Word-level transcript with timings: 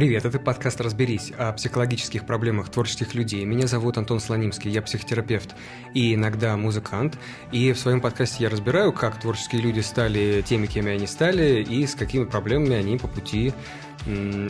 Привет, 0.00 0.24
это 0.24 0.38
подкаст 0.38 0.80
«Разберись» 0.80 1.30
о 1.36 1.52
психологических 1.52 2.24
проблемах 2.24 2.70
творческих 2.70 3.14
людей. 3.14 3.44
Меня 3.44 3.66
зовут 3.66 3.98
Антон 3.98 4.18
Слонимский, 4.18 4.70
я 4.70 4.80
психотерапевт 4.80 5.54
и 5.92 6.14
иногда 6.14 6.56
музыкант. 6.56 7.18
И 7.52 7.74
в 7.74 7.78
своем 7.78 8.00
подкасте 8.00 8.44
я 8.44 8.48
разбираю, 8.48 8.94
как 8.94 9.20
творческие 9.20 9.60
люди 9.60 9.80
стали 9.80 10.40
теми, 10.40 10.64
кем 10.64 10.86
они 10.86 11.06
стали, 11.06 11.62
и 11.62 11.86
с 11.86 11.94
какими 11.94 12.24
проблемами 12.24 12.76
они 12.76 12.96
по 12.96 13.08
пути 13.08 13.52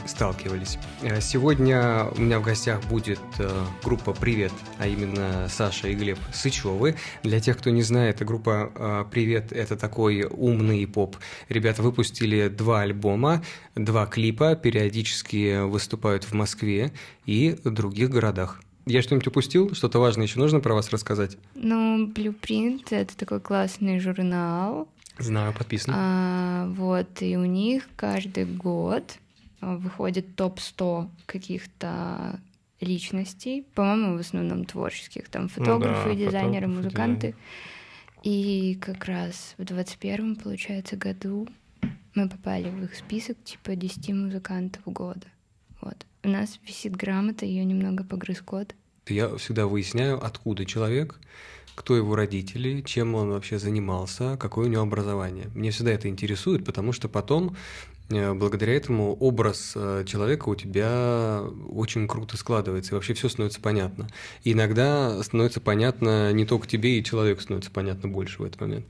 сталкивались. 0.06 0.78
Э, 1.02 1.20
сегодня 1.20 2.06
у 2.16 2.20
меня 2.20 2.38
в 2.38 2.42
гостях 2.42 2.82
будет 2.84 3.20
э, 3.38 3.64
группа 3.82 4.12
«Привет», 4.12 4.52
а 4.78 4.86
именно 4.86 5.48
Саша 5.48 5.88
и 5.88 5.94
Глеб 5.94 6.18
Сычевы. 6.32 6.96
Для 7.22 7.40
тех, 7.40 7.58
кто 7.58 7.70
не 7.70 7.82
знает, 7.82 8.24
группа 8.24 8.70
э, 8.74 9.04
«Привет»— 9.10 9.52
это 9.54 9.76
такой 9.76 10.24
умный 10.30 10.86
поп. 10.86 11.16
Ребята 11.48 11.82
выпустили 11.82 12.48
два 12.48 12.82
альбома, 12.82 13.42
два 13.74 14.06
клипа, 14.06 14.56
периодически 14.56 15.62
выступают 15.62 16.24
в 16.24 16.32
Москве 16.32 16.92
и 17.26 17.56
других 17.64 18.10
городах. 18.10 18.60
Я 18.86 19.02
что-нибудь 19.02 19.28
упустил? 19.28 19.74
Что-то 19.74 19.98
важное 19.98 20.26
еще 20.26 20.38
нужно 20.38 20.60
про 20.60 20.74
вас 20.74 20.90
рассказать? 20.90 21.36
Ну, 21.54 22.06
Blueprint— 22.06 22.86
это 22.90 23.16
такой 23.16 23.40
классный 23.40 24.00
журнал. 24.00 24.88
Знаю, 25.18 25.52
подписан. 25.52 25.94
А, 25.96 26.66
вот, 26.68 27.20
и 27.20 27.36
у 27.36 27.44
них 27.44 27.88
каждый 27.96 28.46
год 28.46 29.04
выходит 29.60 30.36
топ-100 30.36 31.08
каких-то 31.26 32.40
личностей, 32.80 33.66
по-моему, 33.74 34.16
в 34.16 34.20
основном 34.20 34.64
творческих, 34.64 35.28
там 35.28 35.48
фотографы, 35.48 36.08
ну, 36.08 36.14
да, 36.14 36.26
дизайнеры, 36.26 36.66
фотографы, 36.66 36.68
музыканты. 36.68 37.34
И 38.22 38.78
как 38.80 39.04
раз 39.04 39.54
в 39.58 39.62
21-м, 39.62 40.36
получается, 40.36 40.96
году 40.96 41.48
мы 42.14 42.28
попали 42.28 42.70
в 42.70 42.84
их 42.84 42.94
список 42.94 43.42
типа 43.44 43.76
10 43.76 44.10
музыкантов 44.10 44.82
года. 44.84 45.26
Вот. 45.80 46.06
У 46.22 46.28
нас 46.28 46.58
висит 46.66 46.96
грамота, 46.96 47.46
ее 47.46 47.64
немного 47.64 48.04
погрыз 48.04 48.40
код. 48.42 48.74
Я 49.06 49.34
всегда 49.36 49.66
выясняю, 49.66 50.22
откуда 50.22 50.66
человек, 50.66 51.18
кто 51.74 51.96
его 51.96 52.14
родители, 52.14 52.82
чем 52.82 53.14
он 53.14 53.30
вообще 53.30 53.58
занимался, 53.58 54.36
какое 54.36 54.66
у 54.66 54.70
него 54.70 54.82
образование. 54.82 55.46
Мне 55.54 55.70
всегда 55.70 55.92
это 55.92 56.08
интересует, 56.08 56.64
потому 56.64 56.92
что 56.92 57.08
потом 57.08 57.56
Э, 57.56 57.89
благодаря 58.10 58.74
этому 58.74 59.14
образ 59.14 59.72
э, 59.76 60.04
человека 60.06 60.48
у 60.48 60.54
тебя 60.54 61.42
очень 61.68 62.08
круто 62.08 62.36
складывается, 62.36 62.92
и 62.92 62.94
вообще 62.94 63.14
все 63.14 63.28
становится 63.28 63.60
понятно. 63.60 64.08
И 64.42 64.52
иногда 64.52 65.22
становится 65.22 65.60
понятно 65.60 66.32
не 66.32 66.44
только 66.44 66.66
тебе, 66.66 66.98
и 66.98 67.04
человеку 67.04 67.40
становится 67.40 67.70
понятно 67.70 68.08
больше 68.08 68.42
в 68.42 68.44
этот 68.44 68.60
момент. 68.60 68.86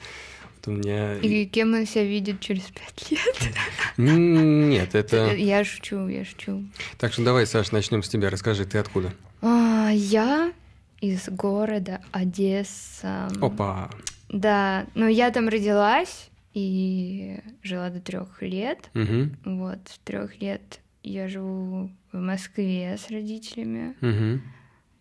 Вот 0.56 0.72
у 0.72 0.76
меня... 0.76 1.16
И 1.16 1.44
кем 1.46 1.74
он 1.74 1.86
себя 1.86 2.04
видит 2.04 2.40
через 2.40 2.62
пять 2.64 3.10
лет? 3.10 3.54
Нет, 3.96 4.94
это... 4.94 5.34
Я 5.34 5.64
шучу, 5.64 6.06
я 6.08 6.24
шучу. 6.24 6.64
Так 6.98 7.12
что 7.12 7.22
давай, 7.22 7.46
Саш, 7.46 7.72
начнем 7.72 8.02
с 8.02 8.08
тебя. 8.08 8.30
Расскажи, 8.30 8.64
ты 8.64 8.78
откуда? 8.78 9.12
А, 9.42 9.90
я 9.92 10.52
из 11.00 11.28
города 11.28 12.00
Одесса. 12.12 13.28
Опа! 13.40 13.90
Да, 14.28 14.86
но 14.94 15.08
я 15.08 15.30
там 15.30 15.48
родилась, 15.48 16.29
и 16.54 17.38
жила 17.62 17.90
до 17.90 18.00
трех 18.00 18.42
лет. 18.42 18.90
Угу. 18.94 19.56
Вот, 19.56 19.78
с 19.86 19.98
трех 19.98 20.40
лет 20.40 20.80
я 21.02 21.28
живу 21.28 21.90
в 22.12 22.18
Москве 22.18 22.96
с 22.96 23.10
родителями. 23.10 23.94
Угу. 24.00 24.40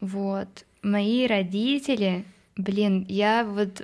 Вот. 0.02 0.66
Мои 0.82 1.28
родители, 1.28 2.24
блин, 2.56 3.06
я 3.10 3.44
вот 3.44 3.84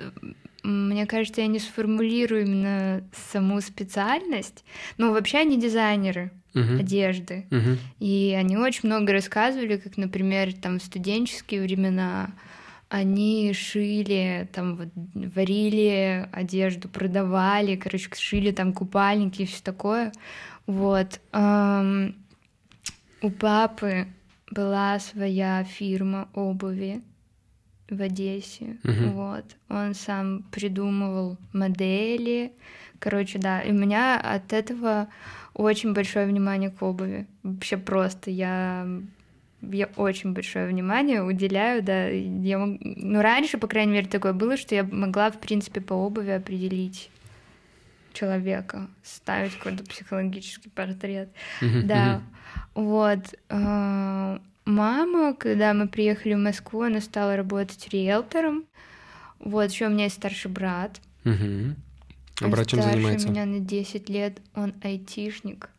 мне 0.62 1.06
кажется, 1.06 1.42
я 1.42 1.46
не 1.46 1.60
сформулирую 1.60 2.42
именно 2.42 3.04
саму 3.32 3.60
специальность, 3.60 4.64
но 4.98 5.12
вообще 5.12 5.38
они 5.38 5.60
дизайнеры 5.60 6.32
uh-huh. 6.54 6.80
одежды, 6.80 7.46
uh-huh. 7.50 7.78
и 8.00 8.34
они 8.36 8.56
очень 8.56 8.88
много 8.88 9.12
рассказывали, 9.12 9.76
как, 9.76 9.96
например, 9.96 10.52
там 10.54 10.80
в 10.80 10.82
студенческие 10.82 11.62
времена 11.62 12.30
они 12.88 13.52
шили, 13.52 14.48
там 14.52 14.76
вот 14.76 14.88
варили 15.34 16.28
одежду, 16.32 16.88
продавали, 16.88 17.76
короче, 17.76 18.08
шили 18.14 18.52
там 18.52 18.72
купальники 18.72 19.42
и 19.42 19.46
все 19.46 19.62
такое. 19.62 20.12
Вот. 20.66 21.20
У 23.22 23.30
папы 23.30 24.06
была 24.50 24.98
своя 25.00 25.64
фирма 25.64 26.28
обуви 26.34 27.02
в 27.90 28.00
Одессе. 28.00 28.76
Uh-huh. 28.82 29.10
Вот. 29.10 29.44
Он 29.68 29.94
сам 29.94 30.44
придумывал 30.52 31.38
модели. 31.52 32.52
Короче, 32.98 33.38
да. 33.38 33.60
И 33.60 33.70
у 33.70 33.74
меня 33.74 34.20
от 34.20 34.52
этого 34.52 35.08
очень 35.54 35.92
большое 35.92 36.26
внимание 36.26 36.70
к 36.70 36.82
обуви. 36.82 37.26
Вообще 37.42 37.76
просто 37.76 38.30
я 38.30 38.86
я 39.62 39.88
очень 39.96 40.32
большое 40.32 40.68
внимание 40.68 41.22
уделяю, 41.22 41.82
да. 41.82 42.08
Я 42.08 42.58
мог... 42.58 42.78
Ну, 42.80 43.20
раньше, 43.20 43.58
по 43.58 43.66
крайней 43.66 43.92
мере, 43.92 44.06
такое 44.06 44.32
было, 44.32 44.56
что 44.56 44.74
я 44.74 44.84
могла, 44.84 45.30
в 45.30 45.38
принципе, 45.38 45.80
по 45.80 45.94
обуви 45.94 46.30
определить 46.30 47.10
человека, 48.12 48.88
ставить 49.02 49.56
какой-то 49.56 49.84
психологический 49.84 50.70
портрет. 50.70 51.28
Да, 51.84 52.22
вот. 52.74 53.34
А, 53.48 54.40
мама, 54.64 55.34
когда 55.34 55.74
мы 55.74 55.88
приехали 55.88 56.34
в 56.34 56.38
Москву, 56.38 56.82
она 56.82 57.00
стала 57.00 57.36
работать 57.36 57.88
риэлтором. 57.88 58.64
Вот, 59.38 59.70
еще 59.70 59.86
у 59.86 59.90
меня 59.90 60.04
есть 60.04 60.16
старший 60.16 60.50
брат. 60.50 61.00
А 61.24 62.48
брат 62.48 62.66
чем 62.66 62.82
занимается? 62.82 63.28
меня 63.28 63.46
на 63.46 63.60
10 63.60 64.08
лет, 64.08 64.40
он 64.54 64.74
айтишник. 64.82 65.70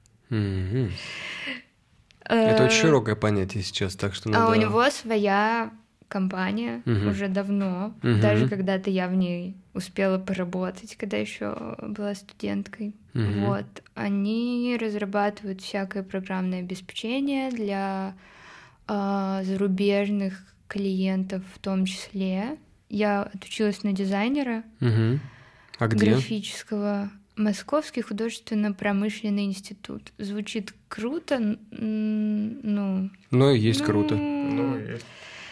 Это 2.28 2.66
очень 2.66 2.78
э, 2.78 2.82
широкое 2.82 3.16
понятие 3.16 3.64
сейчас, 3.64 3.96
так 3.96 4.14
что 4.14 4.30
надо... 4.30 4.48
А 4.48 4.52
у 4.52 4.56
него 4.56 4.90
своя 4.90 5.72
компания 6.08 6.82
угу. 6.86 7.10
уже 7.10 7.28
давно, 7.28 7.94
угу. 8.04 8.22
даже 8.22 8.48
когда-то 8.48 8.90
я 8.90 9.08
в 9.08 9.16
ней 9.16 9.56
успела 9.74 10.18
поработать, 10.18 10.96
когда 10.96 11.18
еще 11.18 11.76
была 11.82 12.16
студенткой. 12.16 12.96
Угу. 13.14 13.46
Вот, 13.46 13.66
они 13.96 14.78
разрабатывают 14.80 15.62
всякое 15.62 16.04
программное 16.04 16.60
обеспечение 16.60 17.52
для 17.52 18.16
э, 18.88 19.42
зарубежных 19.44 20.34
клиентов 20.68 21.44
в 21.54 21.60
том 21.60 21.86
числе. 21.86 22.58
Я 22.90 23.24
отучилась 23.24 23.84
на 23.84 23.94
дизайнера 23.94 24.64
угу. 24.80 25.20
а 25.80 25.88
где? 25.88 26.12
графического. 26.12 27.10
Московский 27.38 28.02
художественно-промышленный 28.02 29.46
институт. 29.46 30.12
Звучит 30.18 30.74
круто, 30.88 31.58
ну... 31.72 33.10
Ну, 33.32 33.54
есть 33.54 33.82
ну, 33.82 33.86
круто. 33.86 34.16
Ну, 34.16 34.78
есть 34.78 35.06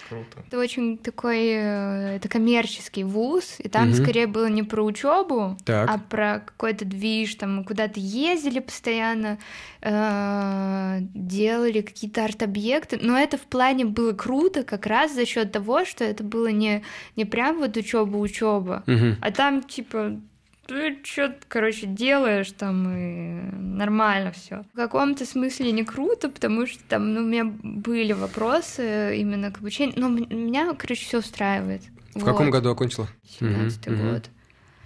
круто. 0.10 0.44
Это 0.48 0.60
очень 0.60 0.98
такой, 0.98 1.48
э, 1.48 2.16
это 2.16 2.28
коммерческий 2.30 3.04
вуз, 3.04 3.56
и 3.60 3.70
там 3.70 3.90
угу. 3.90 3.98
скорее 3.98 4.28
было 4.28 4.48
не 4.48 4.64
про 4.64 4.84
учебу, 4.84 5.58
а 5.68 5.98
про 5.98 6.42
какой-то 6.46 6.86
движ, 6.86 7.36
там 7.36 7.58
мы 7.58 7.64
куда-то 7.64 8.00
ездили 8.00 8.60
постоянно, 8.60 9.38
э, 9.82 10.98
делали 11.14 11.82
какие-то 11.82 12.26
арт-объекты, 12.26 13.00
но 13.02 13.18
это 13.18 13.38
в 13.38 13.44
плане 13.44 13.86
было 13.86 14.14
круто 14.14 14.64
как 14.64 14.86
раз 14.86 15.14
за 15.14 15.26
счет 15.26 15.52
того, 15.52 15.86
что 15.86 16.04
это 16.04 16.24
было 16.24 16.48
не, 16.48 16.84
не 17.16 17.26
прям 17.26 17.60
вот 17.60 17.78
учеба 17.78 18.18
учеба, 18.18 18.84
угу. 18.88 19.16
а 19.22 19.32
там 19.32 19.64
типа 19.64 20.20
ты 20.68 20.98
что 21.04 21.36
короче, 21.48 21.86
делаешь 21.86 22.52
там, 22.52 22.90
и 22.90 23.56
нормально 23.56 24.32
все. 24.32 24.66
В 24.74 24.76
каком-то 24.76 25.26
смысле 25.26 25.72
не 25.72 25.84
круто, 25.84 26.30
потому 26.30 26.66
что 26.66 26.84
там, 26.84 27.14
ну, 27.14 27.22
у 27.22 27.26
меня 27.26 27.46
были 27.46 28.14
вопросы 28.14 29.18
именно 29.18 29.52
к 29.52 29.60
обучению, 29.60 29.96
но 29.98 30.10
меня, 30.10 30.74
короче, 30.74 31.06
все 31.06 31.20
устраивает. 31.20 31.84
В 32.14 32.20
вот. 32.20 32.26
каком 32.26 32.50
году 32.50 32.70
окончила? 32.70 33.08
17 33.40 33.88
угу, 33.88 33.96
год. 33.98 34.30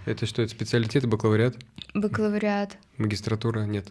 Это 0.06 0.26
что, 0.26 0.42
это 0.42 0.50
специалитет, 0.50 1.06
бакалавриат? 1.06 1.56
Бакалавриат. 1.94 2.76
Магистратура? 2.98 3.60
Нет. 3.60 3.86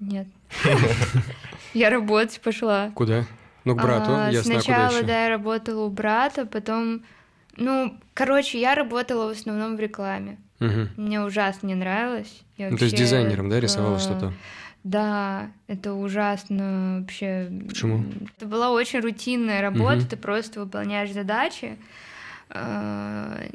Нет. 0.00 0.26
Я 1.74 1.90
работать 1.90 2.40
пошла. 2.40 2.90
Куда? 2.94 3.24
Ну, 3.64 3.76
к 3.76 3.82
брату, 3.82 4.10
а, 4.10 4.30
ясно, 4.30 4.54
Сначала, 4.54 4.86
а 4.86 4.88
куда 4.88 4.98
еще? 4.98 5.06
да, 5.06 5.24
я 5.24 5.28
работала 5.28 5.84
у 5.84 5.90
брата, 5.90 6.46
потом... 6.46 7.04
Ну, 7.56 7.96
короче, 8.12 8.60
я 8.60 8.74
работала 8.74 9.28
в 9.28 9.30
основном 9.38 9.76
в 9.76 9.80
рекламе. 9.80 10.38
Угу. 10.66 10.88
Мне 10.96 11.22
ужасно 11.22 11.66
не 11.66 11.74
нравилось. 11.74 12.42
Я 12.56 12.66
ну, 12.66 12.72
вообще, 12.72 12.78
то 12.78 12.84
есть 12.84 12.96
дизайнером, 12.96 13.48
да, 13.48 13.60
рисовала 13.60 13.96
э, 13.96 14.00
что-то? 14.00 14.32
Да, 14.84 15.50
это 15.66 15.94
ужасно 15.94 16.98
вообще. 17.00 17.50
Почему? 17.68 18.04
Это 18.36 18.46
была 18.46 18.70
очень 18.70 19.00
рутинная 19.00 19.60
работа, 19.60 19.98
угу. 19.98 20.06
ты 20.08 20.16
просто 20.16 20.60
выполняешь 20.60 21.12
задачи, 21.12 21.76
э, 22.50 23.48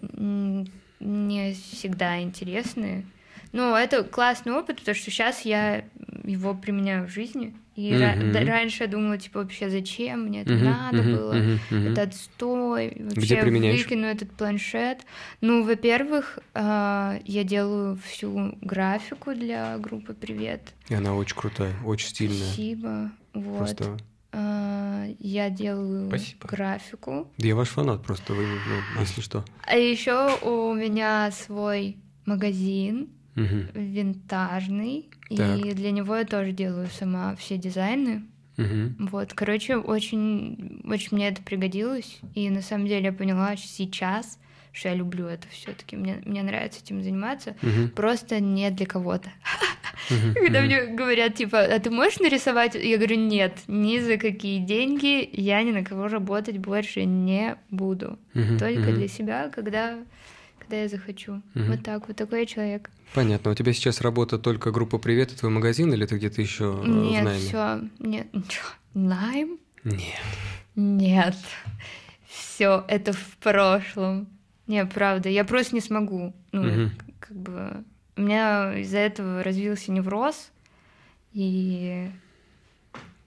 не 1.00 1.54
всегда 1.54 2.22
интересные. 2.22 3.06
Ну, 3.52 3.76
это 3.76 4.04
классный 4.04 4.54
опыт, 4.54 4.78
потому 4.80 4.96
что 4.96 5.10
сейчас 5.12 5.42
я 5.42 5.86
его 6.24 6.54
применяю 6.54 7.08
в 7.08 7.12
жизни. 7.12 7.56
И 7.76 7.94
Мгм. 7.94 8.02
ра- 8.32 8.46
раньше 8.46 8.84
я 8.86 8.90
думала, 8.90 9.18
типа, 9.18 9.40
вообще 9.42 9.70
зачем 9.70 10.24
мне 10.26 10.42
это 10.42 10.54
Мгм, 10.54 10.64
надо 10.66 11.04
мгм, 11.04 11.12
было? 11.12 11.34
мгм. 11.70 11.92
Это 11.92 12.02
отстой. 12.04 12.98
Вообще 13.00 13.20
Где 13.22 13.38
применяешь? 13.42 13.84
выкину 13.84 14.08
этот 14.08 14.32
планшет. 14.32 15.02
Ну, 15.42 15.64
во-первых, 15.64 16.40
а, 16.56 17.20
я 17.26 17.44
делаю 17.44 17.98
всю 18.04 18.58
графику 18.62 19.34
для 19.36 19.78
группы 19.78 20.14
Привет. 20.16 20.74
И 20.90 20.96
она 20.96 21.14
очень 21.14 21.36
крутая, 21.36 21.76
очень 21.86 22.10
стильная. 22.10 22.38
Спасибо. 22.48 23.12
Вот. 23.34 23.58
Просто. 23.78 23.98
А, 24.32 25.06
я 25.20 25.50
делаю 25.52 26.08
Спасибо. 26.10 26.48
графику. 26.48 27.32
Да 27.38 27.48
я 27.48 27.56
ваш 27.56 27.70
фанат 27.70 28.04
просто, 28.04 28.34
вы, 28.34 28.44
ну, 28.96 29.02
если 29.02 29.22
что. 29.22 29.46
А 29.66 29.78
еще 29.78 30.36
у 30.42 30.74
меня 30.74 31.30
свой 31.32 31.98
магазин 32.26 33.10
Мгм, 33.38 33.68
винтажный, 33.74 35.10
Так. 35.30 35.58
и 35.60 35.72
для 35.74 35.92
него 35.92 36.16
я 36.18 36.26
тоже 36.26 36.52
делаю 36.52 36.88
сама 36.88 37.36
все 37.36 37.58
дизайны. 37.58 38.24
мгм. 38.58 38.96
Вот, 39.12 39.34
короче, 39.34 39.78
очень, 39.78 40.82
очень 40.86 41.10
мне 41.12 41.28
это 41.28 41.42
пригодилось, 41.44 42.20
и 42.34 42.50
на 42.50 42.62
самом 42.64 42.88
деле 42.88 43.06
я 43.06 43.14
поняла 43.14 43.56
сейчас, 43.56 44.40
что 44.74 44.90
я 44.90 44.96
люблю 44.96 45.28
это 45.28 45.48
все-таки. 45.50 45.96
Мне, 45.96 46.22
мне 46.26 46.42
нравится 46.42 46.82
этим 46.84 47.04
заниматься, 47.04 47.56
Мгм, 47.62 47.90
просто 47.92 48.40
не 48.40 48.72
для 48.72 48.86
кого-то. 48.88 49.30
Когда 50.36 50.62
мне 50.62 50.86
говорят, 50.88 51.36
типа, 51.36 51.60
а 51.60 51.80
ты 51.80 51.90
можешь 51.92 52.20
нарисовать? 52.20 52.76
Я 52.76 52.98
говорю, 52.98 53.18
нет, 53.18 53.54
ни 53.68 54.00
за 54.00 54.18
какие 54.18 54.60
деньги 54.60 55.30
я 55.32 55.62
ни 55.64 55.72
на 55.72 55.84
кого 55.84 56.08
работать 56.08 56.58
больше 56.58 57.06
не 57.06 57.56
буду. 57.70 58.18
Только 58.60 58.92
для 58.94 59.08
себя, 59.08 59.50
когда, 59.54 59.98
когда 60.68 60.82
я 60.82 60.90
захочу. 60.90 61.42
Мгм. 61.54 61.72
Вот 61.72 61.84
так, 61.84 62.08
вот 62.08 62.18
такой 62.18 62.42
я 62.42 62.46
человек. 62.46 62.90
Понятно. 63.14 63.52
У 63.52 63.56
тебя 63.56 63.72
сейчас 63.74 64.02
работа 64.02 64.38
только 64.38 64.72
группа 64.72 64.98
«Привет» 64.98 65.32
и 65.32 65.36
твой 65.36 65.52
магазин, 65.52 65.94
или 65.94 66.06
ты 66.06 66.18
где-то 66.18 66.42
еще 66.42 66.72
в 66.72 66.88
нет, 66.88 67.24
найме? 67.24 67.40
все, 67.40 67.82
нет, 68.00 68.28
ничего. 68.34 68.66
Найм? 68.94 69.60
Нет. 69.86 70.02
Нет. 70.76 71.36
Все, 72.28 72.84
это 72.90 73.14
в 73.14 73.38
прошлом. 73.38 74.28
Не, 74.68 74.86
правда, 74.86 75.30
я 75.30 75.46
просто 75.46 75.74
не 75.76 75.82
смогу. 75.82 76.34
Ну, 76.52 76.90
к- 76.90 77.28
как 77.28 77.38
бы 77.38 77.84
у 78.18 78.22
меня 78.22 78.78
из-за 78.80 78.98
этого 78.98 79.44
развился 79.44 79.92
невроз, 79.94 80.52
и, 81.32 82.10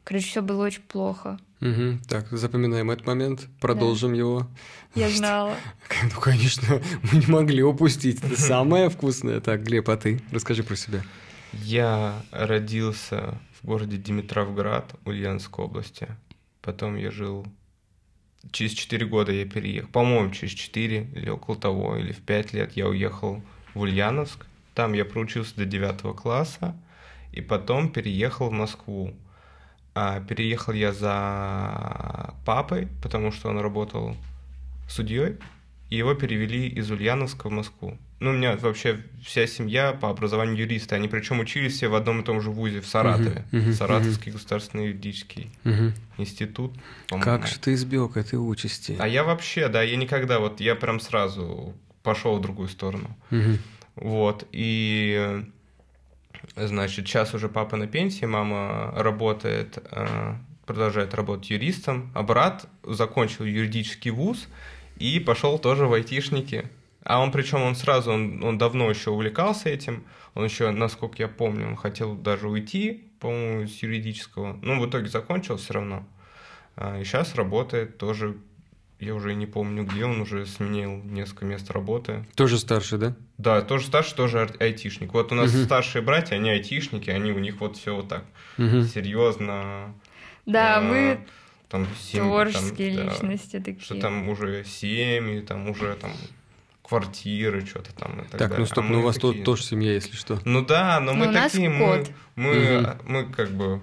короче, 0.04 0.26
все 0.26 0.42
было 0.42 0.66
очень 0.66 0.82
плохо. 0.82 1.38
Мгм. 1.60 2.00
Так, 2.08 2.26
запоминаем 2.30 2.90
этот 2.90 3.06
момент, 3.06 3.46
продолжим 3.60 4.14
его. 4.14 4.48
Я 4.94 5.10
знала. 5.10 5.54
Ну, 6.02 6.20
конечно, 6.20 6.80
мы 7.02 7.18
не 7.18 7.26
могли 7.26 7.62
упустить. 7.62 8.24
Это 8.24 8.40
самое 8.40 8.88
вкусное. 8.88 9.40
Так, 9.40 9.62
Глеб, 9.62 9.88
а 9.90 9.96
ты? 9.96 10.22
Расскажи 10.32 10.62
про 10.62 10.76
себя. 10.76 11.02
Я 11.52 12.22
родился 12.30 13.38
в 13.60 13.66
городе 13.66 13.98
Димитровград 13.98 14.94
Ульяновской 15.04 15.64
области. 15.64 16.08
Потом 16.62 16.96
я 16.96 17.10
жил... 17.10 17.46
Через 18.52 18.72
4 18.72 19.04
года 19.06 19.32
я 19.32 19.44
переехал. 19.44 19.90
По-моему, 19.90 20.30
через 20.30 20.54
4 20.54 21.10
или 21.14 21.28
около 21.28 21.58
того, 21.58 21.96
или 21.96 22.12
в 22.12 22.20
5 22.20 22.54
лет 22.54 22.72
я 22.72 22.88
уехал 22.88 23.42
в 23.74 23.80
Ульяновск. 23.80 24.46
Там 24.74 24.94
я 24.94 25.04
проучился 25.04 25.56
до 25.56 25.66
9 25.66 26.16
класса. 26.16 26.74
И 27.32 27.42
потом 27.42 27.92
переехал 27.92 28.48
в 28.48 28.52
Москву. 28.52 29.12
А, 29.94 30.20
переехал 30.20 30.72
я 30.72 30.92
за 30.92 32.34
папой, 32.44 32.88
потому 33.02 33.32
что 33.32 33.48
он 33.48 33.58
работал 33.58 34.16
судьей, 34.88 35.36
и 35.88 35.96
его 35.96 36.14
перевели 36.14 36.68
из 36.68 36.90
Ульяновска 36.90 37.48
в 37.48 37.52
Москву. 37.52 37.98
Ну, 38.20 38.30
у 38.30 38.32
меня 38.34 38.56
вообще 38.56 39.02
вся 39.24 39.46
семья 39.46 39.92
по 39.92 40.10
образованию 40.10 40.56
юристы, 40.56 40.94
они 40.94 41.08
причем 41.08 41.40
учились 41.40 41.74
все 41.74 41.88
в 41.88 41.94
одном 41.94 42.20
и 42.20 42.24
том 42.24 42.40
же 42.40 42.50
вузе 42.50 42.80
в 42.80 42.86
Саратове. 42.86 43.44
Мгм, 43.50 43.62
мгм, 43.62 43.72
Саратовский 43.72 44.30
государственный 44.30 44.88
юридический 44.88 45.50
Мгм. 45.64 45.94
институт. 46.18 46.72
Как 47.08 47.46
же 47.46 47.58
ты 47.58 47.74
избег 47.74 48.16
этой 48.16 48.36
участи? 48.36 48.96
А 49.00 49.08
я 49.08 49.24
вообще, 49.24 49.68
да, 49.68 49.82
я 49.82 49.96
никогда, 49.96 50.38
вот 50.38 50.60
я 50.60 50.74
прям 50.74 51.00
сразу 51.00 51.74
пошел 52.02 52.36
в 52.36 52.40
другую 52.42 52.68
сторону. 52.68 53.16
Мгм. 53.30 53.58
Вот, 53.96 54.46
и, 54.52 55.44
значит, 56.56 57.06
сейчас 57.06 57.34
уже 57.34 57.48
папа 57.48 57.76
на 57.76 57.86
пенсии, 57.86 58.24
мама 58.24 58.92
работает, 58.96 59.78
э, 59.90 60.34
продолжает 60.66 61.14
работать 61.14 61.50
юристом, 61.50 62.10
а 62.14 62.22
брат 62.22 62.66
закончил 62.84 63.44
юридический 63.44 64.10
вуз 64.10 64.48
и 64.96 65.18
пошел 65.20 65.58
тоже 65.58 65.86
в 65.86 65.92
айтишники. 65.92 66.68
А 67.02 67.20
он, 67.20 67.32
причем, 67.32 67.62
он 67.62 67.74
сразу, 67.74 68.12
он, 68.12 68.42
он 68.44 68.58
давно 68.58 68.90
еще 68.90 69.10
увлекался 69.10 69.70
этим, 69.70 70.04
он 70.34 70.44
еще, 70.44 70.70
насколько 70.70 71.22
я 71.22 71.28
помню, 71.28 71.66
он 71.66 71.76
хотел 71.76 72.14
даже 72.14 72.48
уйти, 72.48 73.10
по-моему, 73.20 73.66
с 73.66 73.82
юридического, 73.82 74.58
но 74.62 74.78
в 74.78 74.88
итоге 74.88 75.08
закончил 75.08 75.56
все 75.56 75.74
равно. 75.74 76.06
А, 76.76 77.00
И 77.00 77.04
сейчас 77.04 77.34
работает 77.34 77.98
тоже, 77.98 78.36
я 79.00 79.14
уже 79.14 79.34
не 79.34 79.46
помню 79.46 79.84
где, 79.84 80.04
он 80.04 80.20
уже 80.20 80.46
сменил 80.46 81.02
несколько 81.04 81.44
мест 81.46 81.70
работы. 81.70 82.26
Тоже 82.34 82.58
старший, 82.58 82.98
да? 82.98 83.16
Да, 83.38 83.62
тоже 83.62 83.86
старший, 83.86 84.14
тоже 84.16 84.50
айтишник. 84.60 85.12
Вот 85.14 85.32
у 85.32 85.34
нас 85.34 85.52
Мгм. 85.52 85.64
старшие 85.64 86.02
братья, 86.02 86.36
они 86.36 86.50
айтишники, 86.50 87.10
они 87.10 87.32
у 87.32 87.38
них 87.38 87.60
вот 87.60 87.76
все 87.76 87.96
вот 87.96 88.08
так 88.08 88.24
Мгм. 88.58 88.84
серьезно. 88.86 89.94
Да, 90.46 90.78
а, 90.78 90.80
мы 90.80 91.20
там 91.68 91.86
семь- 92.00 92.22
творческие 92.24 92.96
там, 92.96 93.06
да, 93.06 93.12
личности 93.12 93.58
такие. 93.60 93.80
Что 93.80 93.94
там 94.00 94.28
уже 94.28 94.64
семьи, 94.64 95.40
там 95.40 95.68
уже 95.70 95.94
там 95.94 96.10
квартиры, 96.82 97.64
что-то 97.64 97.94
там 97.94 98.20
и 98.20 98.22
так, 98.22 98.30
Так, 98.32 98.38
далее. 98.40 98.58
ну 98.58 98.64
А 98.64 98.66
стоп, 98.66 98.84
мы 98.84 98.90
ну 98.96 98.98
у 99.00 99.02
вас 99.02 99.16
тут 99.16 99.30
такие- 99.32 99.44
тоже 99.44 99.62
семья, 99.62 99.92
если 99.92 100.16
что. 100.16 100.40
Ну 100.44 100.64
да, 100.64 100.98
но 101.00 101.12
Ну, 101.12 101.20
мы 101.20 101.28
у 101.28 101.30
нас 101.30 101.52
такие, 101.52 101.68
мы, 101.70 101.98
кот. 101.98 102.10
мы, 102.36 102.54
Мгм. 102.54 102.98
мы 103.06 103.24
как 103.32 103.50
бы, 103.50 103.80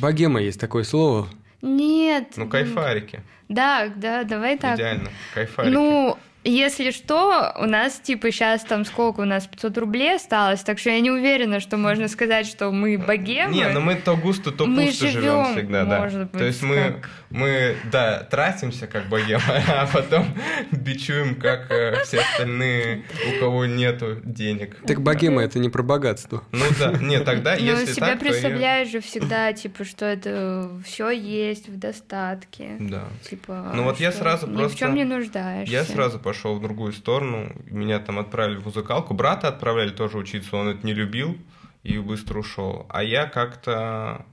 Богема 0.00 0.42
есть 0.42 0.58
такое 0.58 0.82
слово. 0.82 1.28
Нет. 1.64 2.34
ну 2.36 2.48
кайфарики, 2.48 3.20
Да, 3.48 3.90
да, 3.96 4.24
давай 4.24 4.58
так. 4.58 4.76
идеально, 4.76 5.08
кайфарики. 5.34 5.72
Ну, 5.72 6.18
если 6.44 6.90
что, 6.90 7.54
у 7.58 7.64
нас, 7.66 7.98
типа, 8.00 8.30
сейчас 8.30 8.62
там 8.64 8.84
сколько 8.84 9.20
у 9.20 9.24
нас, 9.24 9.46
500 9.46 9.78
рублей 9.78 10.16
осталось, 10.16 10.60
так 10.62 10.78
что 10.78 10.90
я 10.90 11.00
не 11.00 11.10
уверена, 11.10 11.60
что 11.60 11.76
можно 11.76 12.08
сказать, 12.08 12.46
что 12.46 12.70
мы 12.70 12.98
богемы. 12.98 13.52
Не, 13.54 13.68
ну 13.68 13.80
мы 13.80 13.94
то 13.94 14.16
густо, 14.16 14.50
то 14.52 14.66
Мы 14.66 14.86
пусто 14.86 15.06
живем 15.08 15.22
живем, 15.22 15.54
всегда, 15.56 15.84
да. 15.84 15.98
может 16.00 16.20
быть, 16.30 16.32
то 16.38 16.44
есть 16.44 16.62
мы, 16.62 16.76
как- 16.76 17.10
мы, 17.30 17.76
да, 17.90 18.18
тратимся 18.30 18.86
как 18.86 19.08
богема, 19.08 19.42
а 19.68 19.86
потом 19.92 20.26
бичуем, 20.70 21.34
как 21.36 21.70
э, 21.70 22.02
все 22.04 22.20
остальные, 22.20 23.04
у 23.36 23.40
кого 23.40 23.64
нету 23.64 24.18
денег. 24.22 24.76
Так 24.86 25.00
богема 25.00 25.42
это 25.42 25.58
не 25.58 25.70
про 25.70 25.82
богатство. 25.82 26.42
Ну 26.52 26.64
да, 26.78 26.92
не, 26.92 27.20
тогда, 27.20 27.56
Ну, 27.58 27.64
если 27.64 27.92
себя 27.92 28.08
так, 28.08 28.18
то 28.18 28.24
я- 28.26 28.30
представляешь 28.30 28.88
же 28.88 29.00
всегда, 29.00 29.52
типа, 29.54 29.84
что 29.84 30.04
это 30.04 30.70
все 30.84 31.10
есть 31.10 31.68
в 31.68 31.78
достатке. 31.78 32.76
Да. 32.78 33.04
Типа, 33.28 33.72
Ну 33.74 33.84
вот 33.84 33.98
я 33.98 34.12
сразу 34.12 34.46
ни 34.46 34.56
просто- 34.56 34.76
в 34.76 34.78
чем 34.78 34.94
не 34.94 35.04
нуждаешься. 35.04 35.72
Я 35.72 35.84
сразу 35.84 36.18
пошел 36.18 36.33
в 36.42 36.60
другую 36.60 36.92
сторону. 36.92 37.52
Меня 37.66 37.98
там 37.98 38.18
отправили 38.18 38.56
в 38.56 38.66
музыкалку. 38.66 39.14
Брата 39.14 39.48
отправляли 39.48 39.90
тоже 39.90 40.18
учиться, 40.18 40.56
он 40.56 40.68
это 40.68 40.86
не 40.86 40.94
любил 40.94 41.38
и 41.82 41.98
быстро 41.98 42.40
ушел. 42.40 42.86
А 42.88 43.02
я 43.02 43.26
как-то 43.26 44.24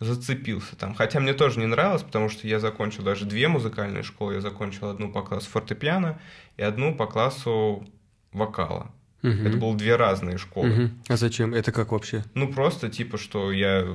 зацепился 0.00 0.76
там. 0.76 0.94
Хотя 0.94 1.20
мне 1.20 1.32
тоже 1.32 1.58
не 1.58 1.66
нравилось, 1.66 2.02
потому 2.02 2.28
что 2.28 2.46
я 2.46 2.60
закончил 2.60 3.02
даже 3.02 3.24
две 3.24 3.48
музыкальные 3.48 4.02
школы. 4.02 4.34
Я 4.34 4.40
закончил 4.40 4.88
одну 4.88 5.10
по 5.10 5.22
классу 5.22 5.48
фортепиано 5.50 6.20
и 6.56 6.62
одну 6.62 6.94
по 6.94 7.06
классу 7.06 7.86
вокала. 8.32 8.90
Мгм. 9.22 9.46
Это 9.46 9.56
было 9.56 9.76
две 9.76 9.96
разные 9.96 10.38
школы. 10.38 10.68
Мгм. 10.68 11.02
А 11.08 11.16
зачем? 11.16 11.54
Это 11.54 11.72
как 11.72 11.92
вообще? 11.92 12.24
Ну, 12.34 12.52
просто 12.52 12.88
типа, 12.88 13.18
что 13.18 13.52
я 13.52 13.86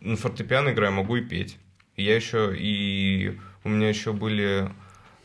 на 0.00 0.16
фортепиано 0.16 0.70
играю, 0.70 0.92
могу 0.92 1.16
и 1.16 1.22
петь. 1.22 1.58
И 1.96 2.04
я 2.04 2.16
еще 2.16 2.54
и 2.56 3.38
у 3.62 3.68
меня 3.68 3.88
еще 3.88 4.12
были 4.12 4.70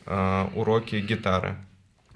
а, 0.06 0.50
уроки 0.56 0.96
гитары. 0.98 1.56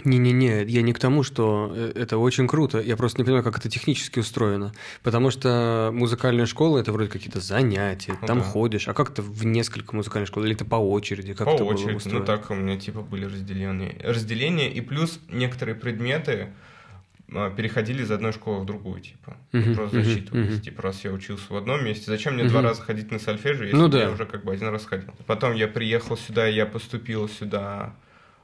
Не-не-не, 0.06 0.64
я 0.64 0.82
не 0.82 0.94
к 0.94 1.00
тому, 1.00 1.24
что 1.24 1.74
э, 1.76 1.92
это 1.94 2.18
очень 2.18 2.48
круто. 2.48 2.80
Я 2.80 2.96
просто 2.96 3.20
не 3.20 3.26
понимаю, 3.26 3.44
как 3.44 3.58
это 3.58 3.70
технически 3.70 4.20
устроено. 4.20 4.72
Потому 5.04 5.30
что 5.30 5.90
музыкальная 5.94 6.46
школа 6.46 6.78
это 6.80 6.94
вроде 6.94 7.10
какие-то 7.10 7.42
занятия, 7.42 8.16
Ну 8.22 8.26
там 8.28 8.38
да. 8.40 8.46
ходишь. 8.46 8.88
А 8.88 8.94
как 8.94 9.14
то 9.14 9.22
в 9.22 9.46
несколько 9.46 9.94
музыкальных 9.96 10.30
школ? 10.30 10.46
Или 10.46 10.56
это 10.56 10.64
по 10.64 10.76
очереди? 10.78 11.34
Как 11.34 11.48
по 11.48 11.52
это 11.52 11.66
было 11.66 11.74
очереди. 11.74 11.98
устроено? 11.98 12.20
Ну 12.22 12.26
так 12.26 12.50
у 12.50 12.54
меня 12.56 12.80
типа 12.80 13.02
были 13.02 13.26
разделения. 13.26 13.98
Разделения 14.02 14.72
и 14.72 14.80
плюс 14.80 15.20
некоторые 15.30 15.76
предметы 15.76 16.48
переходили 17.56 18.04
из 18.04 18.12
одной 18.12 18.32
школы 18.34 18.62
в 18.62 18.66
другую, 18.66 19.02
типа. 19.02 19.38
Мгм, 19.52 19.76
Просто 19.76 19.98
мгм, 19.98 20.06
засчитывались. 20.06 20.50
мгм. 20.54 20.62
Типа, 20.62 20.82
раз 20.82 21.04
я 21.06 21.12
учился 21.12 21.46
в 21.54 21.56
одном 21.56 21.84
месте, 21.86 22.06
зачем 22.08 22.34
мне 22.34 22.44
Мгм. 22.44 22.52
два 22.52 22.62
раза 22.62 22.82
ходить 22.82 23.12
на 23.12 23.20
сольфеджио, 23.20 23.66
если 23.66 23.78
Ну 23.78 23.84
я 23.86 23.90
да. 23.90 24.10
уже 24.12 24.26
как 24.26 24.44
бы 24.44 24.52
один 24.54 24.70
раз 24.70 24.86
ходил. 24.86 25.10
Потом 25.26 25.54
я 25.54 25.68
приехал 25.68 26.18
сюда, 26.18 26.48
я 26.48 26.66
поступил 26.66 27.28
сюда 27.30 27.96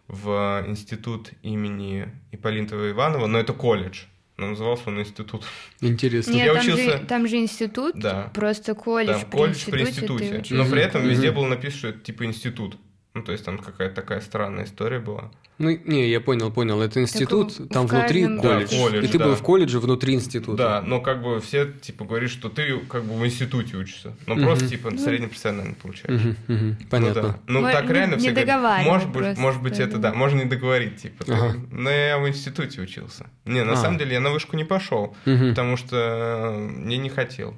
в 0.07 0.63
институт 0.67 1.31
имени 1.41 2.09
Ипполитова 2.31 2.91
Иванова, 2.91 3.27
но 3.27 3.39
это 3.39 3.53
колледж. 3.53 4.03
Но 4.37 4.47
назывался 4.49 4.83
он 4.89 4.99
институт. 4.99 5.45
Интересно. 5.79 6.31
Нет, 6.33 6.45
Я 6.47 6.53
там, 6.55 6.61
учился- 6.63 6.97
же, 6.97 7.05
там 7.05 7.27
же 7.27 7.37
институт, 7.37 7.95
Да. 7.97 8.29
просто 8.33 8.75
колледж, 8.75 9.21
Там 9.21 9.29
колледж 9.31 9.65
при 9.71 9.81
институте. 9.81 10.35
учишься. 10.39 10.53
Но 10.55 10.65
при 10.65 10.81
этом 10.81 11.01
Мгм. 11.01 11.09
везде 11.11 11.31
было 11.31 11.47
написано, 11.47 11.77
что 11.79 11.87
это 11.87 11.99
типа 11.99 12.25
институт. 12.25 12.77
Ну, 13.15 13.23
то 13.23 13.31
есть 13.31 13.45
там 13.45 13.57
какая-то 13.57 13.95
такая 13.95 14.19
странная 14.19 14.65
история 14.65 14.99
была. 14.99 15.31
Ну, 15.57 15.69
не, 15.85 16.09
я 16.09 16.19
понял, 16.19 16.51
понял. 16.51 16.81
Это 16.81 17.01
институт, 17.01 17.57
в 17.57 17.69
там 17.69 17.87
внутри 17.87 18.25
колледж. 18.25 18.41
Да, 18.71 18.77
колледж, 18.77 19.05
И 19.05 19.07
ты 19.07 19.17
да. 19.17 19.25
был 19.25 19.35
в 19.35 19.41
колледже 19.41 19.79
внутри 19.79 20.15
института. 20.15 20.57
Да, 20.57 20.81
но 20.81 20.99
как 20.99 21.23
бы 21.23 21.39
все, 21.39 21.65
типа, 21.71 22.03
говорят, 22.03 22.29
что 22.29 22.49
ты 22.49 22.77
как 22.89 23.05
бы 23.05 23.13
в 23.17 23.25
институте 23.25 23.77
учишься. 23.77 24.13
Но 24.27 24.35
Мгм. 24.35 24.43
просто, 24.43 24.67
типа, 24.67 24.91
среднепрофессионально 24.97 25.75
получаешь. 25.75 26.21
Мгм, 26.21 26.35
Ну, 26.49 26.75
понятно. 26.89 27.21
да. 27.21 27.39
Ну, 27.47 27.61
Мо- 27.61 27.71
так 27.71 27.85
не- 27.87 27.93
реально 27.93 28.15
не 28.15 28.19
все 28.19 28.31
говорят. 28.31 28.85
Может 28.85 29.07
быть, 29.07 29.17
просто, 29.23 29.41
может 29.41 29.61
быть, 29.63 29.79
это 29.79 29.97
да, 29.97 30.13
можно 30.13 30.39
не 30.41 30.45
договорить, 30.49 30.97
типа. 30.97 31.23
Ага. 31.29 31.55
Но 31.71 31.89
я 31.89 32.19
в 32.19 32.27
институте 32.27 32.81
учился. 32.81 33.27
Не, 33.45 33.63
на 33.63 33.73
А. 33.73 33.75
самом 33.77 33.97
деле 33.97 34.11
я 34.15 34.19
на 34.19 34.31
вышку 34.31 34.57
не 34.57 34.65
пошел, 34.65 35.15
Мгм. 35.25 35.51
потому 35.51 35.77
что 35.77 36.69
я 36.85 36.97
не 36.97 37.09
хотел. 37.09 37.55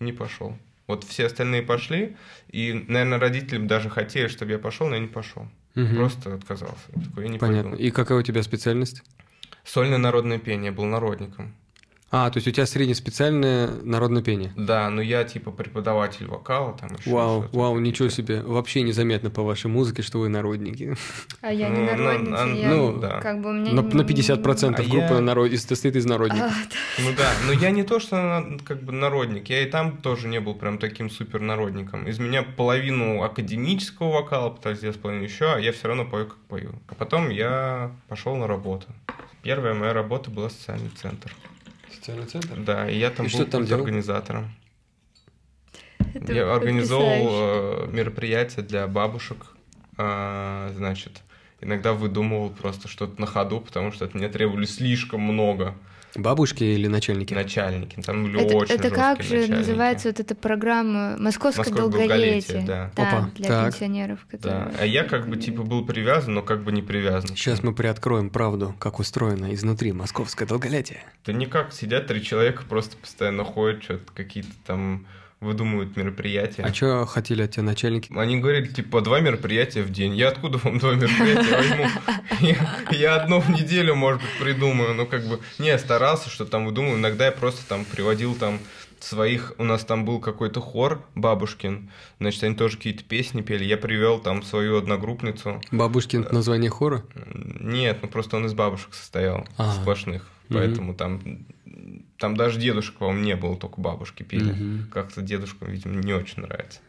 Не 0.00 0.12
пошел. 0.12 0.56
Вот 0.86 1.04
все 1.04 1.26
остальные 1.26 1.62
пошли, 1.62 2.16
и, 2.50 2.72
наверное, 2.88 3.18
родители 3.18 3.66
даже 3.66 3.88
хотели, 3.88 4.28
чтобы 4.28 4.52
я 4.52 4.58
пошел, 4.58 4.88
но 4.88 4.94
я 4.96 5.00
не 5.00 5.08
пошел. 5.08 5.48
Мгм. 5.74 5.96
Просто 5.96 6.34
отказался. 6.34 6.84
Я 6.94 7.02
такой, 7.02 7.24
я 7.24 7.30
не 7.30 7.38
Понятно. 7.38 7.70
пойду. 7.72 7.82
И 7.84 7.90
какая 7.90 8.18
у 8.18 8.22
тебя 8.22 8.42
специальность? 8.42 9.02
Сольное 9.64 9.98
народное 9.98 10.38
пение, 10.38 10.66
я 10.66 10.72
был 10.72 10.84
народником. 10.84 11.54
А, 12.10 12.30
то 12.30 12.36
есть 12.36 12.46
у 12.46 12.52
тебя 12.52 12.64
среднеспециальное 12.64 13.68
народное 13.82 14.22
пение. 14.22 14.52
Да, 14.56 14.88
но 14.88 15.02
я 15.02 15.24
типа 15.24 15.50
преподаватель 15.50 16.26
вокала, 16.26 16.76
там 16.78 16.90
еще 16.96 17.10
Вау, 17.10 17.42
что-то. 17.42 17.58
вау, 17.58 17.78
ничего 17.80 18.08
себе. 18.08 18.40
Вообще 18.42 18.82
незаметно 18.82 19.30
по 19.30 19.42
вашей 19.42 19.66
музыке, 19.66 20.02
что 20.02 20.20
вы 20.20 20.28
народники. 20.28 20.94
А 21.40 21.52
я 21.52 21.68
Ну, 21.68 21.74
не 21.74 21.80
ну, 21.80 21.86
народница, 22.04 22.42
а, 22.44 22.46
я 22.46 22.68
ну, 22.68 22.96
да. 23.00 23.20
как 23.20 23.40
бы 23.42 23.50
у 23.50 23.52
меня... 23.52 23.72
На, 23.72 23.82
на 23.82 24.02
50% 24.02 24.74
А 24.78 24.82
группа 24.84 25.14
я- 25.14 25.20
народ... 25.20 25.50
из- 25.50 25.64
состоит 25.66 25.96
из 25.96 26.04
народников. 26.06 26.52
А, 26.52 27.02
Ну 27.02 27.10
да, 27.16 27.32
но 27.46 27.52
я 27.52 27.70
не 27.72 27.82
то, 27.82 27.98
что 27.98 28.46
как 28.64 28.84
бы 28.84 28.92
народник, 28.92 29.48
я 29.50 29.62
и 29.64 29.68
там 29.68 29.96
тоже 29.96 30.28
не 30.28 30.38
был 30.38 30.54
прям 30.54 30.78
таким 30.78 31.10
супер 31.10 31.40
народником. 31.40 32.06
Из 32.06 32.20
меня 32.20 32.44
половину 32.44 33.22
академического 33.24 34.12
вокала 34.12 34.50
пытались 34.50 34.78
сделать, 34.78 35.00
половину 35.00 35.24
еще, 35.24 35.46
а 35.54 35.58
я 35.58 35.72
все 35.72 35.88
равно 35.88 36.04
пою, 36.04 36.26
как 36.26 36.36
пою. 36.48 36.74
А 36.86 36.94
потом 36.94 37.30
я 37.30 37.90
пошел 38.08 38.36
на 38.36 38.46
работу. 38.46 38.86
Первая 39.42 39.74
моя 39.74 39.92
работа 39.92 40.30
была 40.30 40.48
социальный 40.48 40.90
центр. 40.90 41.32
Социальный 42.04 42.26
центр? 42.26 42.60
Да, 42.60 42.90
и 42.90 42.98
я 42.98 43.08
там 43.08 43.24
И 43.24 43.30
был 43.30 43.34
что 43.34 43.46
там 43.46 43.64
делал? 43.64 43.80
организатором. 43.80 44.54
это 46.12 46.34
Я 46.34 46.54
организовал 46.54 47.06
э, 47.06 47.86
мероприятия 47.90 48.60
для 48.60 48.86
бабушек, 48.86 49.38
а, 49.96 50.70
значит, 50.76 51.22
иногда 51.62 51.94
выдумывал 51.94 52.50
просто 52.50 52.88
что-то 52.88 53.18
на 53.18 53.26
ходу, 53.26 53.58
потому 53.62 53.90
что 53.90 54.04
от 54.04 54.12
меня 54.12 54.28
требовали 54.28 54.66
слишком 54.66 55.22
много 55.22 55.76
Бабушки 56.16 56.62
или 56.64 56.86
начальники? 56.86 57.34
начальники. 57.34 58.00
Там 58.00 58.24
были 58.24 58.40
Это, 58.44 58.56
очень 58.56 58.74
это 58.74 58.90
как 58.90 59.22
же 59.22 59.34
начальники. 59.34 59.58
называется 59.58 60.08
вот 60.08 60.20
эта 60.20 60.34
программа 60.34 61.16
«Московское 61.18 61.64
«Московское 61.64 61.74
долголетие»? 61.74 62.58
долголетие», 62.58 62.64
да. 62.66 62.90
Опа, 62.94 63.30
для 63.34 63.48
так. 63.48 63.72
пенсионеров, 63.72 64.18
Да, 64.30 64.36
которые... 64.38 64.70
а 64.80 64.86
я 64.86 65.04
как 65.04 65.28
бы 65.28 65.36
типа 65.36 65.62
был 65.62 65.84
привязан, 65.84 66.34
но 66.34 66.42
как 66.42 66.62
бы 66.62 66.72
не 66.72 66.82
привязан. 66.82 67.36
Сейчас 67.36 67.62
мы 67.62 67.74
приоткроем 67.74 68.30
правду, 68.30 68.74
как 68.78 68.98
устроено 69.00 69.52
изнутри 69.54 69.92
московское 69.92 70.46
долголетие. 70.46 71.02
Да 71.26 71.32
никак, 71.32 71.72
сидят 71.72 72.06
три 72.06 72.22
человека, 72.22 72.62
просто 72.68 72.96
постоянно 72.96 73.44
ходят, 73.44 73.82
что-то 73.82 74.12
какие-то 74.14 74.52
там 74.66 75.06
выдумывают 75.44 75.96
мероприятия. 75.96 76.62
А 76.62 76.72
что 76.74 77.06
хотели 77.06 77.42
от 77.42 77.52
тебя 77.52 77.62
начальники? 77.62 78.12
Они 78.16 78.38
говорили, 78.38 78.66
типа, 78.66 79.00
два 79.00 79.20
мероприятия 79.20 79.82
в 79.82 79.90
день. 79.90 80.14
Я 80.16 80.28
откуда 80.28 80.58
вам 80.58 80.78
два 80.78 80.94
мероприятия 80.94 81.56
возьму? 81.56 81.86
Я, 82.40 82.56
я 82.90 83.14
одно 83.16 83.40
в 83.40 83.48
неделю, 83.50 83.94
может 83.94 84.20
быть, 84.20 84.30
придумаю. 84.40 84.94
Ну, 84.94 85.06
как 85.06 85.24
бы, 85.26 85.40
не, 85.58 85.78
старался, 85.78 86.28
что 86.30 86.44
там 86.44 86.66
выдумываю. 86.66 86.98
Иногда 86.98 87.26
я 87.26 87.32
просто 87.32 87.66
там 87.68 87.84
приводил 87.84 88.34
там 88.34 88.58
своих... 88.98 89.52
У 89.58 89.64
нас 89.64 89.84
там 89.84 90.04
был 90.04 90.18
какой-то 90.20 90.60
хор 90.60 91.04
бабушкин. 91.14 91.90
Значит, 92.18 92.42
они 92.44 92.54
тоже 92.54 92.76
какие-то 92.76 93.04
песни 93.04 93.42
пели. 93.42 93.64
Я 93.64 93.76
привел 93.76 94.18
там 94.18 94.42
свою 94.42 94.78
одногруппницу. 94.78 95.60
Бабушкин 95.70 96.26
название 96.32 96.70
хора? 96.70 97.04
Нет, 97.34 97.98
ну 98.02 98.08
просто 98.08 98.36
он 98.36 98.46
из 98.46 98.54
бабушек 98.54 98.94
состоял, 98.94 99.46
Ага. 99.56 99.80
сплошных. 99.80 100.26
Поэтому 100.48 100.94
там, 100.94 101.20
там 102.24 102.38
даже 102.38 102.58
дедушек, 102.58 102.94
по-моему, 102.94 103.22
не 103.22 103.36
было, 103.36 103.54
только 103.54 103.82
бабушки 103.82 104.22
пели. 104.22 104.52
Мгм. 104.52 104.88
Как-то 104.90 105.20
дедушкам, 105.20 105.68
видимо, 105.70 105.96
не 105.96 106.14
очень 106.14 106.40
нравится. 106.40 106.80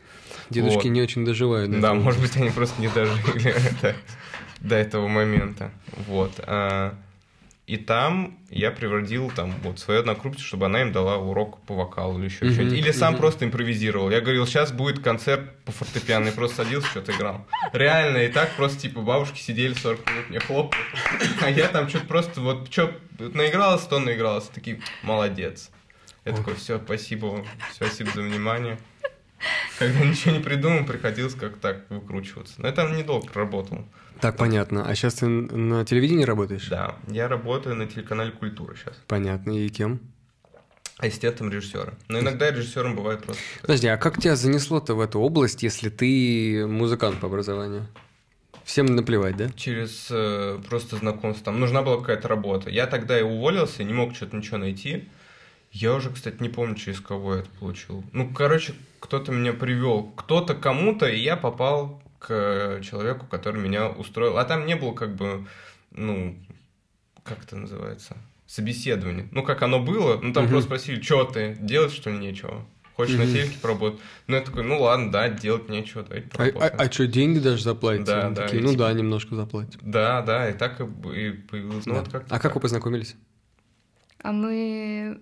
Дедушки 0.49 0.77
Вот. 0.77 0.85
не 0.85 1.01
очень 1.01 1.25
доживают. 1.25 1.69
до 1.69 1.81
Да, 1.81 1.93
может 1.93 2.21
быть, 2.21 2.37
они 2.37 2.51
просто 2.51 2.81
не 2.81 2.87
дожили 2.87 3.53
до, 3.81 3.95
до 4.61 4.75
этого 4.75 5.09
момента. 5.09 5.71
Вот. 6.07 6.39
И 7.67 7.77
там 7.77 8.37
я 8.51 8.69
превратил 8.69 9.31
там 9.31 9.51
вот 9.63 9.79
свою 9.79 10.01
однокрупницу, 10.01 10.45
чтобы 10.45 10.67
она 10.67 10.81
им 10.83 10.91
дала 10.91 11.17
урок 11.17 11.59
по 11.61 11.73
вокалу 11.73 12.19
или 12.19 12.25
еще 12.25 12.45
Мгм, 12.45 12.53
что-нибудь. 12.53 12.77
Или 12.77 12.91
сам 12.91 13.13
мгм. 13.13 13.21
просто 13.21 13.45
импровизировал. 13.45 14.11
Я 14.11 14.21
говорил, 14.21 14.45
сейчас 14.45 14.71
будет 14.71 14.99
концерт 15.03 15.49
по 15.65 15.71
фортепиано. 15.71 16.27
И 16.27 16.31
просто 16.31 16.57
садился, 16.57 16.87
что-то 16.89 17.11
играл. 17.13 17.47
Реально, 17.73 18.17
и 18.17 18.27
так 18.27 18.51
просто 18.55 18.81
типа 18.81 19.01
бабушки 19.01 19.39
сидели 19.39 19.73
40 19.73 20.05
минут, 20.11 20.29
мне 20.29 20.39
хлопали. 20.39 20.81
А 21.41 21.49
я 21.49 21.67
там 21.67 21.89
что-то 21.89 22.05
просто 22.05 22.41
вот 22.41 22.71
что 22.71 22.93
наигралась, 23.17 23.81
то 23.87 23.97
наигралась. 23.97 24.45
Такие, 24.45 24.79
молодец. 25.01 25.71
Я 26.23 26.33
Ох. 26.33 26.37
такой, 26.39 26.55
все, 26.55 26.79
спасибо 26.79 27.25
вам, 27.27 27.45
спасибо 27.73 28.11
за 28.13 28.21
внимание. 28.21 28.77
Когда 29.79 30.05
ничего 30.05 30.35
не 30.35 30.39
придумал, 30.43 30.85
приходилось 30.85 31.33
как 31.35 31.57
так 31.57 31.89
выкручиваться. 31.89 32.53
Но 32.59 32.67
я 32.67 32.73
там 32.73 32.95
недолго 32.95 33.27
работал. 33.33 33.85
Так, 34.21 34.37
понятно. 34.37 34.87
А 34.87 34.95
сейчас 34.95 35.15
ты 35.15 35.27
на 35.27 35.85
телевидении 35.85 36.23
работаешь? 36.23 36.67
Да, 36.69 36.95
я 37.07 37.27
работаю 37.27 37.75
на 37.75 37.85
телеканале 37.85 38.31
«Культура» 38.31 38.75
сейчас. 38.75 38.95
Понятно. 39.07 39.51
И 39.51 39.69
кем? 39.69 39.99
Ассистентом 40.97 41.51
режиссера. 41.51 41.93
Но 42.07 42.19
иногда 42.19 42.49
режиссером 42.51 42.95
бывает 42.95 43.23
просто. 43.23 43.41
Подожди, 43.61 43.87
а 43.87 43.97
как 43.97 44.21
тебя 44.21 44.35
занесло-то 44.35 44.95
в 44.95 45.01
эту 45.01 45.19
область, 45.19 45.61
если 45.61 45.89
ты 45.89 46.65
музыкант 46.65 47.19
по 47.19 47.27
образованию? 47.27 47.87
Всем 48.63 48.87
наплевать, 48.87 49.35
да? 49.35 49.49
Через 49.55 50.07
э, 50.09 50.59
просто 50.67 50.95
знакомство. 50.95 51.45
Там 51.45 51.59
нужна 51.59 51.83
была 51.83 51.99
какая-то 51.99 52.27
работа. 52.27 52.69
Я 52.69 52.87
тогда 52.87 53.19
и 53.19 53.23
уволился, 53.23 53.83
не 53.83 53.93
мог 53.93 54.15
что-то 54.15 54.37
ничего 54.37 54.57
найти. 54.57 55.09
Я 55.71 55.93
уже, 55.93 56.09
кстати, 56.09 56.37
не 56.39 56.49
помню, 56.49 56.75
через 56.75 57.01
кого 57.01 57.35
я 57.35 57.39
это 57.41 57.49
получил. 57.59 58.03
Ну, 58.13 58.33
короче, 58.33 58.73
кто-то 59.01 59.33
меня 59.33 59.51
привел, 59.51 60.03
кто-то 60.15 60.55
кому-то, 60.55 61.05
и 61.05 61.19
я 61.19 61.35
попал 61.35 62.01
к 62.25 62.31
э, 62.31 62.81
человеку, 62.81 63.27
который 63.27 63.61
меня 63.61 63.87
устроил. 63.89 64.37
А 64.37 64.45
там 64.45 64.65
не 64.65 64.75
было 64.75 64.93
как 64.93 65.15
бы, 65.15 65.45
ну, 65.91 66.35
как 67.23 67.43
это 67.43 67.55
называется? 67.55 68.17
Собеседование. 68.47 69.27
Ну, 69.31 69.43
как 69.43 69.61
оно 69.61 69.79
было, 69.79 70.19
ну, 70.21 70.33
там 70.33 70.43
Мгм. 70.45 70.51
просто 70.53 70.67
спросили, 70.67 71.01
что 71.01 71.23
ты, 71.25 71.55
делать 71.59 71.91
что 71.91 72.09
ли 72.09 72.17
нечего? 72.17 72.65
Хочешь 72.95 73.17
на 73.17 73.25
Мгм. 73.25 73.33
телеке 73.33 73.57
поработать? 73.61 73.99
Ну, 74.27 74.35
я 74.37 74.41
такой, 74.41 74.63
ну 74.63 74.81
ладно, 74.81 75.11
да, 75.11 75.27
делать 75.29 75.69
нечего, 75.69 76.03
давайте 76.03 76.29
А, 76.33 76.37
поработаем. 76.37 76.91
что, 76.91 77.07
деньги 77.07 77.39
даже 77.39 77.61
заплатите? 77.63 78.05
Да, 78.05 78.25
Они 78.27 78.35
да, 78.35 78.43
Такие, 78.43 78.63
ну 78.63 78.71
типа- 78.71 78.83
да, 78.85 78.93
немножко 78.93 79.35
заплатят. 79.35 79.77
Да, 79.81 80.21
да, 80.21 80.49
и 80.49 80.53
так 80.53 80.79
и, 80.79 80.83
и 80.83 81.31
появилось. 81.31 81.85
Ну, 81.85 81.93
Да. 81.95 81.99
вот 82.01 82.09
как 82.11 82.25
а 82.29 82.39
как 82.39 82.55
вы 82.55 82.61
познакомились? 82.61 83.15
А 84.25 84.31
мы... 84.31 85.19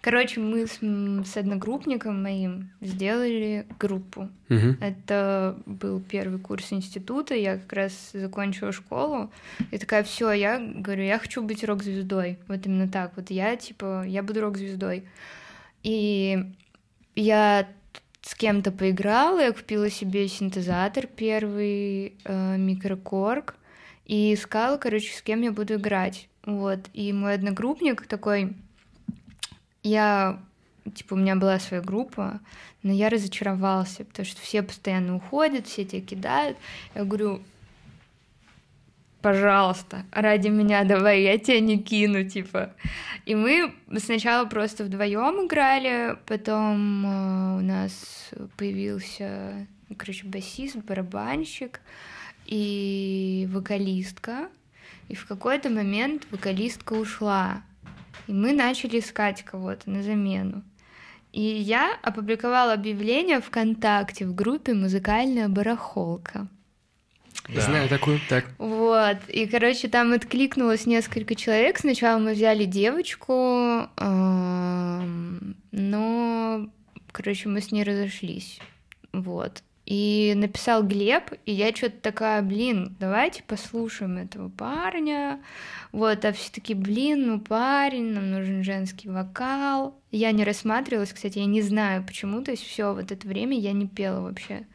Короче, 0.00 0.40
мы 0.40 0.66
с, 0.66 0.80
с 0.80 1.36
одногруппником 1.36 2.20
моим 2.20 2.70
сделали 2.80 3.64
группу. 3.78 4.28
Мгм. 4.48 4.76
Это 4.80 5.56
был 5.64 6.00
первый 6.00 6.40
курс 6.40 6.72
института, 6.72 7.36
я 7.36 7.58
как 7.58 7.72
раз 7.72 8.10
закончила 8.12 8.72
школу, 8.72 9.30
и 9.70 9.78
такая, 9.78 10.02
все, 10.02 10.32
я 10.32 10.58
говорю, 10.58 11.04
я 11.04 11.16
хочу 11.16 11.44
быть 11.44 11.62
рок-звездой, 11.62 12.40
вот 12.48 12.66
именно 12.66 12.88
так, 12.88 13.12
вот 13.14 13.30
я, 13.30 13.54
типа, 13.54 14.04
я 14.04 14.24
буду 14.24 14.40
рок-звездой. 14.40 15.04
И 15.84 16.44
я 17.14 17.68
с 18.20 18.34
кем-то 18.34 18.72
поиграла, 18.72 19.38
я 19.38 19.52
купила 19.52 19.90
себе 19.90 20.26
синтезатор 20.26 21.06
первый, 21.06 22.14
э, 22.24 22.56
микрокорг, 22.56 23.54
и 24.06 24.34
искала, 24.34 24.76
короче, 24.76 25.12
с 25.14 25.22
кем 25.22 25.42
я 25.42 25.52
буду 25.52 25.74
играть. 25.74 26.28
Вот, 26.44 26.80
и 26.92 27.12
мой 27.12 27.34
одногруппник 27.34 28.06
такой, 28.06 28.54
я, 29.82 30.40
типа, 30.94 31.14
у 31.14 31.16
меня 31.16 31.36
была 31.36 31.58
своя 31.58 31.82
группа, 31.82 32.40
но 32.82 32.92
я 32.92 33.08
разочаровался, 33.08 34.04
потому 34.04 34.26
что 34.26 34.40
все 34.42 34.62
постоянно 34.62 35.16
уходят, 35.16 35.66
все 35.66 35.84
тебя 35.86 36.02
кидают. 36.02 36.58
Я 36.94 37.04
говорю, 37.04 37.42
пожалуйста, 39.22 40.04
ради 40.12 40.48
меня 40.48 40.84
давай, 40.84 41.22
я 41.22 41.38
тебя 41.38 41.60
не 41.60 41.78
кину, 41.78 42.28
типа. 42.28 42.74
И 43.24 43.34
мы 43.34 43.72
сначала 43.96 44.44
просто 44.44 44.84
вдвоем 44.84 45.46
играли, 45.46 46.18
потом 46.26 47.06
э, 47.06 47.56
у 47.56 47.60
нас 47.62 48.30
появился, 48.58 49.66
короче, 49.96 50.26
басист, 50.26 50.76
барабанщик 50.76 51.80
и 52.46 53.48
вокалистка. 53.50 54.48
И 55.08 55.14
в 55.14 55.26
какой-то 55.26 55.68
момент 55.68 56.26
вокалистка 56.30 56.94
ушла, 56.94 57.62
и 58.26 58.32
мы 58.32 58.52
начали 58.52 59.00
искать 59.00 59.42
кого-то 59.42 59.90
на 59.90 60.02
замену. 60.02 60.62
И 61.32 61.42
я 61.42 61.98
опубликовала 62.02 62.72
объявление 62.72 63.40
ВКонтакте 63.40 64.24
в 64.24 64.34
группе 64.34 64.72
«Музыкальная 64.72 65.48
барахолка». 65.48 66.48
Да. 67.48 67.60
Знаю 67.60 67.88
такую. 67.90 68.18
Так. 68.30 68.46
Вот, 68.56 69.18
и, 69.28 69.46
короче, 69.46 69.88
там 69.88 70.12
откликнулось 70.14 70.86
несколько 70.86 71.34
человек. 71.34 71.78
Сначала 71.78 72.18
мы 72.18 72.32
взяли 72.32 72.64
девочку, 72.64 73.88
но, 75.72 76.68
короче, 77.12 77.48
мы 77.50 77.60
с 77.60 77.70
ней 77.72 77.82
разошлись. 77.82 78.58
Вот. 79.12 79.62
И 79.86 80.32
написал 80.34 80.82
Глеб, 80.82 81.32
и 81.44 81.52
я 81.52 81.74
что-то 81.74 82.00
такая, 82.00 82.40
блин, 82.40 82.96
давайте 82.98 83.42
послушаем 83.42 84.16
этого 84.16 84.48
парня. 84.48 85.42
Вот, 85.92 86.24
а 86.24 86.32
все 86.32 86.50
таки 86.50 86.72
блин, 86.72 87.26
ну 87.26 87.40
парень, 87.40 88.12
нам 88.12 88.30
нужен 88.30 88.64
женский 88.64 89.10
вокал. 89.10 90.00
Я 90.10 90.32
не 90.32 90.42
рассматривалась, 90.44 91.12
кстати, 91.12 91.38
я 91.38 91.44
не 91.44 91.60
знаю 91.60 92.02
почему, 92.02 92.42
то 92.42 92.50
есть 92.50 92.62
все 92.62 92.94
вот 92.94 93.12
это 93.12 93.28
время 93.28 93.58
я 93.58 93.72
не 93.72 93.86
пела 93.86 94.20
вообще. 94.22 94.66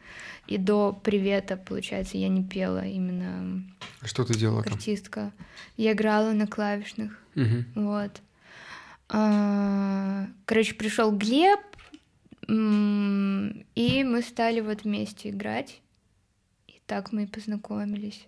И 0.46 0.58
до 0.58 0.92
привета, 0.92 1.56
получается, 1.56 2.16
я 2.16 2.28
не 2.28 2.44
пела 2.44 2.84
именно 2.86 3.64
Что 4.04 4.24
ты 4.24 4.34
делала 4.38 4.62
там? 4.62 4.74
артистка. 4.74 5.32
Я 5.76 5.92
играла 5.92 6.32
на 6.32 6.46
клавишных. 6.46 7.18
Мгм. 7.34 7.66
Вот. 7.74 8.20
А, 9.08 10.26
Короче, 10.44 10.74
пришел 10.74 11.10
Глеб, 11.12 11.60
и 12.48 14.04
мы 14.04 14.22
стали 14.22 14.60
вот 14.60 14.84
вместе 14.84 15.30
играть. 15.30 15.80
И 16.68 16.80
так 16.86 17.12
мы 17.12 17.24
и 17.24 17.26
познакомились. 17.26 18.26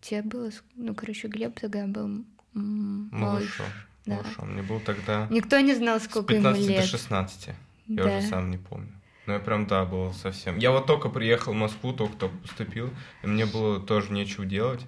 Тебе 0.00 0.22
было, 0.22 0.50
ну, 0.74 0.94
короче, 0.94 1.28
Глеб 1.28 1.58
тогда 1.58 1.86
был 1.86 2.24
малыш. 2.52 3.10
Малышом. 3.12 3.66
да. 4.04 4.16
Малышом. 4.16 4.52
Мне 4.52 4.62
был 4.62 4.80
тогда 4.80 5.26
Никто 5.30 5.58
не 5.60 5.74
знал, 5.74 6.00
с 6.00 6.04
сколько 6.04 6.34
ему 6.34 6.44
15 6.44 6.66
до 6.66 6.72
лет. 6.72 6.84
16. 6.84 7.48
Я 7.88 8.02
Да. 8.04 8.18
уже 8.18 8.26
сам 8.28 8.50
не 8.50 8.58
помню. 8.58 8.92
Но 9.26 9.32
я 9.32 9.38
прям, 9.40 9.66
да, 9.66 9.84
был 9.84 10.12
совсем. 10.12 10.56
Я 10.58 10.70
вот 10.70 10.86
только 10.86 11.08
приехал 11.08 11.52
в 11.52 11.56
Москву, 11.56 11.92
только 11.92 12.28
поступил, 12.28 12.90
и 13.22 13.26
мне 13.26 13.44
было 13.46 13.80
тоже 13.80 14.12
нечего 14.12 14.44
делать. 14.44 14.82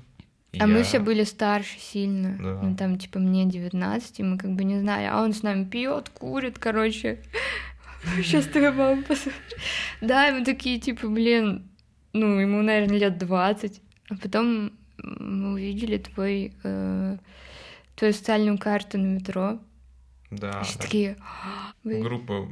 А 0.61 0.67
мы 0.67 0.79
я- 0.79 0.85
все 0.85 0.99
были 1.00 1.25
старше 1.25 1.79
сильно. 1.79 2.37
Да. 2.38 2.61
Ну, 2.62 2.77
там, 2.77 2.99
типа, 2.99 3.19
мне 3.19 3.45
19, 3.47 4.21
и 4.21 4.23
мы 4.23 4.38
как 4.38 4.53
бы 4.55 4.62
не 4.65 4.79
знали. 4.79 5.05
А 5.05 5.23
он 5.23 5.33
с 5.35 5.43
нами 5.43 5.65
пьет, 5.65 6.09
курит, 6.11 6.59
короче. 6.59 7.23
Сейчас 8.17 8.47
твоя 8.47 8.73
мама 8.73 9.02
посмотрит. 9.02 9.57
Да, 10.00 10.28
и 10.28 10.33
мы 10.33 10.45
такие, 10.45 10.78
типа, 10.81 11.09
блин, 11.09 11.69
ну, 12.12 12.38
ему, 12.38 12.62
наверное, 12.62 12.99
лет 12.99 13.19
20. 13.19 13.81
А 14.11 14.17
потом 14.17 14.73
мы 14.99 15.52
увидели 15.55 15.99
твой, 15.99 16.52
э, 16.64 17.17
твою 17.97 18.12
социальную 18.14 18.59
карту 18.59 18.99
на 18.99 19.07
метро. 19.07 19.59
Да, 20.31 20.62
И 20.62 20.76
да. 20.76 20.81
такие... 20.83 21.17
«А, 21.21 21.73
вы-» 21.85 22.02
Группа 22.02 22.49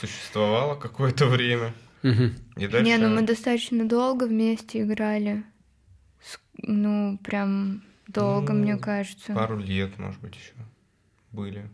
существовала 0.00 0.74
какое-то 0.74 1.26
время. 1.26 1.72
И 2.02 2.66
дальше... 2.66 2.82
Не, 2.82 2.96
ну 2.98 3.08
мы 3.14 3.22
достаточно 3.22 3.86
долго 3.88 4.24
вместе 4.24 4.82
играли. 4.82 5.44
С- 6.22 6.40
Ну, 6.62 7.18
прям 7.22 7.82
долго, 8.06 8.52
Ну, 8.52 8.60
мне 8.62 8.76
кажется. 8.76 9.32
Пару 9.32 9.58
лет, 9.58 9.98
может 9.98 10.20
быть, 10.20 10.34
еще 10.34 10.52
были. 11.32 11.68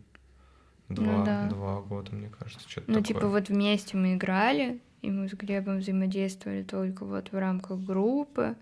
Два, 0.89 1.05
Ну 1.19 1.25
да. 1.25 1.49
два 1.49 1.81
года, 1.81 2.15
мне 2.15 2.29
кажется, 2.29 2.67
что-то 2.69 2.89
Ну, 2.91 3.01
такое. 3.01 3.03
типа, 3.03 3.27
вот 3.27 3.49
вместе 3.49 3.97
мы 3.97 4.15
играли, 4.15 4.79
и 5.01 5.11
мы 5.11 5.27
с 5.27 5.33
Глебом 5.33 5.79
взаимодействовали 5.79 6.63
только 6.63 7.05
вот 7.05 7.31
в 7.31 7.37
рамках 7.37 7.79
группы, 7.79 8.55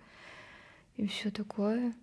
и 0.98 1.08
все 1.08 1.29
такое. 1.32 1.94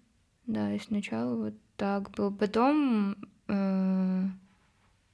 Да, 0.47 0.73
и 0.73 0.79
сначала 0.79 1.35
вот 1.37 1.55
так 1.77 2.11
было. 2.13 2.31
Потом 2.31 3.17
э, 3.49 4.23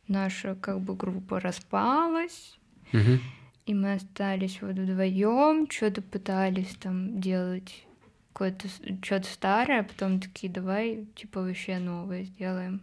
наша 0.08 0.54
как 0.56 0.80
бы 0.80 0.94
группа 0.94 1.40
распалась, 1.40 2.58
Мгм. 2.92 3.20
и 3.66 3.74
мы 3.74 3.94
остались 3.94 4.60
вот 4.62 4.76
вдвоем, 4.76 5.68
что-то 5.70 6.02
пытались 6.02 6.74
там 6.76 7.20
делать 7.20 7.84
какое-то 8.32 8.68
что-то 9.02 9.26
старое, 9.28 9.80
а 9.80 9.84
потом 9.84 10.20
такие, 10.20 10.52
давай, 10.52 11.06
типа, 11.16 11.42
вообще 11.42 11.78
новое 11.78 12.24
сделаем. 12.24 12.80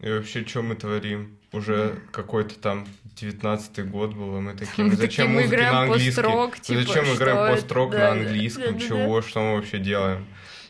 И 0.00 0.10
вообще, 0.10 0.44
что 0.46 0.62
мы 0.62 0.76
творим? 0.76 1.36
Уже 1.52 1.98
какой-то 2.12 2.58
там 2.58 2.86
девятнадцатый 3.16 3.84
год 3.84 4.14
был, 4.14 4.36
и 4.38 4.40
мы 4.40 4.52
такие, 4.56 4.84
Мы 4.84 4.90
«Ну 4.90 4.96
зачем 4.96 5.30
мы 5.30 5.46
играем 5.46 5.72
на 5.72 5.80
английском? 5.82 6.24
пост-рок, 6.24 6.56
Ну 6.58 6.62
типа, 6.62 6.80
зачем 6.82 7.06
мы 7.08 7.14
играем 7.14 7.54
пост-рок 7.54 7.90
Да, 7.90 7.98
на 7.98 8.04
да, 8.04 8.10
английском? 8.12 8.64
да-да-да. 8.64 8.86
Чего? 8.86 9.22
Что 9.22 9.40
мы 9.40 9.56
вообще 9.56 9.78
делаем? 9.78 10.26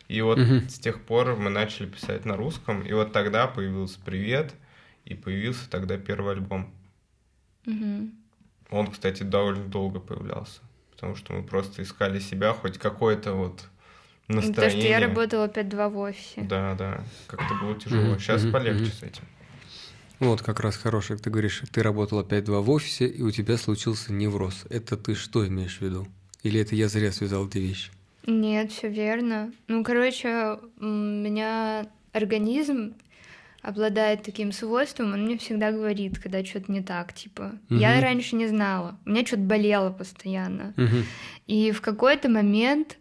И 0.08 0.22
вот 0.22 0.38
Мгм. 0.38 0.68
с 0.68 0.78
тех 0.78 1.02
пор 1.02 1.36
мы 1.36 1.50
начали 1.50 1.86
писать 1.86 2.24
на 2.24 2.36
русском, 2.36 2.80
и 2.82 2.92
вот 2.92 3.12
тогда 3.12 3.46
появился 3.46 3.98
«Привет», 4.04 4.54
и 5.04 5.14
появился 5.14 5.68
тогда 5.68 5.98
первый 5.98 6.34
альбом. 6.34 6.72
Мгм. 7.66 8.12
Он, 8.70 8.86
кстати, 8.90 9.22
довольно 9.22 9.64
долго 9.64 10.00
появлялся, 10.00 10.60
потому 10.92 11.16
что 11.16 11.32
мы 11.34 11.42
просто 11.42 11.82
искали 11.82 12.18
себя, 12.20 12.52
хоть 12.54 12.78
какое-то 12.78 13.32
вот 13.34 13.64
Потому 14.28 14.42
что 14.42 14.62
настроение. 14.62 14.90
я 14.90 15.00
работала 15.00 15.48
5-2 15.48 15.88
в 15.88 15.98
офисе. 15.98 16.42
Да, 16.42 16.74
да, 16.74 17.02
как-то 17.26 17.54
было 17.54 17.74
тяжело. 17.74 18.18
Сейчас 18.18 18.44
полегче 18.46 18.92
с 18.92 19.02
этим. 19.02 19.24
Вот 20.20 20.42
как 20.42 20.60
раз 20.60 20.76
хороший, 20.76 21.16
ты 21.16 21.30
говоришь, 21.30 21.62
ты 21.72 21.82
работала 21.82 22.22
5-2 22.22 22.60
в 22.60 22.70
офисе, 22.70 23.06
и 23.06 23.22
у 23.22 23.30
тебя 23.30 23.56
случился 23.56 24.12
невроз. 24.12 24.66
Это 24.68 24.96
ты 24.96 25.14
что 25.14 25.46
имеешь 25.46 25.78
в 25.78 25.82
виду? 25.82 26.06
Или 26.42 26.60
это 26.60 26.74
я 26.74 26.88
зря 26.88 27.10
связал 27.12 27.46
эти 27.46 27.58
вещи? 27.58 27.90
Нет, 28.26 28.70
все 28.70 28.88
верно. 28.88 29.50
Ну, 29.68 29.82
короче, 29.82 30.58
у 30.78 30.84
меня 30.84 31.86
организм 32.12 32.94
обладает 33.62 34.22
таким 34.22 34.52
свойством, 34.52 35.14
он 35.14 35.24
мне 35.24 35.38
всегда 35.38 35.72
говорит, 35.72 36.18
когда 36.18 36.44
что-то 36.44 36.70
не 36.70 36.82
так, 36.82 37.12
типа. 37.12 37.52
Я 37.70 37.92
Мгм. 37.94 38.02
раньше 38.02 38.36
не 38.36 38.46
знала, 38.46 38.98
у 39.06 39.10
меня 39.10 39.24
что-то 39.26 39.42
болело 39.42 39.90
постоянно. 39.90 40.74
Мгм. 40.76 41.04
И 41.46 41.72
в 41.72 41.80
какой-то 41.80 42.28
момент, 42.28 42.98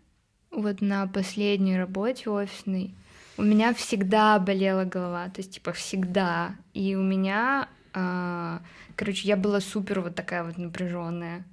вот 0.51 0.81
на 0.81 1.07
последней 1.07 1.77
работе 1.77 2.29
офисной, 2.29 2.93
у 3.37 3.43
меня 3.43 3.73
всегда 3.73 4.39
болела 4.39 4.83
голова, 4.83 5.29
то 5.29 5.41
есть, 5.41 5.53
типа, 5.55 5.71
всегда. 5.73 6.55
И 6.73 6.95
у 6.95 7.03
меня, 7.03 7.69
а, 7.93 8.61
короче, 8.95 9.27
я 9.27 9.37
была 9.37 9.59
супер 9.59 10.01
вот 10.01 10.15
такая 10.15 10.43
вот 10.43 10.57
напряженная. 10.57 11.45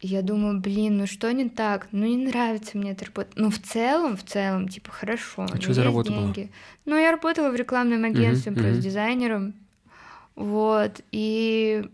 И 0.00 0.06
я 0.08 0.22
думаю, 0.22 0.60
блин, 0.60 0.96
ну 0.96 1.06
что 1.06 1.30
не 1.32 1.48
так? 1.50 1.88
Ну 1.92 2.06
не 2.06 2.16
нравится 2.16 2.78
мне 2.78 2.92
эта 2.92 3.04
работа. 3.04 3.30
Ну 3.36 3.50
в 3.50 3.58
целом, 3.58 4.16
в 4.16 4.24
целом, 4.24 4.68
типа, 4.68 4.90
хорошо. 4.90 5.46
ну, 5.50 5.58
чё 5.58 5.74
за 5.74 5.84
работа 5.84 6.10
была? 6.10 6.22
деньги. 6.22 6.50
Ну 6.86 6.96
я 6.96 7.10
работала 7.10 7.50
в 7.50 7.54
рекламном 7.54 8.04
агентстве, 8.04 8.52
Мгм, 8.52 8.60
просто 8.60 8.74
мгм. 8.76 8.82
дизайнером. 8.82 9.54
Вот, 10.36 11.02
и 11.12 11.90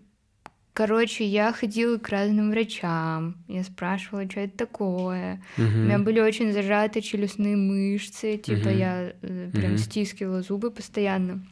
Короче, 0.77 1.25
я 1.25 1.55
ходила 1.55 1.97
к 1.97 2.11
разным 2.11 2.51
врачам, 2.51 3.37
я 3.49 3.65
спрашивала, 3.65 4.31
что 4.31 4.41
это 4.41 4.59
такое. 4.59 5.41
У 5.57 5.63
меня 5.63 5.99
были 5.99 6.21
очень 6.21 6.53
зажаты 6.53 7.01
челюстные 7.01 7.57
мышцы, 7.57 8.37
типа 8.37 8.69
Мгм. 8.69 8.79
я 8.79 9.13
э, 9.23 9.51
прям 9.53 9.73
Мгм. 9.73 9.79
стискивала 9.79 10.43
зубы 10.43 10.71
постоянно. 10.71 11.43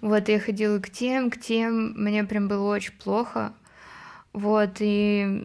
Вот, 0.00 0.30
я 0.30 0.40
ходила 0.40 0.78
к 0.78 0.88
тем, 0.88 1.30
к 1.30 1.38
тем, 1.38 1.92
мне 2.02 2.24
прям 2.24 2.48
было 2.48 2.66
очень 2.74 2.94
плохо. 2.94 3.52
Вот, 4.32 4.76
и 4.80 5.42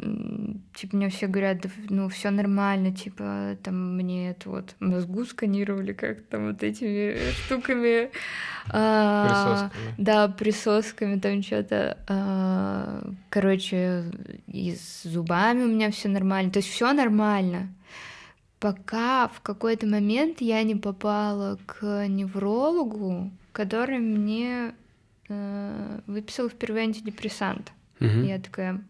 типа 0.73 0.95
мне 0.95 1.09
все 1.09 1.27
говорят, 1.27 1.59
да, 1.59 1.69
ну, 1.89 2.07
все 2.07 2.29
нормально, 2.29 2.93
типа, 2.93 3.57
там 3.61 3.97
мне 3.97 4.29
это 4.31 4.49
вот 4.49 4.75
мозгу 4.79 5.25
сканировали 5.25 5.91
как 5.91 6.21
там 6.21 6.47
вот 6.47 6.63
этими 6.63 7.17
штуками. 7.31 8.11
А, 8.69 9.27
Присосками. 9.27 9.95
да, 9.97 10.27
присосками 10.29 11.19
там 11.19 11.43
что-то. 11.43 11.97
короче, 13.29 14.05
и 14.47 14.73
с 14.73 15.03
зубами 15.03 15.63
у 15.63 15.67
меня 15.67 15.91
все 15.91 16.07
нормально. 16.07 16.51
То 16.51 16.59
есть 16.59 16.69
все 16.69 16.93
нормально. 16.93 17.67
Пока 18.59 19.27
в 19.27 19.41
какой-то 19.41 19.85
момент 19.85 20.39
я 20.39 20.63
не 20.63 20.75
попала 20.75 21.59
к 21.65 22.07
неврологу, 22.07 23.31
который 23.51 23.99
мне 23.99 24.73
э, 25.29 25.99
выписал 26.07 26.49
впервые 26.49 26.85
антидепрессант. 26.85 27.71
Мгм. 27.99 28.23
И 28.23 28.27
Я 28.27 28.39
такая. 28.39 28.83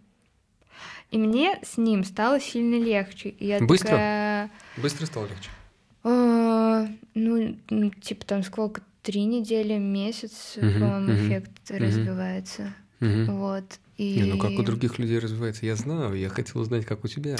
И 1.12 1.18
мне 1.18 1.60
с 1.64 1.78
ним 1.78 2.04
стало 2.04 2.40
сильно 2.40 2.76
легче. 2.76 3.30
И 3.30 3.48
я 3.48 3.60
Быстро? 3.60 3.88
такая. 3.90 4.52
Быстро 4.78 5.06
стало 5.06 5.28
легче? 5.28 5.50
«А, 6.04 6.88
ну, 7.16 7.58
ну, 7.70 7.90
типа 7.90 8.26
там 8.26 8.44
сколько? 8.44 8.82
Три 9.04 9.24
недели, 9.26 9.78
месяц, 9.78 10.54
Мгм, 10.58 10.74
по-моему, 10.80 11.12
мгм, 11.14 11.26
эффект 11.28 11.52
мгм. 11.70 11.80
развивается. 11.80 12.74
Мгм. 13.00 13.26
Вот. 13.38 13.80
И 13.98 14.16
Не, 14.22 14.26
ну 14.26 14.38
как 14.38 14.52
у 14.52 14.64
других 14.64 15.00
людей 15.00 15.20
развивается, 15.20 15.66
я 15.66 15.76
знаю, 15.76 16.14
я 16.16 16.30
хотел 16.30 16.62
узнать, 16.62 16.86
как 16.86 17.04
у 17.04 17.08
тебя. 17.08 17.38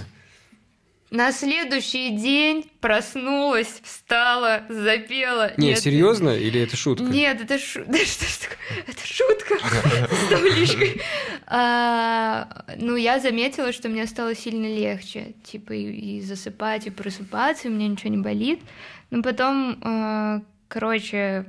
На 1.10 1.32
следующий 1.32 2.18
день 2.18 2.70
проснулась, 2.82 3.80
встала, 3.82 4.64
запела. 4.68 5.54
Не, 5.56 5.70
Нет, 5.70 5.80
серьезно 5.80 6.32
или 6.32 6.60
это 6.60 6.76
шутка? 6.76 7.06
Нет, 7.06 7.40
это, 7.40 7.58
шу... 7.58 7.84
да, 7.88 7.98
что 8.00 8.26
ж 8.26 8.38
такое? 8.38 8.84
это 8.86 9.08
шутка 9.08 9.56
с 10.16 10.30
табличкой. 10.30 11.02
А, 11.46 12.66
ну, 12.76 12.98
я 12.98 13.20
заметила, 13.20 13.72
что 13.72 13.88
мне 13.88 14.06
стало 14.06 14.36
сильно 14.36 14.66
легче, 14.66 15.36
типа 15.44 15.72
и, 15.72 16.18
и 16.18 16.22
засыпать, 16.22 16.88
и 16.88 16.90
просыпаться, 16.90 17.70
и 17.70 17.72
мне 17.72 17.88
ничего 17.88 18.10
не 18.10 18.22
болит. 18.22 18.60
Но 19.10 19.24
потом, 19.24 19.80
а, 19.84 20.42
короче, 20.68 21.46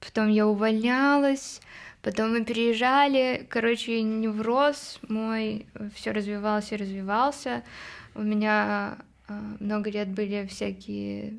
потом 0.00 0.28
я 0.28 0.48
увольнялась, 0.48 1.60
потом 2.02 2.32
мы 2.32 2.44
переезжали, 2.44 3.46
короче, 3.48 4.02
невроз 4.02 4.98
мой 5.08 5.66
все 5.94 6.10
развивался 6.10 6.74
и 6.74 6.78
развивался. 6.78 7.62
У 8.14 8.22
меня 8.22 8.98
а, 9.28 9.56
много 9.60 9.90
лет 9.90 10.08
были 10.08 10.46
всякие 10.46 11.34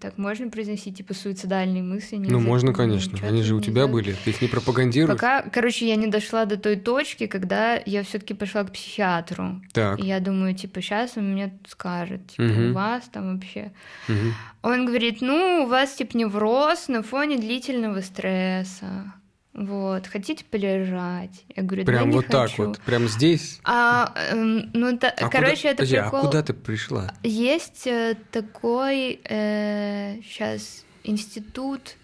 так 0.00 0.16
можно 0.16 0.48
произносить, 0.48 0.98
типа, 0.98 1.12
суицидальные 1.12 1.82
мысли? 1.82 2.16
Ну, 2.18 2.38
можно, 2.38 2.72
конечно. 2.72 3.18
Они 3.26 3.42
же 3.42 3.56
у 3.56 3.60
тебя 3.60 3.82
сделал? 3.82 3.92
были. 3.92 4.14
Ты 4.24 4.30
их 4.30 4.40
не 4.40 4.46
пропагандируешь. 4.46 5.18
Пока, 5.18 5.42
короче, 5.42 5.88
я 5.88 5.96
не 5.96 6.06
дошла 6.06 6.44
до 6.44 6.56
той 6.56 6.76
точки, 6.76 7.26
когда 7.26 7.74
я 7.84 8.04
все-таки 8.04 8.32
пошла 8.34 8.62
к 8.62 8.72
психиатру. 8.72 9.60
Так. 9.72 9.98
И 9.98 10.06
я 10.06 10.20
думаю, 10.20 10.54
типа, 10.54 10.80
сейчас 10.80 11.16
он 11.16 11.32
мне 11.32 11.58
скажет, 11.66 12.28
типа, 12.28 12.44
Мгм. 12.44 12.70
у 12.70 12.74
вас 12.74 13.08
там 13.12 13.34
вообще. 13.34 13.72
Мгм. 14.06 14.34
Он 14.62 14.86
говорит, 14.86 15.20
ну, 15.20 15.64
у 15.64 15.66
вас, 15.66 15.94
типа, 15.94 16.16
невроз 16.16 16.86
на 16.86 17.02
фоне 17.02 17.36
длительного 17.36 18.02
стресса. 18.02 19.14
Вот, 19.56 20.06
хотите 20.06 20.44
полежать? 20.44 21.44
Я 21.56 21.62
говорю, 21.62 21.84
да 21.84 21.92
Прям 21.92 22.10
не 22.10 22.16
вот 22.16 22.26
так 22.26 22.50
хочу. 22.50 22.66
вот. 22.66 22.80
Прям 22.80 23.08
здесь. 23.08 23.58
А, 23.64 24.12
эм, 24.30 24.70
ну, 24.74 24.98
та- 24.98 25.08
А 25.08 25.30
короче, 25.30 25.56
куда... 25.56 25.70
это 25.70 25.76
Подожди, 25.76 25.96
прикол. 25.96 26.18
а 26.18 26.22
куда 26.22 26.42
ты 26.42 26.52
пришла? 26.52 27.14
Есть 27.22 27.86
э, 27.86 28.16
такой 28.30 29.18
сейчас 29.24 30.84
институт 31.04 31.96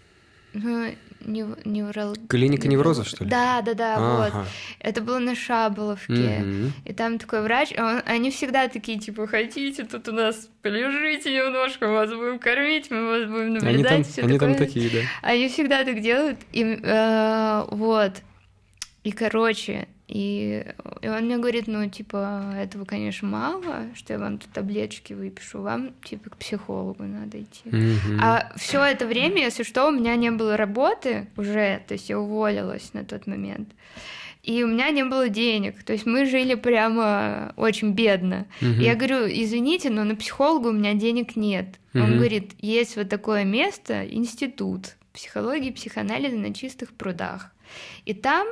ну, 0.54 0.94
нев- 1.24 1.58
неврол- 1.64 2.16
Клиника 2.28 2.68
невроза, 2.68 3.04
что 3.04 3.24
ли? 3.24 3.30
Да, 3.30 3.60
да, 3.62 3.74
да, 3.74 3.98
вот. 4.00 4.28
Ага. 4.28 4.46
Это 4.80 5.00
было 5.00 5.18
на 5.18 5.34
Шаболовке. 5.34 6.12
Мгм. 6.40 6.72
И 6.84 6.92
там 6.92 7.18
такой 7.18 7.42
врач, 7.42 7.72
он- 7.78 8.02
они 8.06 8.30
всегда 8.30 8.68
такие, 8.68 8.98
типа, 8.98 9.26
хотите, 9.26 9.84
тут 9.84 10.08
у 10.08 10.12
нас 10.12 10.48
полежите 10.62 11.32
немножко, 11.34 11.86
мы 11.86 11.92
вас 11.94 12.10
будем 12.10 12.38
кормить, 12.38 12.90
мы 12.90 13.06
вас 13.06 13.24
будем 13.30 13.54
наблюдать. 13.54 13.74
Они 13.74 13.82
там, 13.84 14.24
они 14.24 14.38
там 14.38 14.52
такое. 14.52 14.66
такие, 14.66 14.90
да. 14.90 14.98
Они 15.22 15.48
всегда 15.48 15.84
так 15.84 16.00
делают, 16.00 16.38
и 16.52 16.78
э, 16.82 17.64
вот. 17.70 18.12
И, 19.04 19.10
короче, 19.12 19.88
и, 20.12 20.66
и 21.00 21.08
он 21.08 21.24
мне 21.24 21.38
говорит, 21.38 21.66
ну, 21.68 21.88
типа, 21.88 22.52
этого, 22.58 22.84
конечно, 22.84 23.26
мало, 23.26 23.86
что 23.94 24.12
я 24.12 24.18
вам 24.18 24.36
тут 24.36 24.50
таблеточки 24.50 25.14
выпишу, 25.14 25.62
вам, 25.62 25.94
типа, 26.04 26.28
к 26.28 26.36
психологу 26.36 27.04
надо 27.04 27.40
идти. 27.40 27.62
Мгм. 27.64 28.20
А 28.20 28.52
все 28.56 28.84
это 28.84 29.06
время, 29.06 29.40
если 29.40 29.62
что, 29.62 29.88
у 29.88 29.90
меня 29.90 30.14
не 30.16 30.30
было 30.30 30.58
работы 30.58 31.28
уже, 31.38 31.82
то 31.88 31.94
есть 31.94 32.10
я 32.10 32.20
уволилась 32.20 32.92
на 32.92 33.06
тот 33.06 33.26
момент. 33.26 33.70
И 34.42 34.62
у 34.62 34.66
меня 34.66 34.90
не 34.90 35.04
было 35.04 35.30
денег, 35.30 35.82
то 35.82 35.94
есть 35.94 36.04
мы 36.04 36.26
жили 36.26 36.56
прямо 36.56 37.54
очень 37.56 37.92
бедно. 37.92 38.46
Мгм. 38.60 38.80
Я 38.80 38.96
говорю, 38.96 39.26
извините, 39.26 39.88
но 39.88 40.04
на 40.04 40.14
психолога 40.14 40.68
у 40.68 40.72
меня 40.72 40.92
денег 40.92 41.36
нет. 41.36 41.78
Он 41.94 42.02
Мгм. 42.02 42.16
говорит, 42.18 42.52
есть 42.58 42.96
вот 42.96 43.08
такое 43.08 43.44
место, 43.44 44.06
институт 44.06 44.96
психологии 45.14 45.70
психоанализа 45.70 46.36
на 46.36 46.52
чистых 46.52 46.92
прудах. 46.92 47.50
И 48.04 48.12
там 48.12 48.46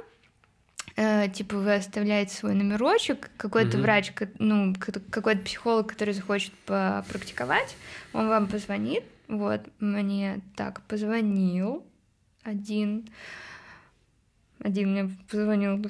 э, 1.00 1.28
типа 1.32 1.56
вы 1.56 1.74
оставляете 1.74 2.34
свой 2.36 2.54
номерочек, 2.54 3.30
какой-то 3.36 3.76
Мгм. 3.78 3.82
врач, 3.82 4.12
ну, 4.38 4.74
ка- 4.78 5.00
какой-то 5.10 5.40
психолог, 5.42 5.86
который 5.88 6.12
захочет 6.14 6.52
попрактиковать, 6.66 7.74
он 8.12 8.28
вам 8.28 8.46
позвонит, 8.48 9.04
вот, 9.28 9.60
мне 9.80 10.40
так 10.56 10.82
позвонил 10.82 11.82
один, 12.42 13.08
один 14.62 14.90
мне 14.92 15.10
позвонил, 15.30 15.82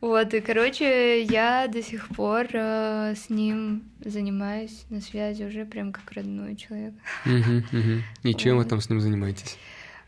вот, 0.00 0.34
и, 0.34 0.40
короче, 0.40 1.22
я 1.22 1.66
до 1.68 1.82
сих 1.82 2.08
пор 2.08 2.46
э, 2.52 3.14
с 3.16 3.30
ним 3.30 3.84
занимаюсь 4.04 4.84
на 4.90 5.00
связи 5.00 5.44
уже 5.44 5.64
прям 5.64 5.92
как 5.92 6.12
родной 6.12 6.54
человек. 6.56 6.92
Мгм, 7.24 7.64
мгм. 7.72 8.02
И 8.24 8.34
чем 8.34 8.56
вы 8.56 8.62
Вот. 8.62 8.68
там 8.68 8.80
с 8.80 8.90
ним 8.90 9.00
занимаетесь? 9.00 9.56